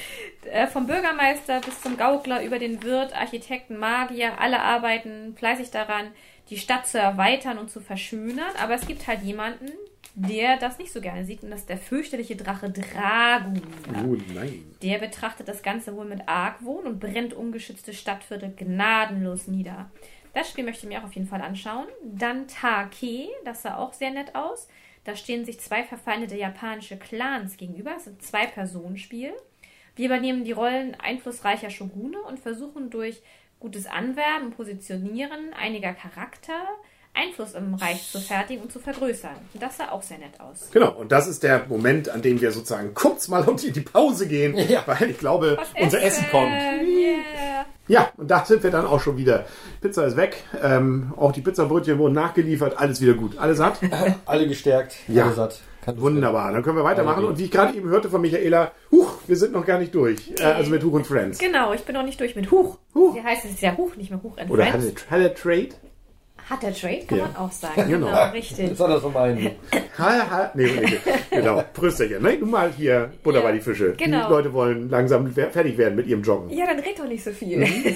Äh, 0.51 0.67
vom 0.67 0.87
Bürgermeister 0.87 1.61
bis 1.61 1.81
zum 1.81 1.95
Gaukler 1.95 2.43
über 2.43 2.59
den 2.59 2.83
Wirt, 2.83 3.15
Architekten, 3.15 3.77
Magier, 3.77 4.41
alle 4.41 4.59
arbeiten 4.59 5.35
fleißig 5.37 5.71
daran, 5.71 6.07
die 6.49 6.57
Stadt 6.57 6.85
zu 6.85 6.99
erweitern 6.99 7.57
und 7.57 7.71
zu 7.71 7.79
verschönern. 7.79 8.51
Aber 8.61 8.73
es 8.73 8.85
gibt 8.85 9.07
halt 9.07 9.21
jemanden, 9.21 9.71
der 10.15 10.57
das 10.57 10.77
nicht 10.77 10.91
so 10.91 11.01
gerne 11.01 11.25
sieht, 11.25 11.43
und 11.43 11.49
das 11.49 11.61
ist 11.61 11.69
der 11.69 11.77
fürchterliche 11.77 12.35
Drache 12.35 12.69
Dragomir. 12.69 13.61
Oh 14.05 14.15
nein. 14.33 14.63
Der 14.81 14.99
betrachtet 14.99 15.47
das 15.47 15.63
Ganze 15.63 15.95
wohl 15.95 16.05
mit 16.05 16.27
Argwohn 16.27 16.85
und 16.85 16.99
brennt 16.99 17.33
ungeschützte 17.33 17.93
Stadtviertel 17.93 18.53
gnadenlos 18.55 19.47
nieder. 19.47 19.89
Das 20.33 20.49
Spiel 20.49 20.63
möchte 20.63 20.85
ich 20.85 20.91
mir 20.91 20.99
auch 20.99 21.05
auf 21.05 21.13
jeden 21.13 21.27
Fall 21.27 21.41
anschauen. 21.41 21.87
Dann 22.03 22.47
Take, 22.47 23.29
das 23.45 23.61
sah 23.61 23.77
auch 23.77 23.93
sehr 23.93 24.11
nett 24.11 24.35
aus. 24.35 24.67
Da 25.03 25.15
stehen 25.15 25.45
sich 25.45 25.59
zwei 25.59 25.83
verfeindete 25.83 26.37
japanische 26.37 26.97
Clans 26.97 27.57
gegenüber. 27.57 27.95
Es 27.97 28.07
ein 28.07 28.19
Zwei-Personen-Spiel. 28.19 29.33
Wir 29.95 30.05
übernehmen 30.05 30.43
die 30.43 30.53
Rollen 30.53 30.95
einflussreicher 30.95 31.69
Shogune 31.69 32.21
und 32.21 32.39
versuchen 32.39 32.89
durch 32.89 33.21
gutes 33.59 33.85
Anwerben 33.85 34.51
Positionieren 34.51 35.53
einiger 35.53 35.93
Charakter 35.93 36.67
Einfluss 37.13 37.53
im 37.53 37.75
Reich 37.75 38.09
zu 38.11 38.19
fertigen 38.19 38.63
und 38.63 38.71
zu 38.71 38.79
vergrößern. 38.79 39.35
Und 39.53 39.61
das 39.61 39.77
sah 39.77 39.91
auch 39.91 40.01
sehr 40.01 40.17
nett 40.17 40.39
aus. 40.39 40.69
Genau, 40.71 40.91
und 40.93 41.11
das 41.11 41.27
ist 41.27 41.43
der 41.43 41.65
Moment, 41.69 42.09
an 42.09 42.21
dem 42.21 42.41
wir 42.41 42.51
sozusagen 42.51 42.93
kurz 42.93 43.27
mal 43.27 43.47
in 43.47 43.73
die 43.73 43.81
Pause 43.81 44.27
gehen, 44.27 44.55
Ja. 44.69 44.83
weil 44.85 45.11
ich 45.11 45.19
glaube, 45.19 45.57
Was 45.59 45.69
unser 45.81 46.01
Essen 46.01 46.25
kommt. 46.31 46.51
Yeah. 46.51 47.65
Ja, 47.87 48.09
und 48.17 48.31
da 48.31 48.45
sind 48.45 48.63
wir 48.63 48.71
dann 48.71 48.85
auch 48.87 48.99
schon 49.01 49.17
wieder. 49.17 49.45
Pizza 49.81 50.05
ist 50.05 50.15
weg, 50.17 50.37
ähm, 50.63 51.13
auch 51.17 51.31
die 51.33 51.41
Pizzabrötchen 51.41 51.97
wurden 51.99 52.13
nachgeliefert, 52.13 52.77
alles 52.79 53.01
wieder 53.01 53.13
gut. 53.13 53.37
Alle 53.37 53.55
satt? 53.55 53.79
Alle 54.25 54.47
gestärkt, 54.47 54.95
Ja. 55.07 55.25
alle 55.25 55.33
satt. 55.33 55.61
Wunderbar, 55.97 56.53
dann 56.53 56.63
können 56.63 56.77
wir 56.77 56.85
weitermachen. 56.85 57.25
Und 57.25 57.37
wie 57.37 57.43
ich 57.43 57.51
gerade 57.51 57.75
eben 57.75 57.89
hörte 57.89 58.09
von 58.09 58.21
Michaela, 58.21 58.71
huch, 58.89 59.15
wir 59.27 59.35
sind 59.35 59.51
noch 59.51 59.65
gar 59.65 59.79
nicht 59.79 59.93
durch. 59.93 60.31
Äh, 60.39 60.43
also 60.43 60.71
mit 60.71 60.81
Huch 60.81 60.93
und 60.93 61.05
Friends. 61.05 61.39
Genau, 61.39 61.73
ich 61.73 61.83
bin 61.83 61.93
noch 61.95 62.03
nicht 62.03 62.19
durch 62.21 62.37
mit 62.37 62.49
Huch. 62.51 62.77
Huch. 62.95 63.15
Wie 63.15 63.21
heißt 63.21 63.43
es 63.43 63.59
ja 63.59 63.75
Huch, 63.75 63.97
nicht 63.97 64.09
mehr 64.09 64.23
Huch 64.23 64.37
and 64.37 64.49
Oder 64.49 64.65
Friends. 64.67 65.05
Halle 65.11 65.33
Trade? 65.33 65.69
Hat 66.49 66.61
der 66.61 66.73
Trade, 66.73 67.05
kann 67.07 67.17
Ja. 67.17 67.23
man 67.25 67.35
auch 67.37 67.51
sagen. 67.51 67.87
Genau. 67.87 68.07
Genau, 68.07 68.31
richtig. 68.31 68.69
Das 68.69 68.79
war 68.79 68.87
das 68.89 69.01
von 69.01 69.13
meinen. 69.13 69.51
Ha, 69.95 70.27
ha, 70.27 70.51
nee, 70.55 70.65
nee, 70.65 70.81
nee. 70.87 70.97
genau. 71.29 71.63
Prösterchen. 71.71 72.23
Ne? 72.23 72.35
Nun 72.37 72.49
mal 72.49 72.71
hier 72.75 73.11
Butter 73.21 73.37
Ja, 73.39 73.43
bei 73.43 73.51
die 73.51 73.59
Fische. 73.61 73.93
genau. 73.95 74.25
Die 74.25 74.33
Leute 74.33 74.51
wollen 74.53 74.89
langsam 74.89 75.31
fertig 75.31 75.77
werden 75.77 75.95
mit 75.95 76.07
ihrem 76.07 76.23
Joggen. 76.23 76.49
Ja, 76.49 76.65
dann 76.65 76.79
red 76.79 76.97
doch 76.97 77.05
nicht 77.07 77.23
so 77.23 77.29
viel. 77.31 77.59
Mhm. 77.59 77.95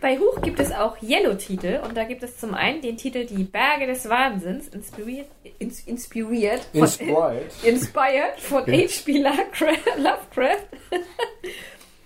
Bei 0.00 0.18
Huch 0.18 0.40
gibt 0.42 0.60
es 0.60 0.70
auch 0.70 0.96
Yellow-Titel 1.02 1.80
und 1.82 1.96
da 1.96 2.04
gibt 2.04 2.22
es 2.22 2.36
zum 2.38 2.52
einen 2.54 2.82
den 2.82 2.96
Titel 2.98 3.24
Die 3.24 3.44
Berge 3.44 3.86
des 3.86 4.06
Wahnsinns, 4.08 4.68
inspiriert, 4.68 5.26
ins, 5.58 5.80
inspiriert 5.80 6.60
von, 6.72 6.80
Inspired. 6.82 7.42
inspired 7.64 8.38
von 8.38 8.66
H.P. 8.66 9.12
Lovecraft. 9.18 9.96
Lovecraft. 9.98 10.66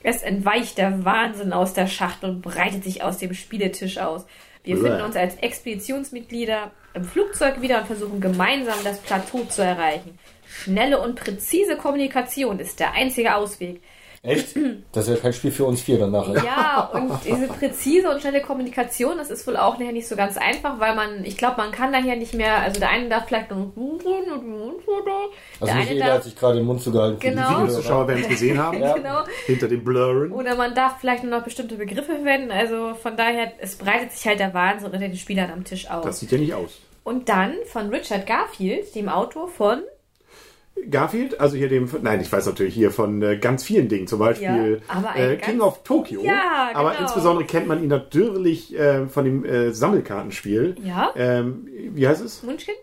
Es 0.05 0.23
entweicht 0.23 0.79
der 0.79 1.05
Wahnsinn 1.05 1.53
aus 1.53 1.73
der 1.75 1.89
Schachtel 1.89 2.31
und 2.31 2.43
breitet 2.43 2.85
sich 2.85 3.03
aus 3.03 3.19
dem 3.19 3.35
Spieletisch 3.35 3.99
aus. 3.99 4.27
Wir 4.65 4.77
Bäh. 4.77 4.83
finden 4.83 5.03
uns 5.03 5.17
als 5.17 5.37
Expeditionsmitglieder 5.37 6.71
im 6.95 7.05
Flugzeug 7.05 7.61
wieder 7.61 7.81
und 7.81 7.87
versuchen 7.87 8.21
gemeinsam 8.21 8.79
das 8.85 8.99
Plateau 8.99 9.45
zu 9.45 9.63
erreichen. 9.63 10.19
Schnelle 10.49 11.01
und 11.01 11.17
präzise 11.17 11.77
Kommunikation 11.77 12.59
ist 12.59 12.81
der 12.81 12.93
einzige 12.93 13.35
Ausweg. 13.35 13.81
Echt? 14.23 14.57
Das 14.93 15.09
ja 15.09 15.17
kein 15.17 15.33
Spiel 15.33 15.53
für 15.53 15.65
uns 15.65 15.81
vier 15.81 15.99
dann 15.99 16.11
nachher. 16.11 16.43
Ja, 16.45 16.91
und 16.93 17.13
diese 17.25 17.47
präzise 17.47 18.11
und 18.11 18.21
schnelle 18.21 18.41
Kommunikation, 18.43 19.17
das 19.17 19.31
ist 19.31 19.47
wohl 19.47 19.57
auch 19.57 19.79
nachher 19.79 19.93
nicht 19.93 20.09
so 20.09 20.17
ganz 20.17 20.37
einfach, 20.37 20.81
weil 20.81 20.95
man, 20.97 21.25
ich 21.25 21.37
glaube, 21.37 21.57
man 21.59 21.71
kann 21.71 21.93
daher 21.93 22.17
nicht 22.17 22.35
mehr, 22.35 22.57
also 22.59 22.81
der 22.81 22.91
eine 22.91 23.09
darf 23.09 23.27
vielleicht 23.27 23.51
nur 23.51 23.73
Also 25.61 25.67
der 25.67 25.75
eine 25.75 25.85
Michaela 25.85 26.05
hat 26.07 26.13
darf, 26.17 26.23
sich 26.25 26.37
gerade 26.37 26.57
den 26.57 26.67
Mund 26.67 26.83
zugehalten. 26.83 27.21
für 27.21 27.29
die 27.29 27.35
Genau. 27.35 27.67
Die. 27.67 27.73
Zuschauer 27.73 28.09
werden 28.09 28.23
es 28.23 28.29
gesehen 28.29 28.59
haben. 28.59 28.79
Ja. 28.89 28.95
genau, 28.95 29.25
Hinter 29.47 29.69
dem 29.69 29.83
Blurren. 29.85 30.33
oder 30.33 30.55
man 30.55 30.75
darf 30.75 30.99
vielleicht 31.01 31.25
nur 31.25 31.37
noch 31.37 31.45
bestimmte 31.45 31.77
Begriffe 31.77 32.15
verwenden, 32.15 32.51
also 32.51 32.95
von 32.95 33.17
daher, 33.17 33.53
es 33.59 33.77
breitet 33.77 34.13
sich 34.13 34.27
halt 34.27 34.39
der 34.41 34.55
Wahnsinn 34.55 34.87
unter 34.87 34.99
den 34.99 35.17
Spielern 35.17 35.51
am 35.51 35.65
Tisch 35.65 35.91
aus. 35.91 36.05
Das 36.05 36.21
sieht 36.21 36.31
ja 36.33 36.39
nicht 36.39 36.55
aus. 36.55 36.79
Und 37.05 37.29
dann 37.29 37.55
von 37.67 37.89
Richard 37.89 38.27
Garfield, 38.27 38.95
dem 38.95 39.09
Autor 39.09 39.49
von 39.49 39.83
Garfield, 40.91 41.41
also 41.41 41.57
hier 41.57 41.69
dem, 41.69 41.89
nein, 42.03 42.21
ich 42.21 42.31
weiß 42.33 42.47
natürlich 42.47 42.75
hier 42.75 42.91
von 42.91 43.23
äh, 43.23 43.37
ganz 43.39 43.65
vielen 43.65 43.89
Dingen, 43.89 44.07
zum 44.07 44.19
Beispiel 44.19 44.83
Ja, 44.89 44.95
aber 44.95 45.17
äh, 45.17 45.37
King 45.37 45.61
of 45.61 45.83
Tokyo. 45.83 46.23
Ja, 46.23 46.71
Aber 46.75 46.91
genau. 46.91 47.03
insbesondere 47.03 47.47
kennt 47.47 47.67
man 47.67 47.83
ihn 47.83 47.89
natürlich 47.89 48.77
äh, 48.79 49.07
von 49.07 49.25
dem 49.25 49.45
äh, 49.45 49.73
Sammelkartenspiel. 49.73 50.77
Ja. 50.83 51.13
Ähm, 51.17 51.67
wie 51.93 52.07
heißt 52.07 52.23
es? 52.25 52.43
Munchkin? 52.43 52.75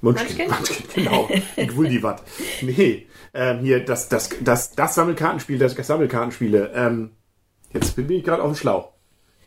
Munchkin. 0.00 0.48
Munchkin? 0.48 0.86
Genau. 0.94 1.28
Guldivat. 1.74 2.22
Nee, 2.62 3.06
ähm, 3.34 3.60
hier 3.60 3.84
das, 3.84 4.08
das, 4.08 4.30
das, 4.40 4.72
das 4.72 4.94
Sammelkartenspiel, 4.94 5.58
das 5.58 5.74
Sammelkartenspiele. 5.74 6.72
Ähm, 6.74 7.10
jetzt 7.72 7.94
bin 7.96 8.10
ich 8.10 8.24
gerade 8.24 8.42
auf 8.42 8.52
dem 8.52 8.56
Schlauch. 8.56 8.92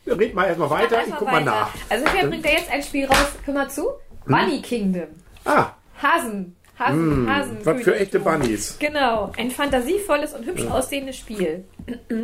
Red 0.06 0.36
mal 0.36 0.46
erstmal 0.48 0.70
weiter, 0.70 1.02
ich 1.02 1.08
erst 1.08 1.20
guck 1.20 1.28
mal 1.32 1.42
mal 1.42 1.52
weiter. 1.52 1.60
nach. 1.62 1.74
Also 1.90 2.06
hier 2.10 2.28
bringt 2.28 2.46
er 2.46 2.52
jetzt 2.52 2.70
ein 2.72 2.84
Spiel 2.84 3.06
raus, 3.06 3.32
hör 3.46 3.54
mal 3.54 3.70
zu. 3.70 3.88
Bunny 4.26 4.62
Kingdom. 4.62 5.08
Ah, 5.46 5.72
Hasen. 6.02 6.56
Hasen, 6.80 7.30
Hasen. 7.30 7.58
was 7.64 7.82
für 7.84 7.96
echte 7.96 8.20
Bunnies. 8.20 8.78
Genau, 8.80 9.32
ein 9.38 9.52
fantasievolles 9.52 10.34
und 10.34 10.46
hübsch 10.46 10.66
aussehendes 10.66 11.18
Spiel. 11.18 11.64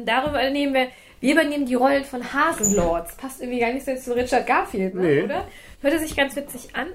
Darüber 0.06 0.50
nehmen 0.50 0.74
wir, 0.74 0.88
wir 1.20 1.34
übernehmen 1.34 1.66
die 1.66 1.76
Rollen 1.76 2.04
von 2.04 2.22
Hasenlords. 2.34 3.16
Passt 3.18 3.42
irgendwie 3.42 3.60
gar 3.60 3.72
nicht 3.74 3.86
so 3.86 3.96
zu 3.96 4.16
Richard 4.16 4.48
Garfield, 4.48 4.96
ne? 4.96 5.02
Nee. 5.02 5.24
oder? 5.24 5.46
Hörte 5.82 6.00
sich 6.00 6.16
ganz 6.16 6.36
witzig 6.36 6.70
an 6.74 6.88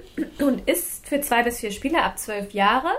und 0.45 0.67
ist 0.69 1.07
für 1.07 1.21
zwei 1.21 1.43
bis 1.43 1.59
vier 1.59 1.71
Spieler 1.71 2.03
ab 2.03 2.19
zwölf 2.19 2.51
Jahre 2.51 2.89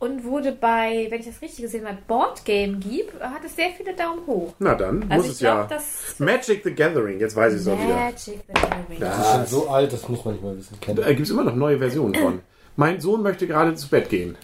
und 0.00 0.24
wurde 0.24 0.52
bei, 0.52 1.06
wenn 1.10 1.20
ich 1.20 1.26
das 1.26 1.42
richtig 1.42 1.62
gesehen 1.62 1.86
habe, 1.86 1.98
Board 2.06 2.44
Game 2.44 2.78
Geek, 2.80 3.12
hat 3.20 3.44
es 3.44 3.56
sehr 3.56 3.70
viele 3.76 3.94
Daumen 3.94 4.26
hoch. 4.26 4.54
Na 4.58 4.74
dann, 4.74 5.04
Also 5.08 5.26
muss 5.26 5.34
es 5.34 5.40
ja. 5.40 5.54
glaube, 5.66 5.74
das 5.74 6.18
Magic 6.18 6.62
the 6.64 6.72
Gathering, 6.74 7.18
jetzt 7.20 7.34
weiß 7.36 7.54
ich 7.54 7.60
es 7.60 7.68
auch 7.68 7.78
wieder. 7.80 7.94
Magic 7.94 8.40
the 8.46 8.52
Gathering. 8.52 9.00
Das 9.00 9.18
ist 9.18 9.32
schon 9.32 9.46
so 9.46 9.68
alt, 9.68 9.92
das 9.92 10.08
muss 10.08 10.24
man 10.24 10.34
nicht 10.34 10.44
mal 10.44 10.56
wissen. 10.56 10.78
Kennen. 10.80 10.96
Da 10.98 11.08
gibt 11.08 11.20
es 11.22 11.30
immer 11.30 11.44
noch 11.44 11.56
neue 11.56 11.78
Versionen 11.78 12.14
von. 12.14 12.40
Mein 12.78 13.00
Sohn 13.00 13.22
möchte 13.22 13.48
gerade 13.48 13.74
zu 13.74 13.88
Bett 13.88 14.08
gehen, 14.08 14.38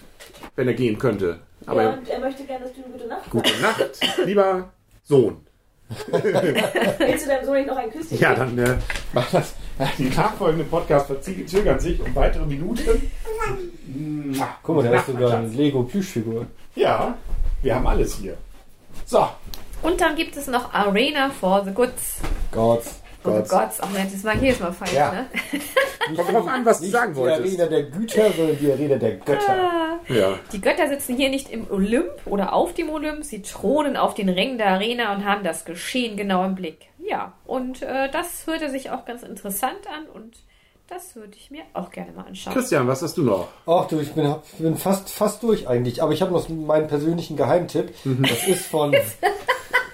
wenn 0.56 0.66
er 0.66 0.74
gehen 0.74 0.98
könnte. 0.98 1.38
Aber 1.66 1.82
ja, 1.84 1.90
und 1.92 2.08
er 2.08 2.18
möchte 2.18 2.42
gerne, 2.42 2.64
dass 2.64 2.74
du 2.74 2.82
eine 2.82 2.92
gute 2.92 3.06
Nacht 3.06 3.30
gute 3.30 3.62
Nacht, 3.62 4.26
lieber 4.26 4.70
Sohn. 5.04 5.36
Willst 6.10 7.26
du 7.26 7.28
deinem 7.28 7.44
Sohn 7.44 7.54
nicht 7.54 7.68
noch 7.68 7.76
ein 7.76 7.92
Küsschen 7.92 8.18
Ja, 8.18 8.34
dann 8.34 8.58
äh, 8.58 8.74
mach 9.12 9.30
das. 9.30 9.54
Die 9.98 10.08
nachfolgenden 10.08 10.68
Podcasts 10.68 11.06
verzögern 11.06 11.78
sich 11.78 12.00
um 12.00 12.12
weitere 12.16 12.44
Minuten. 12.44 13.08
Na, 13.86 14.56
Guck 14.64 14.76
mal, 14.76 14.82
da 14.82 14.88
ist 14.88 14.94
Nacht, 14.96 15.06
sogar 15.06 15.38
eine 15.38 15.46
Lego-Plüschfigur. 15.46 16.46
Ja, 16.74 17.16
wir 17.62 17.74
haben 17.76 17.86
alles 17.86 18.16
hier. 18.16 18.36
So, 19.06 19.28
Und 19.82 20.00
dann 20.00 20.16
gibt 20.16 20.36
es 20.36 20.48
noch 20.48 20.74
Arena 20.74 21.30
for 21.30 21.64
the 21.64 21.70
Goods. 21.70 22.16
Gott. 23.24 23.34
For 23.34 23.44
the 23.44 23.48
Gods. 23.48 23.78
Gods. 23.78 23.80
Auch 23.80 23.94
wenn 23.94 24.12
das 24.12 24.22
mag 24.22 24.40
jedes 24.42 24.60
Mal 24.60 24.72
falsch, 24.72 24.92
Ja. 24.92 25.12
ne? 25.12 25.26
kommt 26.16 26.32
drauf 26.32 26.46
an, 26.46 26.64
was 26.64 26.78
du 26.78 26.84
Nicht 26.84 26.92
sagen 26.92 27.14
die 27.14 27.20
wolltest. 27.20 27.40
Arena 27.40 27.66
der 27.66 27.82
Güter, 27.84 28.30
sondern 28.32 28.58
die 28.58 28.70
Arena 28.72 28.96
der 28.96 29.12
Götter. 29.16 29.98
Ja. 30.08 30.38
Die 30.52 30.60
Götter 30.60 30.86
sitzen 30.88 31.16
hier 31.16 31.30
nicht 31.30 31.50
im 31.50 31.66
Olymp 31.70 32.10
oder 32.26 32.52
auf 32.52 32.74
dem 32.74 32.90
Olymp, 32.90 33.24
sie 33.24 33.40
thronen 33.42 33.96
auf 33.96 34.14
den 34.14 34.28
Rängen 34.28 34.58
der 34.58 34.68
Arena 34.68 35.14
und 35.14 35.24
haben 35.24 35.42
das 35.42 35.64
Geschehen 35.64 36.16
genau 36.16 36.44
im 36.44 36.54
Blick. 36.54 36.78
Ja, 36.98 37.32
und 37.46 37.82
äh, 37.82 38.10
das 38.10 38.46
hörte 38.46 38.70
sich 38.70 38.90
auch 38.90 39.04
ganz 39.06 39.22
interessant 39.22 39.80
an 39.94 40.06
und 40.14 40.34
das 40.88 41.16
würde 41.16 41.32
ich 41.34 41.50
mir 41.50 41.62
auch 41.72 41.90
gerne 41.90 42.12
mal 42.12 42.26
anschauen. 42.26 42.52
Christian, 42.52 42.86
was 42.86 43.00
hast 43.00 43.16
du 43.16 43.22
noch? 43.22 43.48
Ach 43.66 43.86
du, 43.88 43.98
ich 44.00 44.12
bin, 44.12 44.28
hab, 44.28 44.44
bin 44.58 44.76
fast, 44.76 45.08
fast 45.08 45.42
durch 45.42 45.66
eigentlich. 45.66 46.02
Aber 46.02 46.12
ich 46.12 46.20
habe 46.20 46.32
noch 46.32 46.46
meinen 46.50 46.88
persönlichen 46.88 47.36
Geheimtipp. 47.38 47.94
Das 48.04 48.46
ist 48.46 48.66
von... 48.66 48.94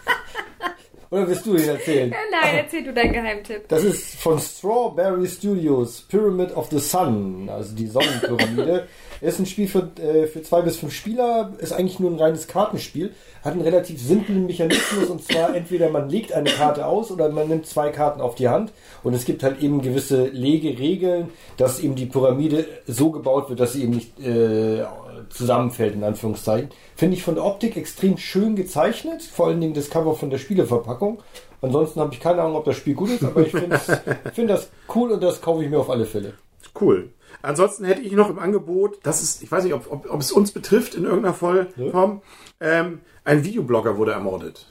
Oder 1.10 1.26
willst 1.26 1.44
du 1.44 1.56
ihn 1.56 1.68
erzählen? 1.68 2.10
Nein, 2.30 2.56
erzähl 2.56 2.84
du 2.84 2.92
deinen 2.92 3.12
Geheimtipp. 3.12 3.68
Das 3.68 3.82
ist 3.82 4.14
von 4.20 4.38
Strawberry 4.38 5.26
Studios, 5.26 6.02
Pyramid 6.02 6.56
of 6.56 6.70
the 6.70 6.78
Sun, 6.78 7.48
also 7.48 7.74
die 7.74 7.86
Sonnenpyramide. 7.86 8.86
ist 9.20 9.38
ein 9.38 9.46
Spiel 9.46 9.68
für, 9.68 9.90
äh, 10.02 10.26
für 10.26 10.42
zwei 10.42 10.62
bis 10.62 10.76
fünf 10.76 10.94
Spieler, 10.94 11.52
ist 11.58 11.72
eigentlich 11.72 12.00
nur 12.00 12.10
ein 12.10 12.18
reines 12.18 12.48
Kartenspiel, 12.48 13.12
hat 13.44 13.52
einen 13.52 13.62
relativ 13.62 14.00
simplen 14.00 14.46
Mechanismus 14.46 15.08
und 15.08 15.22
zwar 15.22 15.54
entweder 15.54 15.90
man 15.90 16.08
legt 16.08 16.32
eine 16.32 16.50
Karte 16.50 16.86
aus 16.86 17.10
oder 17.10 17.28
man 17.28 17.48
nimmt 17.48 17.66
zwei 17.66 17.90
Karten 17.90 18.20
auf 18.20 18.34
die 18.34 18.48
Hand 18.48 18.72
und 19.02 19.14
es 19.14 19.24
gibt 19.24 19.42
halt 19.42 19.60
eben 19.60 19.82
gewisse 19.82 20.26
Legeregeln, 20.26 21.28
dass 21.56 21.80
eben 21.80 21.94
die 21.94 22.06
Pyramide 22.06 22.66
so 22.86 23.10
gebaut 23.10 23.48
wird, 23.48 23.60
dass 23.60 23.74
sie 23.74 23.82
eben 23.82 23.92
nicht 23.92 24.18
äh, 24.20 24.84
zusammenfällt, 25.28 25.94
in 25.94 26.04
Anführungszeichen. 26.04 26.70
Finde 26.96 27.16
ich 27.16 27.22
von 27.22 27.34
der 27.34 27.44
Optik 27.44 27.76
extrem 27.76 28.16
schön 28.16 28.56
gezeichnet, 28.56 29.22
vor 29.22 29.48
allen 29.48 29.60
Dingen 29.60 29.74
das 29.74 29.90
Cover 29.90 30.14
von 30.14 30.30
der 30.30 30.38
Spieleverpackung. 30.38 31.22
Ansonsten 31.62 32.00
habe 32.00 32.14
ich 32.14 32.20
keine 32.20 32.42
Ahnung, 32.42 32.56
ob 32.56 32.64
das 32.64 32.76
Spiel 32.76 32.94
gut 32.94 33.10
ist, 33.10 33.24
aber 33.24 33.42
ich 33.42 33.52
finde 33.52 33.78
find 34.32 34.50
das 34.50 34.70
cool 34.94 35.12
und 35.12 35.22
das 35.22 35.40
kaufe 35.40 35.62
ich 35.62 35.70
mir 35.70 35.78
auf 35.78 35.90
alle 35.90 36.06
Fälle. 36.06 36.34
Cool. 36.78 37.10
Ansonsten 37.42 37.84
hätte 37.84 38.02
ich 38.02 38.12
noch 38.12 38.30
im 38.30 38.38
Angebot, 38.38 38.98
das 39.02 39.22
ist, 39.22 39.42
ich 39.42 39.50
weiß 39.50 39.64
nicht, 39.64 39.74
ob, 39.74 39.90
ob, 39.90 40.10
ob 40.10 40.20
es 40.20 40.32
uns 40.32 40.52
betrifft 40.52 40.94
in 40.94 41.04
irgendeiner 41.04 41.34
Form, 41.34 42.22
ähm, 42.60 43.00
ein 43.24 43.44
Videoblogger 43.44 43.96
wurde 43.96 44.12
ermordet. 44.12 44.66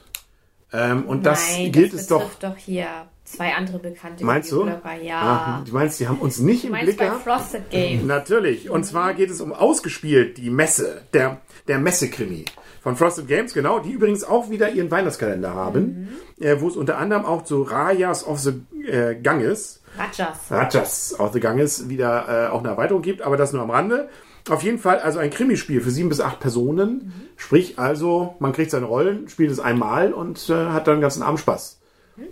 Ähm, 0.72 1.04
und 1.06 1.26
das 1.26 1.56
Nein, 1.56 1.72
gilt 1.72 1.92
das 1.92 2.02
es 2.02 2.06
doch. 2.06 2.34
doch 2.38 2.56
hier 2.56 2.86
zwei 3.24 3.54
andere 3.54 3.78
bekannte 3.78 4.24
Meinst 4.24 4.52
du? 4.52 4.66
Ja. 5.02 5.20
Ah, 5.20 5.62
du 5.66 5.72
meinst, 5.72 5.98
die 6.00 6.08
haben 6.08 6.18
uns 6.18 6.38
nicht 6.38 6.62
du 6.62 6.68
im 6.68 6.72
meinst 6.72 6.86
Blick 6.86 6.98
bei 6.98 7.06
gehabt? 7.06 7.24
Frosted 7.24 7.70
Games. 7.70 8.04
Natürlich. 8.04 8.70
Und 8.70 8.84
zwar 8.84 9.14
geht 9.14 9.30
es 9.30 9.40
um 9.40 9.52
ausgespielt, 9.52 10.38
die 10.38 10.50
Messe, 10.50 11.02
der, 11.12 11.40
der 11.66 11.78
Messekrimi 11.78 12.44
von 12.80 12.96
Frosted 12.96 13.28
Games, 13.28 13.52
genau, 13.52 13.80
die 13.80 13.90
übrigens 13.90 14.24
auch 14.24 14.48
wieder 14.48 14.70
ihren 14.70 14.90
Weihnachtskalender 14.90 15.54
haben, 15.54 16.08
äh, 16.40 16.56
wo 16.60 16.68
es 16.68 16.76
unter 16.76 16.98
anderem 16.98 17.24
auch 17.24 17.44
zu 17.44 17.62
Rajas 17.62 18.26
of 18.26 18.38
the 18.40 18.52
äh, 18.86 19.16
Ganges, 19.20 19.82
Rajas. 19.96 20.50
Rajas 20.50 21.18
of 21.18 21.32
the 21.32 21.40
Ganges 21.40 21.88
wieder 21.88 22.48
äh, 22.48 22.50
auch 22.50 22.60
eine 22.60 22.68
Erweiterung 22.68 23.02
gibt, 23.02 23.22
aber 23.22 23.36
das 23.36 23.52
nur 23.52 23.62
am 23.62 23.70
Rande. 23.70 24.08
Auf 24.48 24.62
jeden 24.62 24.78
Fall 24.78 25.00
also 25.00 25.18
ein 25.18 25.30
Krimispiel 25.30 25.80
für 25.80 25.90
sieben 25.90 26.08
bis 26.08 26.20
acht 26.20 26.40
Personen. 26.40 27.30
Sprich 27.36 27.78
also, 27.78 28.36
man 28.38 28.52
kriegt 28.52 28.70
seine 28.70 28.86
Rollen, 28.86 29.28
spielt 29.28 29.50
es 29.50 29.60
einmal 29.60 30.12
und 30.12 30.48
äh, 30.48 30.66
hat 30.70 30.86
dann 30.86 30.96
den 30.96 31.02
ganzen 31.02 31.22
Abend 31.22 31.40
Spaß. 31.40 31.80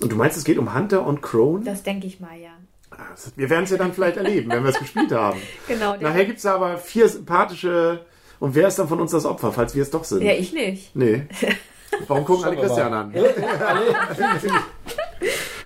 Und 0.01 0.13
du 0.13 0.17
meinst, 0.17 0.37
es 0.37 0.45
geht 0.45 0.59
um 0.59 0.75
Hunter 0.75 1.07
und 1.07 1.23
Crone? 1.23 1.65
Das 1.65 1.83
denke 1.83 2.07
ich 2.07 2.21
mal, 2.21 2.37
ja. 2.39 2.51
Wir 3.37 3.51
werden 3.51 3.65
es 3.65 3.71
ja 3.71 3.77
dann 3.77 3.93
vielleicht 3.93 4.17
erleben, 4.17 4.51
wenn 4.51 4.63
wir 4.63 4.71
es 4.71 4.79
gespielt 4.81 5.13
haben. 5.13 5.41
Genau. 5.67 5.97
Nachher 5.97 6.25
gibt 6.25 6.39
es 6.39 6.47
aber 6.47 6.79
vier 6.79 7.09
sympathische. 7.09 8.05
Und 8.41 8.55
wer 8.55 8.69
ist 8.69 8.79
dann 8.79 8.89
von 8.89 9.01
uns 9.01 9.11
das 9.11 9.25
Opfer, 9.25 9.53
falls 9.53 9.75
wir 9.75 9.83
es 9.83 9.91
doch 9.91 10.05
sind? 10.05 10.23
Ja, 10.23 10.33
ich 10.33 10.53
nicht. 10.53 10.95
Nee. 10.95 11.27
Warum 12.07 12.25
gucken 12.25 12.45
alle 12.45 12.57
Christian 12.57 12.93
an? 12.93 13.15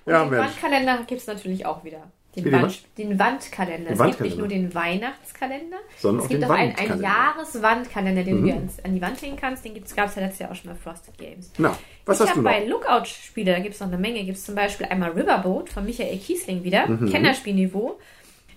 Und 0.05 0.11
Ja, 0.13 0.21
den 0.23 0.29
Mensch. 0.31 0.43
Wandkalender 0.47 0.97
gibt 1.07 1.21
es 1.21 1.27
natürlich 1.27 1.65
auch 1.65 1.83
wieder. 1.83 2.03
Den, 2.35 2.45
den 2.45 2.53
Wand, 2.63 2.79
den 2.97 3.19
Wandkalender. 3.19 3.89
Den 3.91 3.99
es 4.01 4.05
gibt 4.07 4.21
nicht 4.21 4.37
nur 4.39 4.47
den 4.47 4.73
Weihnachtskalender, 4.73 5.77
Sondern 5.99 6.19
es 6.21 6.25
auch 6.25 6.29
gibt 6.29 6.43
auch 6.45 6.49
einen, 6.49 6.75
einen 6.75 6.77
Wandkalender. 6.79 7.07
Jahreswandkalender, 7.07 8.23
den 8.23 8.41
Mhm. 8.41 8.47
du 8.47 8.53
ans- 8.53 8.83
an 8.83 8.95
die 8.95 9.01
Wand 9.01 9.21
hängen 9.21 9.37
kannst. 9.39 9.63
Den 9.65 9.73
gab 9.75 10.07
es 10.07 10.15
ja 10.15 10.21
letztes 10.23 10.39
Jahr 10.39 10.51
auch 10.51 10.55
schon 10.55 10.71
bei 10.71 10.75
Frosted 10.75 11.15
Games. 11.17 11.51
Na, 11.59 11.77
was 12.05 12.17
ich 12.17 12.21
hast 12.21 12.29
habe 12.31 12.39
du 12.41 12.43
noch? 12.43 12.51
bei 12.51 12.65
Lookout-Spiele, 12.65 13.51
da 13.51 13.59
gibt 13.59 13.75
es 13.75 13.81
noch 13.81 13.87
eine 13.87 13.97
Menge, 13.99 14.23
gibt 14.23 14.37
es 14.37 14.45
zum 14.45 14.55
Beispiel 14.55 14.87
einmal 14.87 15.11
Riverboat 15.11 15.69
von 15.69 15.85
Michael 15.85 16.17
Kiesling 16.17 16.63
wieder, 16.63 16.87
Mhm. 16.87 17.11
Kennerspielniveau. 17.11 17.99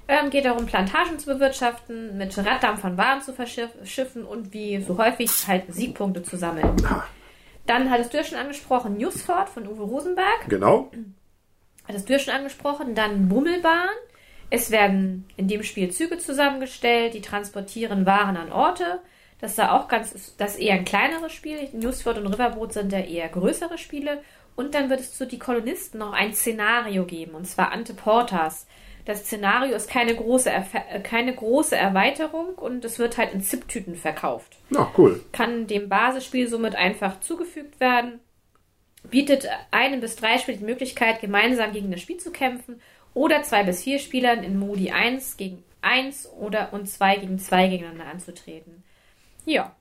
Ähm, 0.08 0.30
geht 0.30 0.44
darum, 0.44 0.66
Plantagen 0.66 1.18
zu 1.18 1.26
bewirtschaften, 1.26 2.16
mit 2.16 2.36
Raddampfern 2.38 2.96
Waren 2.96 3.20
zu 3.22 3.32
verschiffen 3.34 4.24
und 4.24 4.52
wie 4.54 4.80
so 4.80 4.96
häufig 4.96 5.28
halt 5.48 5.64
Siegpunkte 5.68 6.22
zu 6.22 6.36
sammeln. 6.38 6.76
Ah, 6.88 7.02
Dann 7.66 7.90
hattest 7.90 8.12
du 8.14 8.16
ja 8.18 8.24
schon 8.24 8.38
angesprochen, 8.38 8.96
Newsford 8.96 9.48
von 9.50 9.66
Uwe 9.66 9.82
Rosenberg. 9.82 10.48
genau. 10.48 10.90
Hattest 11.88 12.08
du 12.08 12.12
ja 12.14 12.18
schon 12.18 12.34
angesprochen. 12.34 12.94
Dann 12.94 13.28
Bummelbahn. 13.28 13.88
Es 14.50 14.70
werden 14.70 15.26
in 15.36 15.48
dem 15.48 15.62
Spiel 15.62 15.90
Züge 15.90 16.18
zusammengestellt, 16.18 17.14
die 17.14 17.20
transportieren 17.20 18.06
Waren 18.06 18.36
an 18.36 18.52
Orte. 18.52 19.00
Das 19.40 19.50
ist 19.50 19.58
da 19.58 19.72
auch 19.72 19.88
ganz, 19.88 20.34
das 20.36 20.54
ist 20.54 20.60
eher 20.60 20.74
ein 20.74 20.84
kleineres 20.84 21.32
Spiel. 21.32 21.68
Newsford 21.72 22.18
und 22.18 22.28
Riverboat 22.28 22.72
sind 22.72 22.92
da 22.92 22.98
eher 22.98 23.28
größere 23.28 23.76
Spiele. 23.76 24.22
Und 24.54 24.74
dann 24.74 24.88
wird 24.88 25.00
es 25.00 25.12
zu 25.14 25.26
Die 25.26 25.38
Kolonisten 25.38 25.98
noch 25.98 26.12
ein 26.12 26.32
Szenario 26.32 27.04
geben, 27.04 27.32
und 27.34 27.44
zwar 27.46 27.72
Ante 27.72 27.92
Portas. 27.92 28.66
Das 29.04 29.20
Szenario 29.20 29.76
ist 29.76 29.88
keine 29.90 30.14
große, 30.16 30.50
Erfe- 30.50 30.88
äh, 30.90 31.00
keine 31.00 31.34
große 31.34 31.76
Erweiterung 31.76 32.54
und 32.56 32.84
es 32.84 32.98
wird 32.98 33.18
halt 33.18 33.32
in 33.34 33.40
Zip-Tüten 33.40 33.94
verkauft 33.94 34.56
Na, 34.70 34.90
cool. 34.98 35.22
kann 35.30 35.66
dem 35.68 35.88
Basisspiel 35.88 36.48
somit 36.48 36.74
einfach 36.74 37.20
zugefügt 37.20 37.78
werden, 37.78 38.18
bietet 39.10 39.48
einem 39.70 40.00
bis 40.00 40.16
drei 40.16 40.38
Spieler 40.38 40.58
die 40.58 40.64
Möglichkeit, 40.64 41.20
gemeinsam 41.20 41.72
gegen 41.72 41.90
das 41.90 42.00
Spiel 42.00 42.18
zu 42.18 42.30
kämpfen 42.30 42.80
oder 43.14 43.42
zwei 43.42 43.62
bis 43.64 43.82
vier 43.82 43.98
Spielern 43.98 44.42
in 44.44 44.58
Modi 44.58 44.90
1 44.90 45.36
gegen 45.36 45.62
1 45.82 46.28
oder 46.38 46.72
und 46.72 46.88
2 46.88 47.16
gegen 47.18 47.38
2 47.38 47.68
gegeneinander 47.68 48.06
anzutreten. 48.06 48.82
Ja, 49.44 49.74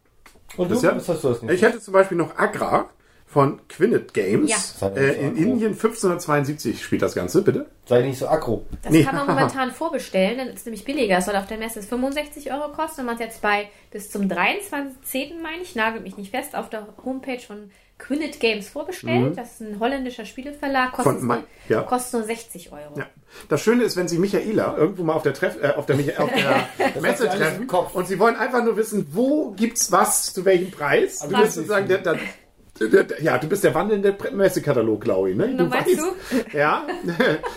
Und 0.58 0.70
du, 0.70 0.76
Das 0.76 0.78
ist 0.78 0.84
ja- 0.84 0.96
hast 0.96 1.24
du 1.24 1.30
das 1.30 1.42
nicht? 1.42 1.54
Ich 1.56 1.62
hätte 1.64 1.80
zum 1.80 1.94
Beispiel 1.94 2.18
noch 2.18 2.38
Agra 2.38 2.90
von 3.26 3.60
Quinnet 3.68 4.14
Games. 4.14 4.78
Ja. 4.80 4.88
Äh, 4.90 5.14
in 5.26 5.36
Indien 5.36 5.72
1572 5.74 6.82
spielt 6.84 7.02
das 7.02 7.16
Ganze, 7.16 7.42
bitte. 7.42 7.66
Sei 7.86 8.02
nicht 8.04 8.20
so 8.20 8.28
aggro. 8.28 8.66
das 8.84 8.92
Nee. 8.94 9.04
kann 9.04 9.16
man 9.16 9.28
momentan 9.36 9.72
vorbestellen, 9.72 10.38
dann 10.38 10.48
ist 10.50 10.60
es 10.60 10.66
nämlich 10.66 10.86
billiger. 10.86 11.18
Es 11.18 11.26
soll 11.26 11.36
auf 11.36 11.48
der 11.48 11.58
Messe 11.58 11.82
65 11.82 12.54
Euro 12.54 12.72
kosten 12.72 13.02
und 13.02 13.08
man 13.08 13.16
hat 13.16 13.22
jetzt 13.22 13.42
bei 13.42 13.68
bis 13.92 14.12
zum 14.12 14.30
23.10. 14.30 15.42
meine 15.42 15.64
ich, 15.64 15.76
nagelt 15.76 16.04
mich 16.04 16.18
nicht 16.18 16.32
fest, 16.32 16.56
auf 16.56 16.70
der 16.70 16.88
Homepage 17.04 17.40
von 17.40 17.72
Quinnet 17.98 18.40
Games 18.40 18.68
vorbestellt. 18.68 19.38
Das 19.38 19.54
ist 19.54 19.62
ein 19.62 19.80
holländischer 19.80 20.26
Spieleverlag, 20.26 20.92
kostet, 20.92 21.16
Mhm. 21.16 21.20
Von 21.20 21.28
nur, 21.28 21.44
ja. 21.70 21.82
kostet 21.84 22.14
nur 22.14 22.24
60 22.24 22.72
Euro. 22.72 23.00
Ja. 23.00 23.06
Das 23.48 23.62
Schöne 23.62 23.84
ist, 23.84 23.96
wenn 23.96 24.08
Sie 24.08 24.20
Michaela 24.20 24.76
irgendwo 24.78 25.04
mal 25.04 25.14
auf 25.14 25.24
der, 25.24 25.34
Treff, 25.34 25.58
äh, 25.62 25.70
auf 25.70 25.86
der, 25.86 25.96
Micha 25.96 26.22
auf 26.22 26.30
der 26.32 26.68
Messe 27.02 27.30
treffen 27.30 27.70
und 27.70 28.08
Sie 28.08 28.20
wollen 28.20 28.36
einfach 28.36 28.64
nur 28.64 28.76
wissen, 28.78 29.08
wo 29.12 29.52
gibt's 29.52 29.92
was, 29.92 30.34
zu 30.34 30.44
welchem 30.46 30.72
Preis. 30.72 31.20
Du 31.20 31.30
der, 31.30 31.48
der, 31.48 31.82
der, 31.82 31.98
der, 32.00 32.20
ja, 33.22 33.38
du 33.38 33.48
bist 33.48 33.64
der 33.64 33.74
wandelnde 33.74 34.16
Messekatalog, 34.34 35.00
glaube 35.02 35.32
ich. 35.32 35.38
Ne? 35.38 35.54
Na, 35.56 35.64
meinst 35.66 35.98
Ja, 36.54 36.84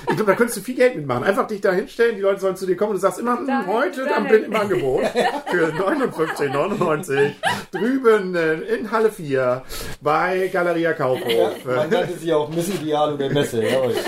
ich 0.09 0.17
glaube, 0.17 0.25
da 0.31 0.35
könntest 0.35 0.59
du 0.59 0.63
viel 0.63 0.77
Geld 0.77 0.95
mitmachen. 0.97 1.25
Einfach 1.25 1.47
dich 1.49 1.61
da 1.61 1.73
hinstellen, 1.73 2.15
die 2.17 2.23
Leute 2.23 2.41
sollen 2.41 2.55
zu 2.57 2.67
dir 2.67 2.77
kommen 2.77 2.91
und 2.91 2.97
du 2.97 3.01
sagst 3.01 3.19
immer, 3.19 3.37
hm, 3.39 3.47
Da- 3.47 3.67
heute 3.67 4.05
da 4.05 4.17
am 4.17 4.27
hin. 4.27 4.45
im 4.45 4.55
Angebot 4.55 5.03
für 5.51 5.67
59,99 5.73 7.33
drüben 7.73 8.35
äh, 8.35 8.55
in 8.77 8.91
Halle 8.91 9.11
4 9.11 9.63
bei 10.01 10.49
Galeria 10.53 10.93
Kaufhof. 10.93 11.53
Man 11.65 11.91
nannte 11.91 12.15
sie 12.19 12.33
auch 12.33 12.49
Miss 12.51 12.69
Idealo 12.69 13.17
der 13.17 13.31
Messe. 13.33 13.63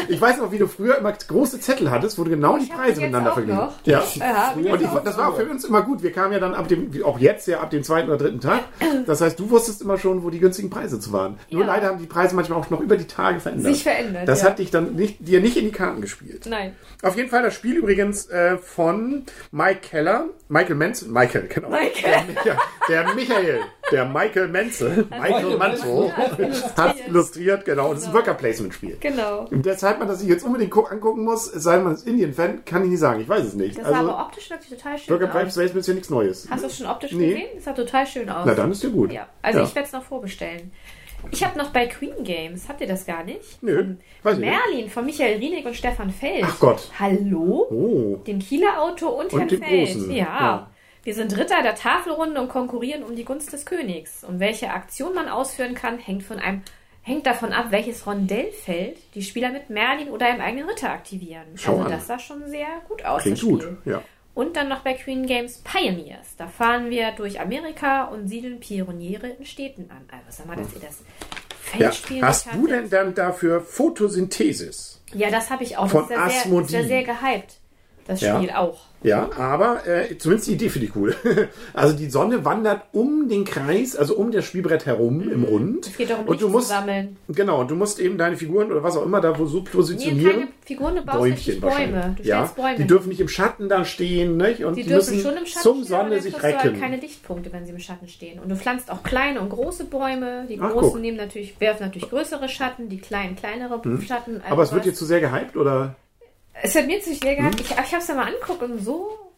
Ich 0.08 0.20
weiß 0.20 0.38
noch, 0.38 0.52
wie 0.52 0.58
du 0.58 0.68
früher 0.68 0.98
immer 0.98 1.12
große 1.12 1.61
Zettel 1.61 1.90
hattest, 1.90 2.18
wo 2.18 2.24
du 2.24 2.30
genau 2.30 2.56
die 2.56 2.64
Ich 2.64 2.72
Preise 2.72 3.00
miteinander 3.00 3.32
verglichen 3.32 3.61
noch. 3.61 3.72
Ja. 3.84 4.02
Ja, 4.16 4.52
Und 4.54 4.80
ich, 4.80 4.88
das 5.04 5.18
war 5.18 5.30
auch 5.30 5.36
für 5.36 5.44
uns 5.46 5.64
immer 5.64 5.82
gut. 5.82 6.02
Wir 6.02 6.12
kamen 6.12 6.32
ja 6.32 6.38
dann 6.38 6.54
ab 6.54 6.68
dem, 6.68 6.92
wie 6.94 7.02
auch 7.02 7.18
jetzt 7.18 7.48
ja 7.48 7.61
ab 7.61 7.70
dem 7.70 7.82
zweiten 7.82 8.08
oder 8.08 8.18
dritten 8.18 8.40
Tag. 8.40 8.61
Das 9.06 9.20
heißt, 9.20 9.38
du 9.38 9.50
wusstest 9.50 9.82
immer 9.82 9.98
schon, 9.98 10.22
wo 10.22 10.30
die 10.30 10.38
günstigen 10.38 10.70
Preise 10.70 10.99
zu 11.01 11.12
waren. 11.12 11.38
Nur 11.51 11.62
Ja. 11.62 11.66
leider 11.68 11.88
haben 11.88 11.98
die 11.98 12.07
Preise 12.07 12.34
manchmal 12.34 12.59
auch 12.59 12.70
noch 12.70 12.80
über 12.80 12.96
die 12.96 13.07
Tage 13.07 13.40
verändert. 13.40 13.72
Sich 13.74 13.82
verändert, 13.82 14.28
Das 14.28 14.42
ja. 14.42 14.48
hat 14.48 14.59
dich 14.59 14.70
dann 14.70 14.94
nicht, 14.94 15.16
dir 15.20 15.40
nicht 15.40 15.57
in 15.57 15.64
die 15.64 15.72
Karten 15.72 16.01
gespielt. 16.01 16.46
Nein. 16.48 16.74
Auf 17.03 17.16
jeden 17.16 17.28
Fall 17.30 17.42
das 17.42 17.55
Spiel 17.55 17.76
übrigens 17.76 18.26
äh, 18.28 18.57
von 18.59 19.24
Mike 19.53 19.80
Keller, 19.80 20.26
Michael 20.48 20.74
Menzel, 20.76 21.09
Michael, 21.09 21.48
genau. 21.48 21.70
Michael. 21.70 22.24
Der, 22.44 22.59
der 22.88 23.14
Michael, 23.14 23.61
der 23.91 24.05
Michael 24.05 24.49
Menzel, 24.49 25.07
Michael 25.11 25.57
Manzo, 25.57 26.11
hat 26.76 26.97
illustriert, 27.09 27.64
genau. 27.64 27.91
Und 27.91 27.97
es 27.97 28.03
ist 28.03 28.09
ein 28.09 28.14
Worker 28.14 28.34
Placement 28.34 28.74
Spiel. 28.74 28.97
Genau. 29.01 29.47
Und 29.51 29.64
Deshalb 29.66 29.99
man 29.99 30.09
das 30.09 30.20
sich 30.20 30.28
jetzt 30.28 30.45
unbedingt 30.45 30.70
gu- 30.70 30.84
angucken 30.84 31.24
muss, 31.24 31.47
sei 31.47 31.78
man 31.78 31.88
als 31.93 32.03
Indien-Fan, 32.05 32.64
kann 32.64 32.84
ich 32.84 32.91
nicht 32.91 33.01
sagen. 33.01 33.20
Ich 33.20 33.28
weiß 33.28 33.45
es 33.45 33.55
nicht. 33.55 33.78
Das 33.78 33.86
sah 33.88 33.99
also, 33.99 34.11
aber 34.12 34.26
optisch 34.26 34.51
wirklich 34.51 34.70
total 34.78 34.99
schön 34.99 35.14
Worker 35.20 35.26
aus. 35.34 35.55
Placement 35.55 35.76
ist 35.76 35.86
ja 35.86 35.95
nichts 35.95 36.11
Neues. 36.11 36.49
Hast 36.51 36.62
du 36.62 36.66
es 36.68 36.76
schon 36.78 36.86
optisch 36.86 37.12
Nee. 37.12 37.28
gesehen? 37.30 37.49
Das 37.57 37.64
sah 37.64 37.72
total 37.72 38.07
schön 38.07 38.28
aus. 38.30 38.45
Na, 38.47 38.55
dann 38.55 38.70
ist 38.72 38.82
ja 38.82 38.88
gut. 38.91 39.12
Ja, 39.12 39.26
also 39.43 39.59
Ja. 39.61 39.64
ich 39.64 39.74
werde 39.74 39.86
es 39.86 39.93
noch 39.93 40.05
vorbestellen. 40.05 40.72
Ich 41.32 41.45
habe 41.45 41.59
noch 41.59 41.68
bei 41.68 41.86
Queen 41.86 42.24
Games, 42.24 42.66
habt 42.66 42.80
ihr 42.80 42.86
das 42.86 43.05
gar 43.05 43.22
nicht? 43.24 43.62
Nö, 43.62 43.97
weiß 44.22 44.38
ich 44.38 44.41
nicht. 44.41 44.51
Merlin 44.51 44.88
von 44.88 45.05
Michael 45.05 45.36
Rienig 45.36 45.66
und 45.66 45.76
Stefan 45.76 46.09
Feld. 46.09 46.45
Ach 46.47 46.59
Gott. 46.59 46.91
Hallo? 46.99 47.66
Oh, 47.70 48.16
Den 48.26 48.38
Kieler 48.38 48.80
Autor 48.80 49.16
und, 49.16 49.30
Und 49.30 49.38
Herrn 49.38 49.49
Feld. 49.51 49.88
Großen, 49.88 50.11
Ja. 50.12 50.16
ja. 50.24 50.70
Wir 51.03 51.14
sind 51.14 51.36
Ritter 51.36 51.62
der 51.62 51.74
Tafelrunde 51.74 52.40
und 52.40 52.48
konkurrieren 52.48 53.03
um 53.03 53.16
die 53.16 53.24
Gunst 53.24 53.53
des 53.53 53.64
Königs. 53.64 54.22
Und 54.24 54.38
welche 54.38 54.70
Aktion 54.70 55.14
man 55.14 55.28
ausführen 55.28 55.74
kann, 55.74 55.98
hängt 55.98 56.22
von 56.22 56.38
einem 56.38 56.62
hängt 57.03 57.26
davon 57.26 57.53
ab, 57.53 57.66
welches 57.70 58.07
Rondellfeld 58.07 58.98
die 59.14 59.22
Spieler 59.22 59.51
mit 59.51 59.70
Merlin 59.70 60.11
oder 60.11 60.26
einem 60.26 60.40
eigenen 60.40 60.68
Ritter 60.68 60.90
aktivieren. 60.90 61.46
Schau 61.55 61.72
also 61.72 61.84
an. 61.84 61.90
das 61.90 62.07
sah 62.07 62.18
schon 62.18 62.48
sehr 62.48 62.68
gut 62.88 63.05
aus. 63.05 63.22
klingt 63.22 63.40
gut. 63.40 63.66
Ja. 63.84 64.03
Und 64.34 64.57
dann 64.57 64.68
noch 64.68 64.80
bei 64.80 64.94
Queen 64.94 65.26
Games 65.26 65.59
Pioneers. 65.64 66.36
Da 66.36 66.46
fahren 66.46 66.88
wir 66.88 67.12
durch 67.12 67.40
Amerika 67.40 68.05
und 68.05 68.28
siedeln 68.28 68.61
Pioniere 68.61 69.28
in 69.28 69.44
Städten 69.44 69.90
an. 69.90 70.07
Also 70.11 70.38
sag 70.38 70.46
mal, 70.46 70.57
dass 70.57 70.72
ihr 70.74 70.80
das 70.80 71.01
ja. 71.01 71.78
Feldspiel 71.78 72.22
Hast 72.22 72.46
nicht 72.46 72.57
du 72.57 72.66
denn 72.66 72.90
dann 72.90 73.14
dafür 73.14 73.61
Photosynthesis? 73.61 75.03
Ja, 75.12 75.30
das 75.30 75.51
habe 75.51 75.64
ich 75.64 75.76
auch. 75.76 75.88
Von 75.88 76.03
das 76.03 76.11
ist 76.11 76.16
ja 76.16 76.28
sehr, 76.28 76.40
Asmodee? 76.40 76.68
sehr, 76.68 76.84
sehr 76.84 77.03
gehypt. 77.03 77.59
Das 78.07 78.20
Ja. 78.20 78.36
Spiel 78.36 78.51
auch. 78.51 78.80
Ja, 79.03 79.30
aber 79.38 79.86
äh, 79.86 80.18
zumindest 80.18 80.48
die 80.48 80.53
Idee 80.55 80.68
finde 80.68 80.88
ich 80.88 80.94
cool. 80.96 81.14
Also 81.72 81.96
die 81.96 82.11
Sonne 82.11 82.44
wandert 82.44 82.82
um 82.92 83.28
den 83.30 83.46
Kreis, 83.46 83.96
also 83.96 84.14
um 84.16 84.30
das 84.30 84.44
Spielbrett 84.44 84.84
herum 84.84 85.22
im 85.30 85.44
Rund. 85.44 85.86
Es 85.86 85.96
geht 85.96 86.11
darum, 86.11 86.26
und 86.26 86.42
du 86.42 86.48
musst 86.51 86.68
zu 86.68 86.74
sammeln. 86.74 87.16
genau, 87.28 87.61
und 87.62 87.70
du 87.70 87.76
musst 87.76 87.98
eben 87.98 88.18
deine 88.18 88.36
Figuren 88.36 88.70
oder 88.70 88.82
was 88.82 88.98
auch 88.98 89.05
immer 89.07 89.22
da 89.22 89.38
wo 89.38 89.46
so 89.46 89.61
Nee, 89.61 89.64
positionieren. 89.72 90.32
keine 90.32 90.48
Figuren, 90.66 90.96
du 90.96 91.03
baust 91.03 91.18
wahrscheinlich. 91.18 91.61
Bäume. 91.61 92.16
Du 92.18 92.22
ja, 92.24 92.44
Bäume. 92.55 92.76
die 92.76 92.86
dürfen 92.86 93.09
nicht 93.09 93.20
im 93.20 93.28
Schatten 93.28 93.70
da 93.70 93.86
stehen, 93.86 94.36
nicht? 94.36 94.64
Und 94.64 94.76
Die 94.76 94.82
die, 94.82 94.88
dürfen 94.90 95.14
müssen 95.16 95.26
schon 95.30 95.38
im 95.38 95.46
Schatten 95.46 95.62
zum 95.62 95.76
stehen, 95.76 95.86
Sonne 95.86 96.20
sich 96.20 96.42
halt 96.42 96.62
recken. 96.64 96.78
keine 96.80 96.96
Lichtpunkte, 96.98 97.51
wenn 97.55 97.64
sie 97.64 97.72
im 97.72 97.78
Schatten 97.78 98.07
stehen. 98.09 98.38
Und 98.38 98.51
du 98.51 98.57
pflanzt 98.57 98.90
auch 98.90 99.03
kleine 99.03 99.40
und 99.40 99.48
große 99.48 99.84
Bäume. 99.84 100.44
Die 100.46 100.59
Ach, 100.61 100.72
großen 100.72 100.90
guck. 100.92 101.01
nehmen 101.01 101.16
natürlich, 101.16 101.59
werfen 101.59 101.84
natürlich 101.86 102.11
größere 102.11 102.51
Schatten, 102.51 102.90
die 102.90 102.98
kleinen 102.98 103.34
kleinere 103.36 103.80
Schatten. 104.07 104.34
Also 104.34 104.44
Hm. 104.46 104.53
aber 104.53 104.62
es 104.62 104.72
wird 104.72 104.84
jetzt 104.84 104.98
zu 104.98 105.07
sehr 105.07 105.20
gehypt 105.20 105.57
oder? 105.57 105.94
Es 106.62 106.74
hat 106.74 106.86
mir 106.86 107.00
zu 107.00 107.14
sehr 107.14 107.36
gehabt. 107.36 107.58
Hm? 107.58 107.66
Ich, 107.66 107.70
ich 107.70 107.76
habe 107.78 107.98
es 107.98 108.08
ja 108.08 108.14
mal 108.14 108.26
angeguckt 108.26 108.62
und 108.62 108.78
so 108.78 109.30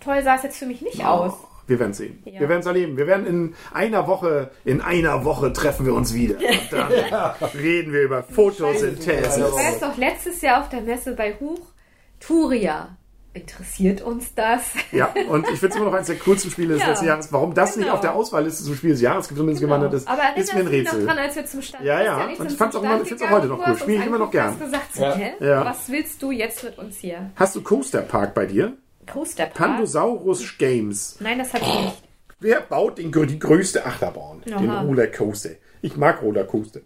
toll 0.00 0.22
sah 0.22 0.36
es 0.36 0.42
jetzt 0.42 0.58
für 0.58 0.66
mich 0.66 0.82
nicht 0.82 1.04
aus. 1.04 1.34
Wir 1.66 1.78
werden 1.78 1.94
sehen. 1.94 2.20
Ja. 2.24 2.40
Wir 2.40 2.48
werden 2.48 2.60
es 2.60 2.66
erleben. 2.66 2.96
Wir 2.96 3.06
werden 3.06 3.26
in 3.26 3.54
einer 3.72 4.08
Woche, 4.08 4.50
in 4.64 4.80
einer 4.80 5.24
Woche 5.24 5.52
treffen 5.52 5.86
wir 5.86 5.94
uns 5.94 6.14
wieder. 6.14 6.36
Und 6.36 6.72
dann 6.72 6.90
reden 7.54 7.92
wir 7.92 8.02
über 8.02 8.24
Photosynthese. 8.24 9.46
Ich 9.46 9.54
weiß 9.54 9.80
doch, 9.80 9.96
letztes 9.96 10.40
Jahr 10.42 10.62
auf 10.62 10.68
der 10.68 10.80
Messe 10.80 11.14
bei 11.14 11.36
Huch, 11.38 11.60
Turia. 12.18 12.96
Interessiert 13.32 14.02
uns 14.02 14.34
das? 14.34 14.62
Ja, 14.90 15.14
und 15.28 15.44
ich 15.50 15.60
finde 15.60 15.68
es 15.68 15.76
immer 15.76 15.84
noch 15.86 15.92
eines 15.94 16.08
der 16.08 16.16
coolsten 16.16 16.50
Spiele 16.50 16.74
des 16.74 16.82
Ja, 16.82 16.88
letzten 16.88 17.06
Jahres. 17.06 17.32
Warum 17.32 17.54
das 17.54 17.76
nicht 17.76 17.84
genau. 17.84 17.94
auf 17.94 18.00
der 18.00 18.14
Auswahlliste 18.14 18.64
zum 18.64 18.74
Spiel 18.74 18.90
des 18.90 19.00
Jahres 19.00 19.28
zumindest 19.28 19.60
gewandert 19.60 19.94
ist, 19.94 20.08
Aber 20.08 20.36
ist 20.36 20.52
mir 20.52 20.60
ein 20.60 20.66
Rätsel. 20.66 20.98
noch 21.00 21.06
dran, 21.06 21.18
als 21.18 21.36
wir 21.36 21.46
zum 21.46 21.62
Stand 21.62 21.84
Ja, 21.84 22.02
ja. 22.02 22.24
Und 22.24 22.30
ich 22.30 22.38
fand's 22.56 22.74
zum 22.74 22.80
auch 22.80 22.84
immer- 22.84 22.90
Stand 22.94 23.02
ich 23.02 23.08
find's 23.08 23.22
auch 23.22 23.30
heute 23.30 23.46
noch 23.46 23.58
cool. 23.60 23.72
du 23.74 23.78
Spiel 23.78 24.00
ich 24.00 24.06
immer 24.06 24.18
noch 24.18 24.30
gern. 24.32 24.58
gesagt, 24.58 24.96
Ja. 24.96 25.14
hä? 25.14 25.32
Ja. 25.38 25.64
Was 25.64 25.88
willst 25.90 26.20
du 26.22 26.32
jetzt 26.32 26.64
mit 26.64 26.76
uns 26.78 26.98
hier? 26.98 27.30
Hast 27.36 27.54
du 27.54 27.62
Coaster 27.62 28.02
Park 28.02 28.34
bei 28.34 28.46
dir? 28.46 28.72
Coaster 29.10 29.44
Park? 29.46 29.54
Pandosaurus 29.54 30.58
Games. 30.58 31.16
Nein, 31.20 31.38
das 31.38 31.54
hat 31.54 31.62
ich 31.62 31.80
nicht. 31.80 32.02
Wer 32.40 32.60
baut 32.62 32.98
den, 32.98 33.12
die 33.12 33.38
größte 33.38 33.86
Achterbahn? 33.86 34.40
Den 34.42 34.54
Aha. 34.70 34.80
Rollercoaster. 34.82 35.50
Ich 35.82 35.96
mag 35.96 36.20
Rollercoaster. 36.22 36.80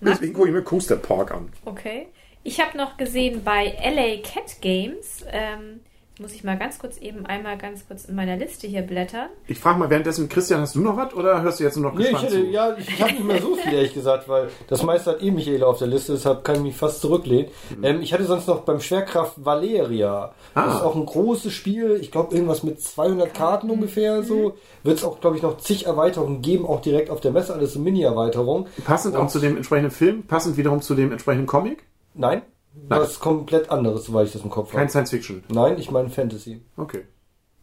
Deswegen 0.00 0.32
gucke 0.34 0.48
ich 0.48 0.54
mir 0.54 0.62
Coaster 0.62 0.96
Park 0.96 1.30
an. 1.32 1.50
Okay. 1.64 2.08
Ich 2.42 2.60
habe 2.60 2.76
noch 2.76 2.98
gesehen 2.98 3.42
bei 3.42 3.74
LA 3.82 4.20
Cat 4.22 4.60
Games 4.60 5.24
ähm, 5.30 5.80
Muss 6.20 6.32
ich 6.32 6.44
mal 6.44 6.56
ganz 6.56 6.78
kurz 6.78 6.98
eben 6.98 7.26
einmal 7.26 7.58
ganz 7.58 7.88
kurz 7.88 8.04
in 8.04 8.14
meiner 8.14 8.36
Liste 8.36 8.68
hier 8.68 8.82
blättern. 8.82 9.30
Ich 9.48 9.58
frage 9.58 9.80
mal 9.80 9.90
währenddessen, 9.90 10.28
Christian, 10.28 10.60
hast 10.60 10.76
du 10.76 10.80
noch 10.80 10.96
was 10.96 11.12
oder 11.12 11.42
hörst 11.42 11.58
du 11.58 11.64
jetzt 11.64 11.76
nur 11.76 11.90
noch 11.90 11.98
Nee, 11.98 12.04
ich, 12.04 12.10
gespannt 12.10 12.30
hätte, 12.32 12.44
zu? 12.44 12.50
ja, 12.50 12.76
ich 12.78 13.02
habe 13.02 13.12
nicht 13.14 13.24
mehr 13.24 13.42
so 13.42 13.56
viel, 13.56 13.72
ehrlich 13.72 13.94
gesagt, 13.94 14.28
weil 14.28 14.48
das 14.68 14.84
meiste 14.84 15.10
hat 15.10 15.22
eh 15.24 15.32
Michaela 15.32 15.66
auf 15.66 15.78
der 15.78 15.88
Liste, 15.88 16.12
deshalb 16.12 16.44
kann 16.44 16.54
ich 16.56 16.62
mich 16.62 16.76
fast 16.76 17.00
zurücklehnen. 17.00 17.50
Ähm, 17.82 18.00
ich 18.00 18.12
hatte 18.12 18.26
sonst 18.26 18.46
noch 18.46 18.60
beim 18.60 18.78
Schwerkraft 18.80 19.44
Valeria. 19.44 20.32
Ah. 20.54 20.66
Das 20.66 20.76
ist 20.76 20.82
auch 20.82 20.94
ein 20.94 21.04
großes 21.04 21.52
Spiel, 21.52 21.98
ich 22.00 22.12
glaube 22.12 22.32
irgendwas 22.32 22.62
mit 22.62 22.80
200 22.80 23.34
Karten 23.34 23.68
ungefähr 23.68 24.22
so. 24.22 24.54
Wird 24.84 24.98
es 24.98 25.04
auch, 25.04 25.20
glaube 25.20 25.36
ich, 25.36 25.42
noch 25.42 25.56
zig 25.58 25.86
Erweiterungen 25.86 26.42
geben, 26.42 26.64
auch 26.64 26.80
direkt 26.80 27.10
auf 27.10 27.20
der 27.20 27.32
Messe, 27.32 27.52
alles 27.54 27.72
so 27.72 27.80
Mini-Erweiterungen. 27.80 28.68
Passend 28.84 29.16
auch 29.16 29.26
zu 29.26 29.40
dem 29.40 29.56
entsprechenden 29.56 29.90
Film, 29.90 30.22
passend 30.28 30.56
wiederum 30.56 30.80
zu 30.80 30.94
dem 30.94 31.10
entsprechenden 31.10 31.48
Comic? 31.48 31.82
Nein, 32.14 32.42
Nein. 32.76 33.00
was 33.00 33.18
komplett 33.20 33.70
anderes, 33.70 34.04
soweit 34.06 34.26
ich 34.26 34.32
das 34.32 34.42
im 34.42 34.50
Kopf 34.50 34.70
Kein 34.72 34.80
habe. 34.80 34.90
Science 34.90 35.10
Fiction. 35.10 35.44
Nein, 35.48 35.78
ich 35.78 35.90
meine 35.90 36.08
Fantasy. 36.10 36.60
Okay. 36.76 37.06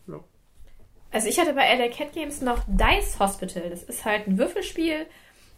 Ja. 0.07 0.19
Also 1.11 1.27
ich 1.27 1.39
hatte 1.39 1.53
bei 1.53 1.73
LA 1.75 1.89
Cat 1.89 2.13
Games 2.13 2.41
noch 2.41 2.59
Dice 2.67 3.19
Hospital. 3.19 3.69
Das 3.69 3.83
ist 3.83 4.05
halt 4.05 4.27
ein 4.27 4.37
Würfelspiel. 4.37 5.05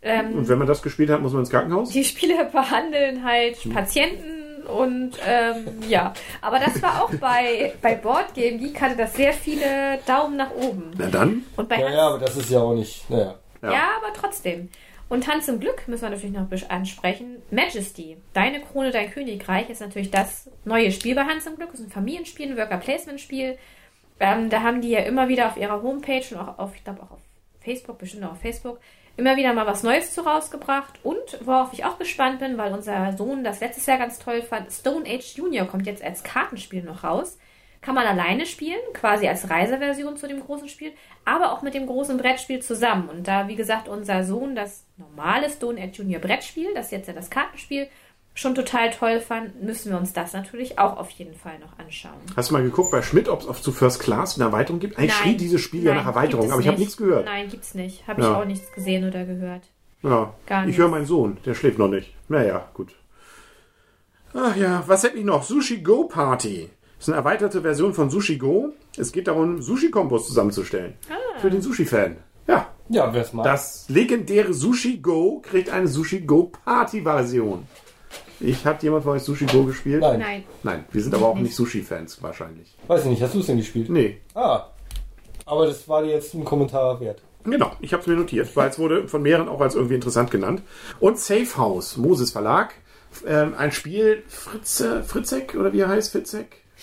Ähm, 0.02 0.38
Und 0.40 0.50
wenn 0.50 0.58
man 0.58 0.68
das 0.68 0.82
gespielt 0.82 1.10
hat, 1.10 1.22
muss 1.22 1.32
man 1.32 1.42
ins 1.42 1.50
Krankenhaus? 1.50 1.90
die 1.90 2.04
Spieler 2.04 2.44
behandeln 2.46 3.24
halt 3.24 3.58
Patienten 3.74 4.64
und 4.64 5.12
ähm, 5.26 5.66
ja. 5.88 6.14
Aber 6.42 6.60
das 6.60 6.82
war 6.82 7.04
auch 7.04 7.14
bei, 7.22 7.74
bei 7.82 7.96
Board 7.96 8.34
Game 8.34 8.60
Geek 8.60 8.82
hatte 8.82 8.98
das 8.98 9.14
sehr 9.14 9.32
viele 9.34 10.00
Daumen 10.06 10.36
nach 10.38 10.52
oben. 10.52 10.92
Na 10.98 11.08
dann. 11.08 11.46
Und 11.56 11.70
bei 11.70 11.78
Ja, 11.80 11.86
Hans 11.86 11.96
ja, 11.96 12.08
aber 12.10 12.20
das 12.20 12.36
ist 12.36 12.50
ja 12.50 12.60
auch 12.60 12.74
nicht, 12.74 13.10
naja. 13.10 13.36
Ja. 13.62 13.72
Ja. 13.72 13.84
aber 14.02 14.12
trotzdem. 14.14 14.70
Und 15.14 15.28
Hans 15.28 15.48
im 15.48 15.60
Glück 15.60 15.88
müssen 15.88 16.02
wir 16.02 16.10
natürlich 16.10 16.36
noch 16.36 16.70
ansprechen. 16.70 17.44
Majesty, 17.52 18.18
Deine 18.34 18.62
Krone, 18.62 18.90
dein 18.90 19.12
Königreich 19.12 19.70
ist 19.70 19.80
natürlich 19.80 20.10
das 20.10 20.50
neue 20.66 20.92
Spiel 20.92 21.14
bei 21.14 21.26
Hans 21.26 21.46
im 21.46 21.56
Glück. 21.56 21.70
Das 21.70 21.82
ist 21.82 21.86
ein 21.86 21.92
Familienspiel, 21.92 22.50
ein 22.50 22.58
Worker-Placement-Spiel. 22.58 23.60
Ähm, 24.20 24.50
da 24.50 24.64
haben 24.64 24.82
die 24.82 24.90
ja 24.90 25.02
immer 25.02 25.28
wieder 25.28 25.46
auf 25.46 25.58
ihrer 25.58 25.84
Homepage 25.84 26.24
und 26.32 26.38
auch 26.38 26.58
auf, 26.58 26.76
ich 26.76 26.84
glaube 26.84 27.04
auch 27.04 27.12
auf 27.12 27.20
Facebook, 27.62 28.00
bestimmt 28.00 28.24
auch 28.24 28.32
auf 28.32 28.42
Facebook, 28.42 28.80
immer 29.16 29.38
wieder 29.38 29.54
mal 29.54 29.68
was 29.68 29.84
Neues 29.84 30.16
zu 30.16 30.22
rausgebracht. 30.22 31.00
Und 31.04 31.46
worauf 31.46 31.74
ich 31.74 31.86
auch 31.86 32.00
gespannt 32.00 32.40
bin, 32.40 32.58
weil 32.58 32.74
unser 32.74 33.16
Sohn 33.16 33.44
das 33.44 33.60
letztes 33.60 33.86
Jahr 33.86 34.00
ganz 34.00 34.18
toll 34.18 34.42
fand, 34.42 34.72
Stone 34.72 35.08
Age 35.08 35.36
Junior 35.36 35.68
kommt 35.68 35.86
jetzt 35.86 36.04
als 36.04 36.24
Kartenspiel 36.24 36.82
noch 36.82 37.04
raus. 37.04 37.38
Kann 37.84 37.96
man 37.96 38.08
alleine 38.08 38.46
spielen, 38.46 38.80
quasi 38.94 39.28
als 39.28 39.50
Reiseversion 39.50 40.16
zu 40.16 40.28
dem 40.28 40.40
großen 40.40 40.70
Spiel, 40.70 40.94
aber 41.26 41.52
auch 41.52 41.62
mit 41.64 41.74
dem 41.74 41.86
großen 41.86 42.18
Brettspiel 42.18 42.62
zusammen. 42.62 43.10
Und 43.10 43.28
da, 43.28 43.48
wie 43.50 43.56
gesagt, 43.58 43.90
unser 43.90 44.24
Sohn 44.24 44.56
das 44.56 44.86
normale 44.98 45.50
Stone 45.50 45.82
Age 45.82 45.98
Junior 46.00 46.22
Brettspiel, 46.22 46.74
das 46.74 46.92
jetzt 46.92 47.08
ja 47.08 47.14
das 47.14 47.30
Kartenspiel, 47.30 47.88
schon 48.36 48.56
total 48.56 48.90
toll 48.90 49.20
fand, 49.20 49.62
müssen 49.62 49.92
wir 49.92 49.98
uns 50.00 50.14
das 50.14 50.34
natürlich 50.34 50.80
auch 50.80 50.98
auf 50.98 51.10
jeden 51.12 51.36
Fall 51.36 51.60
noch 51.60 51.78
anschauen. 51.78 52.14
Hast 52.36 52.50
du 52.50 52.54
mal 52.54 52.64
geguckt 52.64 52.90
bei 52.92 53.02
Schmidt, 53.02 53.28
ob 53.28 53.42
es 53.42 53.48
auf 53.48 53.62
zu 53.62 53.72
First 53.72 54.00
Class 54.00 54.36
eine 54.36 54.46
Erweiterung 54.46 54.80
gibt? 54.80 54.98
Eigentlich 54.98 55.14
schrie 55.14 55.36
dieses 55.36 55.62
Spiel 55.62 55.84
ja 55.84 55.94
nach 55.94 56.06
Erweiterung, 56.06 56.52
aber 56.52 56.62
ich 56.62 56.68
habe 56.68 56.78
nicht. 56.78 56.86
nichts 56.88 56.98
gehört. 56.98 57.26
Nein, 57.26 57.50
gibt's 57.50 57.76
nicht. 57.76 58.08
Habe 58.08 58.22
ich 58.22 58.28
Ja. 58.28 58.40
auch 58.40 58.46
nichts 58.46 58.72
gesehen 58.72 59.08
oder 59.08 59.26
gehört. 59.26 59.64
Ja, 60.02 60.34
Gar 60.48 60.68
ich 60.68 60.78
höre 60.78 60.88
meinen 60.88 61.06
Sohn, 61.06 61.38
der 61.46 61.54
schläft 61.54 61.78
noch 61.78 61.90
nicht. 61.90 62.14
Naja, 62.30 62.68
gut. 62.74 62.96
Ach 64.34 64.56
ja, 64.56 64.84
was 64.88 65.04
hätte 65.04 65.18
ich 65.18 65.26
noch? 65.26 65.44
Sushi 65.44 65.82
Go 65.82 66.06
Party. 66.06 66.70
Das 67.04 67.10
ist 67.10 67.16
eine 67.16 67.22
erweiterte 67.22 67.62
Version 67.62 67.94
von 67.94 68.10
Sushi 68.10 68.38
Go. 68.38 68.70
Es 68.96 69.12
geht 69.12 69.28
darum, 69.28 69.62
Sushi-Kombos 69.62 70.26
zusammenzustellen. 70.26 70.94
Ah. 71.10 71.38
Für 71.42 71.50
den 71.50 71.62
Sushi-Fan. 71.62 72.16
Ja, 72.48 72.70
Ja, 72.88 73.14
wer 73.14 73.24
es 73.24 73.34
mag. 73.34 73.44
das 73.44 73.84
legendäre 73.90 74.54
Sushi 74.54 75.00
Go 75.00 75.42
kriegt 75.42 75.70
eine 75.70 75.90
Sushi 75.90 76.22
Go 76.22 76.54
Party-Version. 76.64 77.68
Ich 78.40 78.66
habe 78.66 78.78
jemand 78.82 79.04
von 79.04 79.18
euch 79.18 79.24
Sushi 79.24 79.48
Go 79.48 79.66
gespielt? 79.66 80.00
Nein. 80.00 80.20
Nein. 80.20 80.44
Nein, 80.64 80.86
wir 80.94 81.04
sind 81.04 81.14
aber 81.14 81.28
auch 81.28 81.36
nicht 81.36 81.54
Sushi-Fans 81.54 82.24
wahrscheinlich. 82.24 82.74
Weiß 82.88 83.04
ich 83.04 83.10
nicht, 83.10 83.22
hast 83.22 83.34
du 83.36 83.42
es 83.42 83.48
denn 83.48 83.58
gespielt? 83.58 83.90
Nee, 83.90 84.22
Ah. 84.34 84.68
Aber 85.46 85.66
das 85.66 85.86
war 85.90 86.04
dir 86.04 86.12
jetzt 86.12 86.34
ein 86.34 86.46
Kommentar 86.46 87.02
wert. 87.02 87.22
Genau, 87.44 87.74
ich 87.82 87.92
habe 87.92 88.00
es 88.00 88.08
mir 88.08 88.16
notiert, 88.16 88.56
weil 88.56 88.70
es 88.70 88.80
wurde 88.80 89.10
von 89.10 89.22
mehreren 89.22 89.50
auch 89.50 89.60
als 89.60 89.76
irgendwie 89.76 89.96
interessant 89.96 90.32
genannt. 90.32 90.62
Und 91.02 91.20
Safe 91.20 91.58
House, 91.58 91.98
Moses 91.98 92.32
Verlag, 92.32 92.74
ähm, 93.28 93.56
ein 93.58 93.74
Spiel, 93.74 94.24
Fritze, 94.30 95.04
Fritzek 95.04 95.56
oder 95.60 95.74
wie 95.74 95.82
er 95.82 95.90
heißt, 95.90 96.14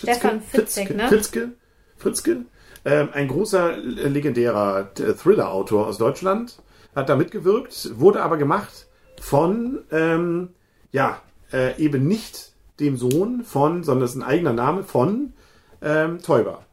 Fitzek? 0.01 0.15
Stefan 0.15 0.41
Fitzek, 0.41 0.87
Fritzke, 0.87 0.95
ne? 0.95 1.07
Fritzke, 1.07 1.51
Fritzke, 1.97 2.45
ähm, 2.85 3.09
ein 3.13 3.27
großer 3.27 3.77
äh, 3.77 3.79
legendärer 3.79 4.91
äh, 4.99 5.13
Thriller-Autor 5.13 5.87
aus 5.87 5.97
Deutschland, 5.97 6.61
hat 6.95 7.09
da 7.09 7.15
mitgewirkt, 7.15 7.99
wurde 7.99 8.21
aber 8.21 8.37
gemacht 8.37 8.87
von, 9.19 9.79
ähm, 9.91 10.49
ja, 10.91 11.21
äh, 11.53 11.77
eben 11.81 12.07
nicht 12.07 12.51
dem 12.79 12.97
Sohn 12.97 13.43
von, 13.43 13.83
sondern 13.83 14.05
es 14.05 14.11
ist 14.11 14.17
ein 14.17 14.23
eigener 14.23 14.53
Name 14.53 14.83
von 14.83 15.33
ähm, 15.81 16.21
Teuber. 16.21 16.65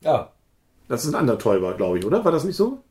Ja. 0.00 0.30
Das 0.88 1.04
ist 1.04 1.14
ein 1.14 1.14
anderer 1.14 1.38
Teuber, 1.38 1.74
glaube 1.74 1.98
ich, 1.98 2.04
oder? 2.04 2.24
War 2.24 2.32
das 2.32 2.44
nicht 2.44 2.56
so? 2.56 2.82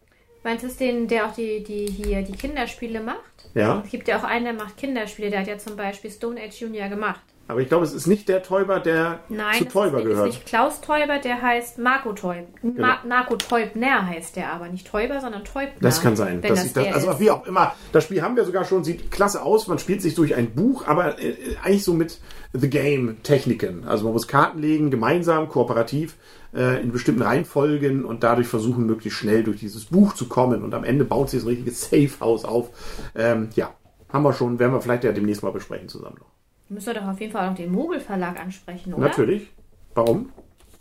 Meinst 0.44 0.64
du 0.64 0.68
es 0.68 0.78
den, 0.78 1.08
der 1.08 1.28
auch 1.28 1.34
die, 1.34 1.64
die 1.64 1.86
hier 1.86 2.24
die 2.24 2.32
Kinderspiele 2.32 3.02
macht? 3.02 3.50
Ja. 3.54 3.82
Es 3.86 3.92
gibt 3.92 4.08
ja 4.08 4.18
auch 4.18 4.24
einen, 4.24 4.46
der 4.46 4.54
macht 4.54 4.78
Kinderspiele. 4.78 5.30
Der 5.30 5.42
hat 5.42 5.48
ja 5.48 5.58
zum 5.58 5.76
Beispiel 5.76 6.10
Stone 6.10 6.42
Age 6.42 6.62
Junior 6.62 6.90
gemacht. 6.90 7.22
Aber 7.52 7.60
ich 7.60 7.68
glaube, 7.68 7.84
es 7.84 7.94
ist 7.94 8.08
nicht 8.08 8.30
der 8.30 8.44
Täuber, 8.44 8.80
der 8.80 9.20
Nein, 9.28 9.58
zu 9.58 9.66
das 9.66 9.74
Täuber 9.74 9.98
ist, 9.98 10.06
gehört. 10.06 10.30
ist 10.30 10.36
nicht 10.36 10.46
Klaus 10.46 10.80
Täuber, 10.80 11.20
der 11.20 11.42
heißt 11.42 11.80
Marco 11.80 12.14
Täuber. 12.14 12.48
Ma 12.64 13.00
Marco 13.06 13.36
Teubner 13.36 14.08
heißt 14.08 14.38
der 14.38 14.54
aber. 14.54 14.70
Nicht 14.70 14.88
Täuber, 14.88 15.20
sondern 15.20 15.44
Teubner. 15.44 15.82
Das 15.82 16.02
kann 16.02 16.16
sein. 16.16 16.42
Das 16.42 16.64
das, 16.64 16.72
der 16.72 16.96
also 16.96 17.20
wie 17.20 17.30
auch 17.30 17.46
immer. 17.46 17.76
Das 17.92 18.06
Spiel 18.06 18.22
haben 18.22 18.38
wir 18.38 18.46
sogar 18.46 18.64
schon, 18.64 18.86
sieht 18.86 19.12
klasse 19.12 19.44
aus. 19.44 19.68
Man 19.68 19.80
spielt 19.80 20.02
sich 20.02 20.16
durch 20.16 20.34
ein 20.34 20.52
Buch, 20.52 20.88
aber 20.88 21.22
äh, 21.22 21.36
eigentlich 21.62 21.84
so 21.84 21.94
mit 21.94 22.22
The 22.54 22.70
Game 22.70 23.22
Techniken. 23.22 23.84
Also 23.86 24.06
man 24.06 24.14
muss 24.14 24.30
Karten 24.30 24.60
legen, 24.60 24.90
gemeinsam, 24.90 25.50
kooperativ, 25.50 26.16
äh, 26.56 26.82
in 26.82 26.94
bestimmten 26.94 27.22
Reihenfolgen 27.22 28.06
und 28.06 28.24
dadurch 28.24 28.48
versuchen, 28.48 28.86
möglichst 28.86 29.20
schnell 29.20 29.44
durch 29.44 29.60
dieses 29.60 29.84
Buch 29.88 30.14
zu 30.14 30.30
kommen. 30.30 30.64
Und 30.64 30.74
am 30.74 30.86
Ende 30.86 31.04
baut 31.04 31.30
sich 31.30 31.42
so 31.42 31.48
ein 31.48 31.56
richtiges 31.56 31.82
Safe 31.90 32.12
House 32.22 32.46
auf. 32.46 32.70
Ähm, 33.14 33.50
ja, 33.56 33.72
haben 34.08 34.24
wir 34.24 34.32
schon, 34.32 34.58
werden 34.58 34.72
wir 34.72 34.82
vielleicht 34.82 35.04
ja 35.04 35.12
demnächst 35.12 35.44
mal 35.44 35.52
besprechen 35.52 35.90
zusammen 35.90 36.16
noch. 36.18 36.41
Müsst 36.72 36.88
ihr 36.88 36.94
doch 36.94 37.04
auf 37.06 37.20
jeden 37.20 37.34
Fall 37.34 37.46
auch 37.46 37.50
noch 37.50 37.58
den 37.58 37.72
Mogel 37.72 38.00
Verlag 38.00 38.40
ansprechen, 38.40 38.94
oder? 38.94 39.08
Natürlich. 39.08 39.50
Warum? 39.94 40.32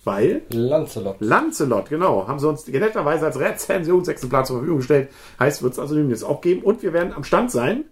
Weil 0.04 0.42
Lancelot. 0.50 1.16
Lancelot, 1.20 1.88
genau. 1.90 2.28
Haben 2.28 2.38
sie 2.38 2.48
uns 2.48 2.66
netterweise 2.68 3.26
als 3.26 3.38
Rezensionsexemplar 3.40 4.44
zur 4.44 4.56
Verfügung 4.58 4.78
gestellt. 4.78 5.10
Heißt, 5.40 5.62
wird 5.64 5.72
es 5.72 5.78
also 5.80 5.96
demnächst 5.96 6.24
auch 6.24 6.40
geben. 6.40 6.62
Und 6.62 6.84
wir 6.84 6.92
werden 6.92 7.12
am 7.12 7.24
Stand 7.24 7.50
sein. 7.50 7.84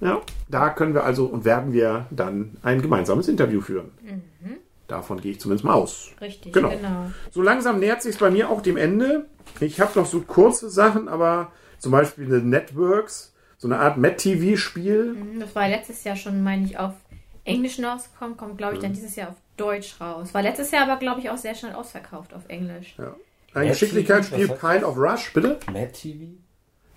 Ja, 0.00 0.20
da 0.48 0.70
können 0.70 0.92
wir 0.92 1.04
also 1.04 1.26
und 1.26 1.44
werden 1.44 1.72
wir 1.72 2.06
dann 2.10 2.56
ein 2.62 2.82
gemeinsames 2.82 3.28
Interview 3.28 3.60
führen. 3.60 3.92
Davon 4.88 5.20
gehe 5.20 5.30
ich 5.32 5.40
zumindest 5.40 5.64
mal 5.64 5.74
aus. 5.74 6.10
Richtig, 6.20 6.52
Genau. 6.52 6.70
genau. 6.70 7.12
So 7.30 7.42
langsam 7.42 7.78
nähert 7.78 8.02
sich 8.02 8.18
bei 8.18 8.30
mir 8.30 8.50
auch 8.50 8.60
dem 8.60 8.76
Ende. 8.76 9.26
Ich 9.60 9.80
habe 9.80 9.96
noch 9.98 10.06
so 10.06 10.20
kurze 10.22 10.68
Sachen, 10.68 11.06
aber 11.08 11.52
zum 11.78 11.92
Beispiel 11.92 12.26
eine 12.26 12.38
Networks, 12.38 13.32
so 13.56 13.68
eine 13.68 13.78
Art 13.78 13.98
Met-TV-Spiel. 13.98 15.16
Das 15.38 15.54
war 15.54 15.68
letztes 15.68 16.02
Jahr 16.02 16.16
schon, 16.16 16.42
meine 16.42 16.64
ich, 16.64 16.76
auf 16.76 16.94
Englisch 17.44 17.78
rausgekommen. 17.82 18.36
Kommt, 18.36 18.58
glaube 18.58 18.74
ich, 18.74 18.80
dann 18.80 18.92
dieses 18.92 19.16
Jahr 19.16 19.30
auf 19.30 19.36
Deutsch 19.56 20.00
raus. 20.00 20.32
War 20.34 20.42
letztes 20.42 20.70
Jahr 20.70 20.84
aber, 20.88 20.98
glaube 20.98 21.20
ich, 21.20 21.30
auch 21.30 21.36
sehr 21.36 21.54
schnell 21.54 21.72
ausverkauft 21.72 22.34
auf 22.34 22.42
Englisch. 22.48 22.94
Ja. 22.98 23.14
Ein 23.54 23.68
Geschicklichkeitsspiel, 23.68 24.48
Pile 24.48 24.86
of 24.86 24.96
Rush, 24.96 25.32
bitte? 25.32 25.58
Mad 25.72 25.92
TV? 25.92 26.32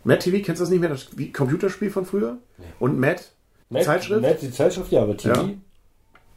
Met-TV, 0.03 0.43
kennst 0.43 0.59
du 0.59 0.63
das 0.65 0.69
nicht 0.69 0.81
mehr? 0.81 0.89
Das 0.89 1.17
wie- 1.17 1.31
Computerspiel 1.31 1.89
von 1.89 2.05
früher? 2.05 2.37
Und 2.79 2.99
Matt? 2.99 3.31
Mad, 3.69 3.85
Zeitschrift? 3.85 4.21
Mad, 4.21 4.37
die 4.41 4.51
Zeitschrift, 4.51 4.91
ja, 4.91 5.01
aber 5.03 5.15
TV. 5.17 5.33
Ja. 5.41 5.49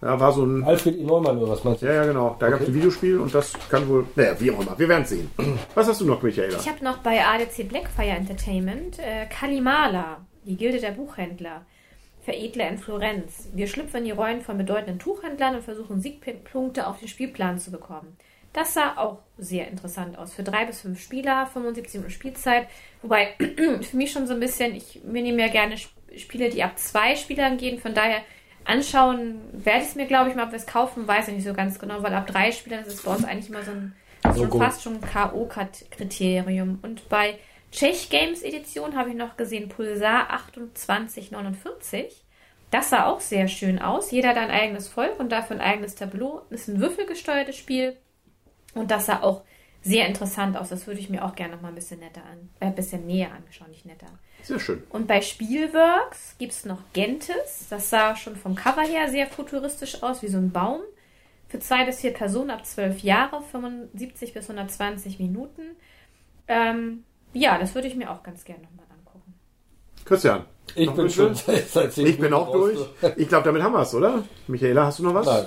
Ja, 0.03 0.21
war 0.21 0.33
so 0.33 0.45
ein. 0.45 0.63
Alfred 0.63 0.97
E. 0.97 1.03
Neumann 1.03 1.39
oder 1.39 1.51
was 1.51 1.65
meinst 1.65 1.83
du? 1.83 1.87
Ja, 1.87 1.95
ja, 1.95 2.05
genau. 2.05 2.37
Da 2.39 2.51
gab 2.51 2.61
es 2.61 2.69
ein 2.69 2.75
Videospiel 2.75 3.19
und 3.19 3.35
das 3.35 3.55
kann 3.71 3.89
wohl. 3.89 4.07
Naja, 4.15 4.39
wie 4.39 4.51
auch 4.51 4.61
immer. 4.61 4.79
Wir 4.79 4.89
werden 4.89 5.07
sehen. 5.07 5.31
Was 5.75 5.89
hast 5.89 6.01
du 6.03 6.05
noch, 6.05 6.23
Michaela? 6.23 6.57
Ich 6.59 6.69
habe 6.69 6.85
noch 6.85 6.99
bei 6.99 7.25
ADC 7.25 7.65
Blackfire 7.69 8.11
Entertainment 8.11 8.99
äh, 8.99 9.27
Kalimala, 9.27 10.19
die 10.45 10.57
Gilde 10.57 10.81
der 10.81 10.91
Buchhändler, 10.93 11.65
Veredler 12.27 12.69
in 12.69 12.77
Florenz. 12.79 13.49
Wir 13.55 13.69
schlüpfen 13.69 13.99
in 13.99 14.05
die 14.05 14.11
Rollen 14.11 14.43
von 14.43 14.59
bedeutenden 14.59 14.99
Tuchhändlern 14.99 15.55
und 15.55 15.63
versuchen 15.63 16.01
Siegpunkte 16.01 16.87
auf 16.87 16.99
den 16.99 17.09
Spielplan 17.09 17.59
zu 17.59 17.71
bekommen. 17.71 18.17
Das 18.53 18.75
sah 18.75 18.97
auch 18.97 19.19
sehr 19.39 19.69
interessant 19.69 20.19
aus. 20.19 20.35
Für 20.35 20.43
drei 20.43 20.65
bis 20.65 20.81
fünf 20.81 21.01
Spieler, 21.01 21.47
75 21.47 21.95
Minuten 21.95 22.13
Spielzeit. 22.13 22.67
Wobei 23.03 23.35
für 23.83 23.97
mich 23.97 24.11
schon 24.11 24.27
so 24.27 24.35
ein 24.35 24.41
bisschen, 24.41 24.75
ich 24.75 25.01
mir 25.05 25.23
nehme 25.23 25.41
ja 25.41 25.49
gerne 25.49 25.75
Sp- 25.79 25.95
Spiele, 26.17 26.49
die 26.49 26.63
ab 26.65 26.79
zwei 26.79 27.15
Spielern 27.17 27.59
gehen. 27.59 27.79
Von 27.79 27.95
daher 27.95 28.23
anschauen 28.65 29.39
werde 29.53 29.81
ich 29.83 29.89
es 29.91 29.95
mir, 29.95 30.07
glaube 30.07 30.31
ich, 30.31 30.37
mal, 30.37 30.45
ob 30.47 30.51
wir 30.51 30.57
es 30.57 30.67
kaufen, 30.67 31.07
weiß 31.07 31.29
ich 31.29 31.35
nicht 31.35 31.47
so 31.47 31.55
ganz 31.55 31.79
genau, 31.79 32.03
weil 32.03 32.15
ab 32.15 32.27
drei 32.27 32.51
Spielern 32.51 32.81
ist 32.85 32.95
es 32.95 33.03
bei 33.03 33.15
uns 33.15 33.25
eigentlich 33.25 33.51
immer 33.51 33.63
so 33.63 33.71
ein 33.73 33.95
So 34.35 34.59
fast 34.59 34.83
schon 34.83 34.95
ein 34.95 35.01
K.O.-Kriterium. 35.03 36.79
Und 36.83 37.09
bei 37.09 37.39
Czech 37.77 38.09
Games 38.09 38.43
Edition 38.43 38.97
habe 38.97 39.11
ich 39.11 39.15
noch 39.17 39.37
gesehen 39.37 39.69
Pulsar 39.69 40.29
2849. 40.73 42.25
Das 42.71 42.89
sah 42.89 43.05
auch 43.05 43.21
sehr 43.21 43.49
schön 43.49 43.79
aus. 43.79 44.11
Jeder 44.11 44.31
hat 44.31 44.39
ein 44.39 44.51
eigenes 44.51 44.89
Volk 44.89 45.21
und 45.21 45.31
dafür 45.31 45.57
ein 45.57 45.63
eigenes 45.63 45.95
Tableau. 45.95 46.41
Ist 46.49 46.69
ein 46.69 46.81
würfelgesteuertes 46.81 47.55
Spiel. 47.55 47.99
Und 48.73 48.91
das 48.91 49.05
sah 49.05 49.21
auch 49.21 49.43
sehr 49.83 50.07
interessant 50.07 50.57
aus. 50.57 50.71
Das 50.71 50.87
würde 50.87 51.01
ich 51.01 51.11
mir 51.11 51.23
auch 51.23 51.35
gerne 51.35 51.55
noch 51.55 51.61
mal 51.61 51.69
ein 51.69 51.75
bisschen 51.75 52.01
netter 52.01 52.23
an, 52.25 52.49
äh, 52.61 52.67
ein 52.67 52.75
bisschen 52.75 53.07
näher 53.07 53.33
anschauen, 53.33 53.71
nicht 53.71 53.85
netter. 53.85 54.09
Sehr 54.43 54.59
schön. 54.59 54.83
Und 54.89 55.07
bei 55.07 55.21
Spielworks 55.21 56.37
gibt 56.39 56.53
es 56.53 56.65
noch 56.65 56.81
Gentes. 56.95 57.67
Das 57.69 57.91
sah 57.91 58.17
schon 58.17 58.37
vom 58.37 58.55
Cover 58.55 58.85
her 58.85 59.11
sehr 59.11 59.27
futuristisch 59.27 60.03
aus, 60.03 60.23
wie 60.23 60.29
so 60.29 60.39
ein 60.39 60.51
Baum. 60.51 60.81
für 61.49 61.59
zwei 61.61 61.85
bis 61.85 62.01
vier 62.01 62.15
Personen 62.15 62.51
ab 62.51 62.65
12 62.65 63.01
Jahre, 63.01 63.43
75 63.43 64.33
bis 64.33 64.49
120 64.49 65.19
Minuten. 65.19 65.77
Ähm, 66.49 67.05
ja, 67.37 67.59
das 67.59 67.75
würde 67.75 67.89
ich 67.89 67.95
mir 67.95 68.11
auch 68.11 68.23
ganz 68.23 68.45
gerne 68.45 68.63
nochmal 68.63 68.87
angucken. 68.91 69.35
Christian. 70.05 70.45
Ich 70.75 70.91
bin 70.91 71.09
schon 71.09 71.35
seit 71.35 71.69
seit 71.71 71.93
zehn 71.93 72.07
Ich 72.07 72.19
bin 72.19 72.33
auch 72.33 72.51
durch. 72.53 72.79
Ich 73.17 73.29
glaube, 73.29 73.45
damit 73.45 73.63
haben 73.63 73.73
wir 73.73 73.83
es, 73.83 73.95
oder? 73.95 74.25
Michaela, 74.47 74.87
hast 74.87 74.99
du 74.99 75.05
noch 75.05 75.15
was? 75.15 75.27
Nein. 75.27 75.47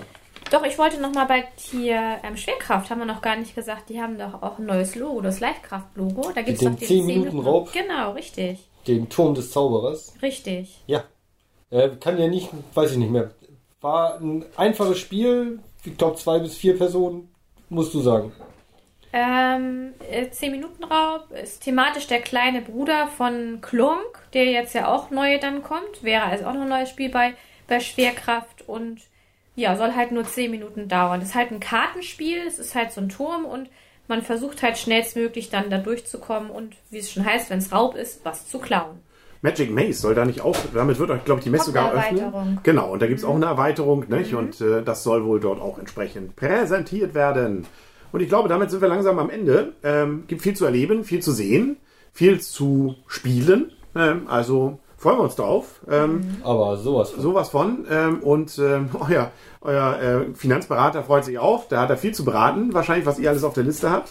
Doch, 0.52 0.64
ich 0.64 0.78
wollte 0.78 1.00
nochmal 1.00 1.28
bei 1.28 1.44
hier 1.58 2.20
ähm, 2.24 2.36
Schwerkraft, 2.36 2.90
haben 2.90 3.00
wir 3.00 3.06
noch 3.06 3.22
gar 3.22 3.36
nicht 3.36 3.54
gesagt, 3.54 3.90
die 3.90 4.02
haben 4.02 4.18
doch 4.18 4.42
auch 4.42 4.58
ein 4.58 4.66
neues 4.66 4.96
Logo, 4.96 5.22
das 5.22 5.40
Leichtkraft-Logo. 5.40 6.32
Da 6.34 6.42
gibt 6.42 6.58
es 6.58 6.64
doch 6.64 6.72
den 6.72 6.78
10 6.80 6.88
10 6.88 7.06
Minuten 7.06 7.40
Raub? 7.40 7.72
Genau, 7.72 8.14
richtig. 8.14 8.68
Den 8.88 9.10
Turm 9.10 9.36
des 9.36 9.52
Zauberers. 9.52 10.14
Richtig. 10.22 10.82
Ja. 10.88 11.04
Äh, 11.70 11.90
kann 12.00 12.18
ja 12.18 12.28
nicht, 12.28 12.50
weiß 12.74 12.92
ich 12.92 12.98
nicht 12.98 13.12
mehr. 13.12 13.32
War 13.82 14.20
ein 14.20 14.44
einfaches 14.56 14.98
Spiel. 14.98 15.60
Ich 15.84 15.98
glaube, 15.98 16.18
zwei 16.18 16.40
bis 16.40 16.56
vier 16.56 16.78
Personen, 16.78 17.30
musst 17.70 17.94
du 17.94 18.02
sagen. 18.02 18.32
Ähm, 19.12 19.94
äh, 20.12 20.30
10 20.30 20.52
Minuten 20.52 20.84
Raub 20.84 21.32
ist 21.32 21.64
thematisch 21.64 22.08
der 22.08 22.22
kleine 22.22 22.62
Bruder 22.62 23.08
von 23.08 23.60
Klonk, 23.62 24.20
der 24.34 24.46
jetzt 24.46 24.76
ja 24.76 24.88
auch 24.88 25.10
neu 25.10 25.40
dann 25.40 25.64
kommt. 25.64 26.04
Wäre 26.04 26.24
also 26.24 26.46
auch 26.46 26.54
noch 26.54 26.62
ein 26.62 26.70
neues 26.70 26.90
Spiel 26.90 27.10
bei, 27.10 27.34
bei 27.68 27.80
Schwerkraft 27.80 28.68
und 28.68 29.02
ja, 29.56 29.76
soll 29.76 29.96
halt 29.96 30.12
nur 30.12 30.26
10 30.26 30.52
Minuten 30.52 30.88
dauern. 30.88 31.20
Das 31.20 31.30
ist 31.30 31.36
halt 31.36 31.52
ein 31.52 31.60
Kartenspiel, 31.60 32.44
es 32.48 32.60
ist 32.60 32.76
halt 32.76 32.92
so 32.92 33.02
ein 33.02 33.10
Turm 33.10 33.46
und 33.46 33.70
man 34.08 34.22
versucht 34.22 34.64
halt 34.64 34.78
schnellstmöglich 34.78 35.50
dann 35.50 35.70
da 35.70 35.78
durchzukommen 35.78 36.50
und 36.50 36.76
wie 36.90 37.00
es 37.00 37.12
schon 37.12 37.26
heißt, 37.26 37.50
wenn 37.50 37.60
es 37.60 37.72
Raub 37.72 37.96
ist, 37.96 38.24
was 38.26 38.48
zu 38.48 38.60
klauen. 38.60 39.00
Magic 39.42 39.72
Maze 39.72 39.94
soll 39.94 40.16
da 40.16 40.26
nicht 40.26 40.42
auch, 40.42 40.58
damit 40.74 41.00
wird, 41.00 41.26
glaube 41.26 41.40
ich, 41.40 41.46
die 41.46 41.50
Messe 41.50 41.66
sogar 41.66 41.94
öffnen. 41.94 42.32
Mhm. 42.32 42.60
Genau, 42.64 42.92
und 42.92 43.02
da 43.02 43.08
gibt 43.08 43.20
es 43.20 43.26
auch 43.26 43.36
eine 43.36 43.46
Erweiterung, 43.46 44.06
nicht? 44.10 44.34
Und 44.34 44.60
äh, 44.60 44.84
das 44.84 45.04
soll 45.04 45.24
wohl 45.24 45.40
dort 45.40 45.62
auch 45.62 45.78
entsprechend 45.80 46.36
präsentiert 46.36 47.14
werden. 47.14 47.66
Und 48.12 48.22
ich 48.22 48.30
glaube, 48.30 48.50
damit 48.50 48.72
sind 48.72 48.82
wir 48.82 48.88
langsam 48.90 49.20
am 49.20 49.30
Ende. 49.30 49.74
Ähm, 49.84 50.24
gibt 50.28 50.42
viel 50.42 50.56
zu 50.56 50.66
erleben, 50.66 51.04
viel 51.04 51.22
zu 51.22 51.32
sehen, 51.32 51.78
viel 52.14 52.40
zu 52.42 52.96
spielen. 53.08 53.72
Ähm, 53.96 54.24
also 54.28 54.80
freuen 54.98 55.18
wir 55.20 55.24
uns 55.24 55.36
drauf. 55.36 55.82
Ähm, 55.90 56.38
Aber 56.44 56.78
sowas. 56.78 57.12
von. 57.12 57.22
Sowas 57.22 57.50
von. 57.50 57.86
Ähm, 57.90 58.20
und 58.22 58.58
ähm, 58.60 58.90
euer, 59.10 59.32
euer 59.62 60.00
äh, 60.02 60.34
Finanzberater 60.36 61.04
freut 61.04 61.26
sich 61.26 61.38
auch. 61.40 61.68
Da 61.68 61.82
hat 61.82 61.90
er 61.90 61.98
viel 61.98 62.14
zu 62.14 62.26
beraten. 62.26 62.74
Wahrscheinlich, 62.74 63.06
was 63.06 63.20
ihr 63.20 63.30
alles 63.30 63.44
auf 63.44 63.54
der 63.54 63.64
Liste 63.64 63.90
habt. 63.92 64.10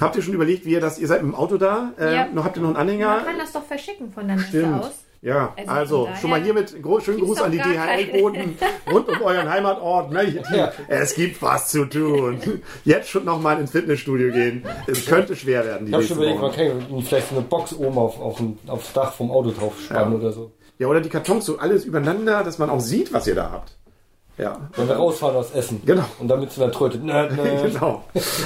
Habt 0.00 0.16
ihr 0.16 0.22
schon 0.22 0.34
überlegt, 0.34 0.64
wie 0.66 0.70
ihr 0.72 0.80
das, 0.80 0.98
ihr 0.98 1.06
seid 1.06 1.22
mit 1.22 1.32
dem 1.32 1.36
Auto 1.36 1.56
da? 1.56 1.92
Äh, 2.00 2.14
Ja. 2.14 2.26
noch, 2.32 2.44
habt 2.44 2.56
ihr 2.56 2.62
noch 2.62 2.70
einen 2.70 2.76
Anhänger? 2.78 3.08
Man 3.16 3.24
kann 3.26 3.38
das 3.38 3.52
doch 3.52 3.62
verschicken 3.64 4.10
von 4.12 4.26
der 4.26 4.38
Stimmt. 4.38 4.82
aus. 4.82 5.03
Ja, 5.24 5.54
Also 5.66 6.06
also, 6.06 6.08
schon 6.20 6.28
mal 6.28 6.42
hiermit 6.42 6.82
gro 6.82 7.00
schönen 7.00 7.20
Gruß 7.20 7.40
an 7.40 7.50
die 7.50 7.56
DHL-Boten 7.56 8.58
rund 8.92 9.08
um 9.08 9.22
euren 9.22 9.48
Heimatort. 9.50 10.12
Ne? 10.12 10.44
Ja. 10.54 10.70
Es 10.86 11.14
gibt 11.14 11.40
was 11.40 11.68
zu 11.70 11.86
tun. 11.86 12.38
Jetzt 12.84 13.08
schon 13.08 13.24
noch 13.24 13.40
mal 13.40 13.58
ins 13.58 13.70
Fitnessstudio 13.70 14.30
gehen. 14.32 14.66
Es 14.86 15.06
könnte 15.06 15.34
schwer 15.34 15.64
werden. 15.64 15.86
Die 15.86 15.90
Ich 15.92 15.94
habe 15.94 16.04
schon 16.06 16.16
überlegt, 16.18 16.40
man 16.42 16.52
kann 16.52 17.02
vielleicht 17.02 17.30
so 17.30 17.36
eine 17.36 17.44
Box 17.46 17.72
oben 17.72 17.96
auf, 17.96 18.20
auf 18.20 18.38
ein, 18.38 18.58
aufs 18.66 18.92
Dach 18.92 19.14
vom 19.14 19.30
Auto 19.30 19.50
drauf 19.52 19.80
spannen 19.82 20.12
Ja. 20.12 20.18
oder 20.18 20.32
so. 20.32 20.52
Ja, 20.78 20.88
oder 20.88 21.00
die 21.00 21.08
Kartons 21.08 21.46
so 21.46 21.56
alles 21.58 21.86
übereinander, 21.86 22.44
dass 22.44 22.58
man 22.58 22.68
auch 22.68 22.80
sieht, 22.80 23.10
was 23.14 23.26
ihr 23.26 23.34
da 23.34 23.50
habt. 23.50 23.78
Ja, 24.36 24.68
Wenn 24.76 24.88
wir 24.88 24.96
rausfahren 24.96 25.36
aus 25.36 25.52
Essen. 25.52 25.80
Genau. 25.86 26.04
Und 26.18 26.28
damit 26.28 26.52
sie 26.52 26.60
dann 26.60 26.72
trötet. 26.72 27.02
Nö, 27.02 27.12
nö. 27.34 27.62
genau. 27.62 28.04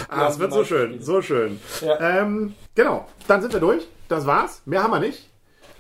Ah, 0.09 0.29
es 0.29 0.39
wird 0.39 0.53
so 0.53 0.63
schön, 0.63 1.03
so 1.03 1.23
schön. 1.23 1.59
Ja. 1.81 2.21
Ähm, 2.21 2.55
genau, 2.77 3.07
dann 3.27 3.41
sind 3.43 3.53
wir 3.53 3.59
durch. 3.61 3.89
Das 4.09 4.27
war's. 4.27 4.63
Mehr 4.65 4.83
haben 4.85 4.93
wir 4.93 5.01
nicht. 5.01 5.28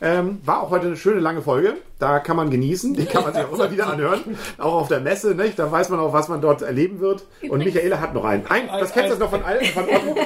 Ähm, 0.00 0.40
war 0.44 0.62
auch 0.62 0.70
heute 0.70 0.86
eine 0.86 0.96
schöne 0.96 1.18
lange 1.20 1.42
Folge. 1.42 1.74
Da 1.98 2.20
kann 2.20 2.36
man 2.36 2.50
genießen. 2.50 2.94
Die 2.94 3.04
kann 3.06 3.24
man 3.24 3.34
sich 3.34 3.42
auch 3.44 3.52
immer 3.52 3.70
wieder 3.70 3.88
anhören. 3.88 4.38
Auch 4.58 4.74
auf 4.74 4.88
der 4.88 5.00
Messe, 5.00 5.34
nicht? 5.34 5.58
Da 5.58 5.70
weiß 5.72 5.88
man 5.88 5.98
auch, 5.98 6.12
was 6.12 6.28
man 6.28 6.40
dort 6.40 6.62
erleben 6.62 7.00
wird. 7.00 7.24
Und 7.48 7.64
Michaela 7.64 7.98
hat 8.00 8.14
noch 8.14 8.24
einen. 8.24 8.46
Ein, 8.46 8.68
das 8.68 8.92
kennst 8.92 9.12
du 9.14 9.18
noch 9.18 9.30
von 9.30 9.42
allen, 9.44 9.64
von 9.66 9.84
Otto. 9.84 10.16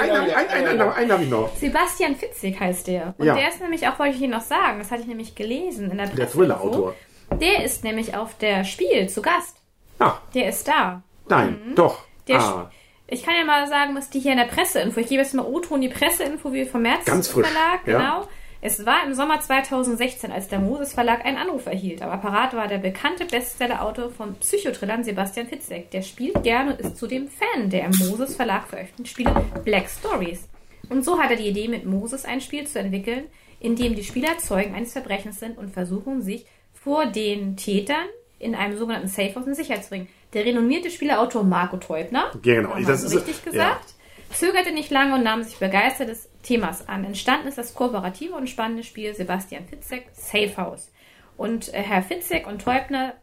Einen, 0.00 0.80
habe 1.12 1.22
ich 1.22 1.30
noch. 1.30 1.54
Sebastian 1.56 2.16
Fitzig 2.16 2.58
heißt 2.58 2.86
der. 2.88 3.14
Und 3.18 3.24
Ja. 3.26 3.34
der 3.34 3.48
ist 3.48 3.60
nämlich 3.60 3.86
auch, 3.88 3.98
wollte 3.98 4.16
ich 4.16 4.22
Ihnen 4.22 4.32
noch 4.32 4.40
sagen, 4.42 4.78
das 4.78 4.90
hatte 4.90 5.02
ich 5.02 5.06
nämlich 5.08 5.34
gelesen 5.34 5.90
in 5.90 5.96
der 5.98 6.06
Der 6.08 6.24
Presse. 6.24 6.38
Thriller-Autor. 6.38 6.94
Der 7.40 7.64
ist 7.64 7.84
nämlich 7.84 8.16
auf 8.16 8.36
der 8.38 8.64
Spiel 8.64 9.08
zu 9.08 9.22
Gast. 9.22 9.56
Ah, 9.98 10.14
Der 10.34 10.48
ist 10.48 10.66
da. 10.68 11.02
nein, 11.28 11.58
doch. 11.74 11.98
Der 12.26 12.38
ah, 12.40 12.70
Ich 13.06 13.22
kann 13.22 13.34
ja 13.38 13.44
mal 13.44 13.66
sagen, 13.68 13.94
was 13.96 14.10
die 14.10 14.20
hier 14.20 14.32
in 14.32 14.38
der 14.38 14.44
Presseinfo. 14.46 15.00
Ich 15.00 15.08
gebe 15.08 15.22
jetzt 15.22 15.34
mal 15.34 15.44
O-Ton 15.44 15.80
die 15.80 15.88
Presseinfo 15.88 16.52
wie 16.52 16.64
vom 16.64 16.82
März 16.82 17.04
Ganz 17.04 17.28
frisch, 17.28 17.46
Verlag. 17.46 17.86
ja. 17.86 18.24
Es 18.60 18.84
war 18.84 19.04
im 19.06 19.14
Sommer 19.14 19.40
2016, 19.40 20.32
als 20.32 20.48
der 20.48 20.58
Moses 20.58 20.92
Verlag 20.92 21.24
einen 21.24 21.36
Anruf 21.36 21.66
erhielt. 21.66 22.02
Am 22.02 22.10
Apparat 22.10 22.54
war 22.54 22.66
der 22.66 22.78
bekannte 22.78 23.24
Bestseller-Autor 23.24 24.10
von 24.10 24.34
Psychotrillern 24.34 25.04
Sebastian 25.04 25.46
Fitzek. 25.46 25.92
Der 25.92 26.02
spielt 26.02 26.42
gerne 26.42 26.72
und 26.72 26.80
ist 26.80 26.96
zudem 26.96 27.28
Fan 27.28 27.70
der 27.70 27.84
im 27.84 27.92
Moses 27.98 28.34
Verlag 28.34 28.66
veröffentlichten 28.66 29.06
Spiele 29.06 29.44
Black 29.64 29.88
Stories. 29.88 30.48
Und 30.90 31.04
so 31.04 31.20
hat 31.20 31.30
er 31.30 31.36
die 31.36 31.46
Idee, 31.48 31.68
mit 31.68 31.86
Moses 31.86 32.24
ein 32.24 32.40
Spiel 32.40 32.66
zu 32.66 32.80
entwickeln, 32.80 33.24
in 33.60 33.76
dem 33.76 33.94
die 33.94 34.02
Spieler 34.04 34.38
Zeugen 34.38 34.74
eines 34.74 34.92
Verbrechens 34.92 35.38
sind 35.38 35.56
und 35.56 35.70
versuchen, 35.70 36.22
sich 36.22 36.44
vor 36.72 37.06
den 37.06 37.56
Tätern 37.56 38.06
in 38.40 38.54
einem 38.56 38.76
sogenannten 38.76 39.08
Safehouse 39.08 39.46
in 39.46 39.54
Sicherheit 39.54 39.84
zu 39.84 39.90
bringen. 39.90 40.08
Der 40.32 40.44
renommierte 40.44 40.90
Spielerautor 40.90 41.44
Marco 41.44 41.76
Teubner, 41.76 42.32
Genau, 42.42 42.74
das 42.84 43.04
ist- 43.04 43.14
richtig 43.14 43.36
ja. 43.44 43.50
gesagt, 43.52 43.94
zögerte 44.32 44.72
nicht 44.72 44.90
lange 44.90 45.14
und 45.14 45.22
nahm 45.22 45.42
sich 45.44 45.58
begeistert 45.58 46.08
des 46.08 46.27
Themas 46.42 46.88
an. 46.88 47.04
Entstanden 47.04 47.48
ist 47.48 47.58
das 47.58 47.74
kooperative 47.74 48.34
und 48.34 48.48
spannende 48.48 48.84
Spiel 48.84 49.14
Sebastian 49.14 49.66
Fitzek 49.66 50.08
Safehouse. 50.12 50.90
Und 51.36 51.72
äh, 51.72 51.82
Herr 51.82 52.02
Fitzek 52.02 52.46
und 52.46 52.62
Teubner, 52.62 53.14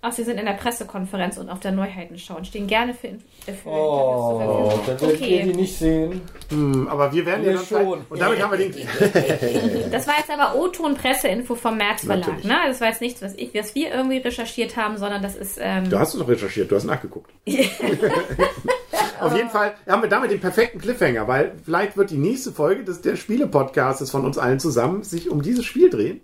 ach, 0.00 0.12
sie 0.12 0.22
sind 0.24 0.38
in 0.38 0.46
der 0.46 0.52
Pressekonferenz 0.52 1.38
und 1.38 1.48
auf 1.50 1.60
der 1.60 1.72
Neuheitenschau 1.72 2.36
und 2.36 2.46
stehen 2.46 2.66
gerne 2.66 2.94
für, 2.94 3.08
für 3.08 3.50
Interviews 3.50 3.62
zur 3.64 3.72
Oh, 3.72 4.38
Verfügung. 4.38 4.80
dann 4.86 5.00
werdet 5.00 5.20
ihr 5.20 5.26
die 5.28 5.50
Okay, 5.50 5.56
nicht 5.56 5.76
sehen. 5.78 6.20
hm, 6.50 6.88
aber 6.88 7.12
wir 7.12 7.26
werden 7.26 7.44
Wir 7.44 7.52
ja 7.52 7.56
dann 7.58 7.66
schon. 7.66 8.04
Und 8.08 8.20
damit 8.20 8.42
haben 8.42 8.50
wir 8.52 8.58
den. 8.58 8.72
das 9.90 10.06
war 10.06 10.14
jetzt 10.18 10.30
aber 10.30 10.58
O-Ton 10.58 10.94
Presseinfo 10.94 11.54
vom 11.54 11.76
März 11.76 12.04
Verlag. 12.04 12.26
Natürlich. 12.28 12.44
Ne? 12.44 12.56
Das 12.66 12.80
war 12.80 12.88
jetzt 12.88 13.00
nichts, 13.00 13.22
was, 13.22 13.34
ich, 13.34 13.52
was 13.54 13.74
wir 13.74 13.90
irgendwie 13.92 14.18
recherchiert 14.18 14.76
haben, 14.76 14.96
sondern 14.98 15.22
das 15.22 15.34
ist... 15.36 15.58
Ähm, 15.60 15.88
Du 15.90 15.98
hast 15.98 16.14
es 16.14 16.20
doch 16.20 16.28
recherchiert, 16.28 16.70
du 16.70 16.76
hast 16.76 16.84
nachgeguckt. 16.84 17.30
Auf 19.20 19.36
jeden 19.36 19.50
Fall 19.50 19.74
haben 19.88 20.02
wir 20.02 20.08
damit 20.08 20.30
den 20.30 20.40
perfekten 20.40 20.78
Cliffhanger, 20.80 21.26
weil 21.26 21.52
vielleicht 21.64 21.96
wird 21.96 22.10
die 22.10 22.16
nächste 22.18 22.52
Folge 22.52 22.84
des, 22.84 23.00
der 23.00 23.16
Spiele-Podcasts 23.16 24.10
von 24.10 24.24
uns 24.24 24.38
allen 24.38 24.60
zusammen 24.60 25.02
sich 25.02 25.28
um 25.30 25.42
dieses 25.42 25.64
Spiel 25.64 25.90
drehen. 25.90 26.20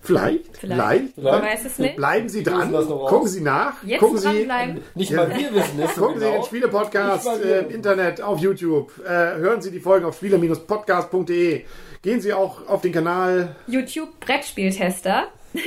Vielleicht, 0.00 0.56
vielleicht, 0.56 1.16
Mhm. 1.18 1.24
Man 1.24 1.42
weiß 1.42 1.64
es 1.66 1.78
nicht. 1.78 1.96
Bleiben 1.96 2.28
Sie 2.28 2.42
dran, 2.42 2.72
gucken 2.72 3.28
Sie 3.28 3.40
nach, 3.40 3.82
Jetzt 3.84 4.00
gucken 4.00 4.18
Sie, 4.18 4.24
dranbleiben. 4.26 4.82
Nicht 4.94 5.12
mal 5.12 5.28
wir 5.28 5.54
wissen 5.54 5.80
es 5.80 5.94
so 5.94 6.00
gucken 6.02 6.20
Sie 6.20 6.26
genau. 6.26 6.36
den 6.38 6.44
Spiele-Podcast 6.44 7.28
äh, 7.44 7.60
im 7.60 7.70
Internet, 7.70 8.22
auf 8.22 8.38
YouTube, 8.38 8.92
äh, 9.04 9.08
hören 9.08 9.60
Sie 9.60 9.70
die 9.70 9.80
Folgen 9.80 10.06
auf 10.06 10.16
spiele-podcast.de, 10.16 11.64
gehen 12.02 12.20
Sie 12.20 12.32
auch 12.32 12.66
auf 12.68 12.80
den 12.80 12.92
Kanal 12.92 13.56
YouTube 13.66 14.20
Brettspieltester. 14.20 15.24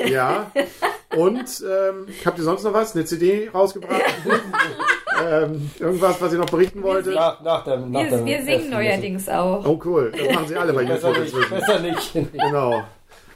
Ja. 0.07 0.51
Und 1.17 1.63
ähm, 1.69 2.07
habt 2.23 2.37
ihr 2.37 2.43
sonst 2.45 2.63
noch 2.63 2.73
was? 2.73 2.95
Eine 2.95 3.03
CD 3.03 3.49
rausgebracht? 3.53 4.01
ähm, 5.29 5.69
irgendwas, 5.77 6.21
was 6.21 6.31
ihr 6.31 6.39
noch 6.39 6.49
berichten 6.49 6.81
wolltet? 6.83 7.15
Nach, 7.15 7.41
nach 7.41 7.63
der, 7.65 7.77
nach 7.77 7.99
Wir, 8.03 8.09
der 8.11 8.25
wir 8.25 8.43
singen 8.43 8.69
neuerdings 8.69 9.27
auch. 9.27 9.65
Oh 9.65 9.79
cool, 9.83 10.13
das 10.17 10.33
machen 10.33 10.47
sie 10.47 10.55
alle 10.55 10.71
bei 10.71 10.85
Besser 10.85 11.09
YouTube 11.09 11.23
nicht, 11.23 11.33
inzwischen. 11.33 11.55
besser 11.59 11.79
nicht. 11.79 12.13
Genau. 12.31 12.83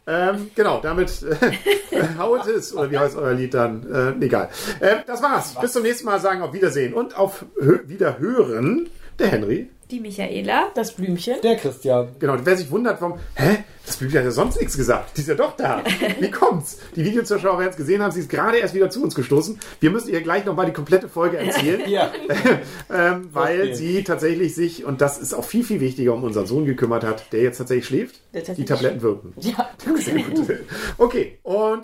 Ähm, 0.07 0.51
genau, 0.53 0.81
damit 0.81 1.23
äh, 1.23 1.55
it 1.95 2.47
is, 2.47 2.73
oder 2.75 2.91
wie 2.91 2.97
heißt 2.97 3.17
euer 3.17 3.33
Lied 3.33 3.53
dann? 3.53 3.91
Äh, 4.21 4.25
egal. 4.25 4.49
Ähm, 4.79 4.99
das 5.07 5.21
war's. 5.23 5.55
Bis 5.59 5.73
zum 5.73 5.81
nächsten 5.81 6.05
Mal 6.05 6.19
sagen 6.19 6.41
auf 6.41 6.53
Wiedersehen 6.53 6.93
und 6.93 7.17
auf 7.17 7.45
Hö 7.59 7.79
Wiederhören 7.87 8.89
der 9.17 9.27
Henry. 9.27 9.69
Die 9.91 9.99
Michaela. 9.99 10.71
Das 10.73 10.93
Blümchen. 10.93 11.35
Der 11.43 11.57
Christian. 11.57 12.07
Genau, 12.19 12.35
wer 12.43 12.57
sich 12.57 12.71
wundert, 12.71 12.99
warum, 13.01 13.19
hä? 13.35 13.63
Das 13.85 13.97
Blümchen 13.97 14.17
hat 14.17 14.25
ja 14.25 14.31
sonst 14.31 14.59
nichts 14.59 14.75
gesagt. 14.75 15.15
Die 15.15 15.21
ist 15.21 15.27
ja 15.27 15.35
doch 15.35 15.55
da. 15.55 15.83
Wie 16.19 16.31
kommt's? 16.31 16.79
Die 16.95 17.05
Videozuschauer 17.05 17.59
werden 17.59 17.69
es 17.69 17.77
gesehen 17.77 18.01
haben, 18.01 18.11
sie 18.11 18.21
ist 18.21 18.29
gerade 18.29 18.57
erst 18.57 18.73
wieder 18.73 18.89
zu 18.89 19.03
uns 19.03 19.13
gestoßen. 19.13 19.59
Wir 19.79 19.91
müssen 19.91 20.09
ihr 20.11 20.21
gleich 20.21 20.43
nochmal 20.43 20.65
die 20.65 20.73
komplette 20.73 21.07
Folge 21.07 21.37
erzählen. 21.37 21.87
Ja. 21.87 22.11
ähm, 22.91 23.29
weil 23.31 23.61
Okay. 23.61 23.73
sie 23.75 24.03
tatsächlich 24.03 24.55
sich, 24.55 24.85
und 24.85 25.01
das 25.01 25.19
ist 25.19 25.33
auch 25.35 25.43
viel, 25.45 25.63
viel 25.63 25.79
wichtiger, 25.81 26.13
um 26.15 26.23
unseren 26.23 26.47
Sohn 26.47 26.65
gekümmert 26.65 27.03
hat, 27.03 27.31
der 27.31 27.41
jetzt 27.41 27.57
tatsächlich 27.59 27.85
schläft. 27.85 28.15
Der 28.33 28.41
Die 28.41 28.47
tatsächlich 28.47 28.65
Tabletten 28.67 29.01
wirken. 29.03 29.33
Ja. 29.39 29.69
Sehr 29.97 30.15
gut. 30.15 30.59
Okay, 30.97 31.37
und 31.43 31.83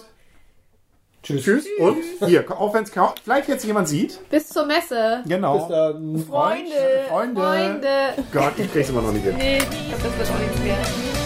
Tschüss. 1.24 1.44
tschüss. 1.44 1.66
Und 1.80 1.98
hier, 2.26 2.44
auch 2.60 2.74
wenn 2.74 2.84
es 2.84 2.92
vielleicht 3.24 3.48
jetzt 3.48 3.64
jemand 3.64 3.88
sieht. 3.88 4.20
Bis 4.30 4.48
zur 4.50 4.66
Messe. 4.66 5.22
Genau. 5.28 5.60
Bis 5.60 5.68
dann. 5.68 6.26
Freunde. 6.28 6.72
Freunde. 7.10 7.42
Freunde. 7.42 7.88
Gott, 8.32 8.54
ich 8.58 8.72
krieg's 8.72 8.90
immer 8.90 9.04
noch 9.04 9.12
nicht 9.12 9.24
hin. 9.24 9.36
Nee, 9.38 9.58
ich 9.58 9.88
glaube, 9.90 10.04
das 10.04 10.18
wird 10.18 10.32
auch 10.32 10.40
nichts 10.40 10.60
mehr. 10.60 11.21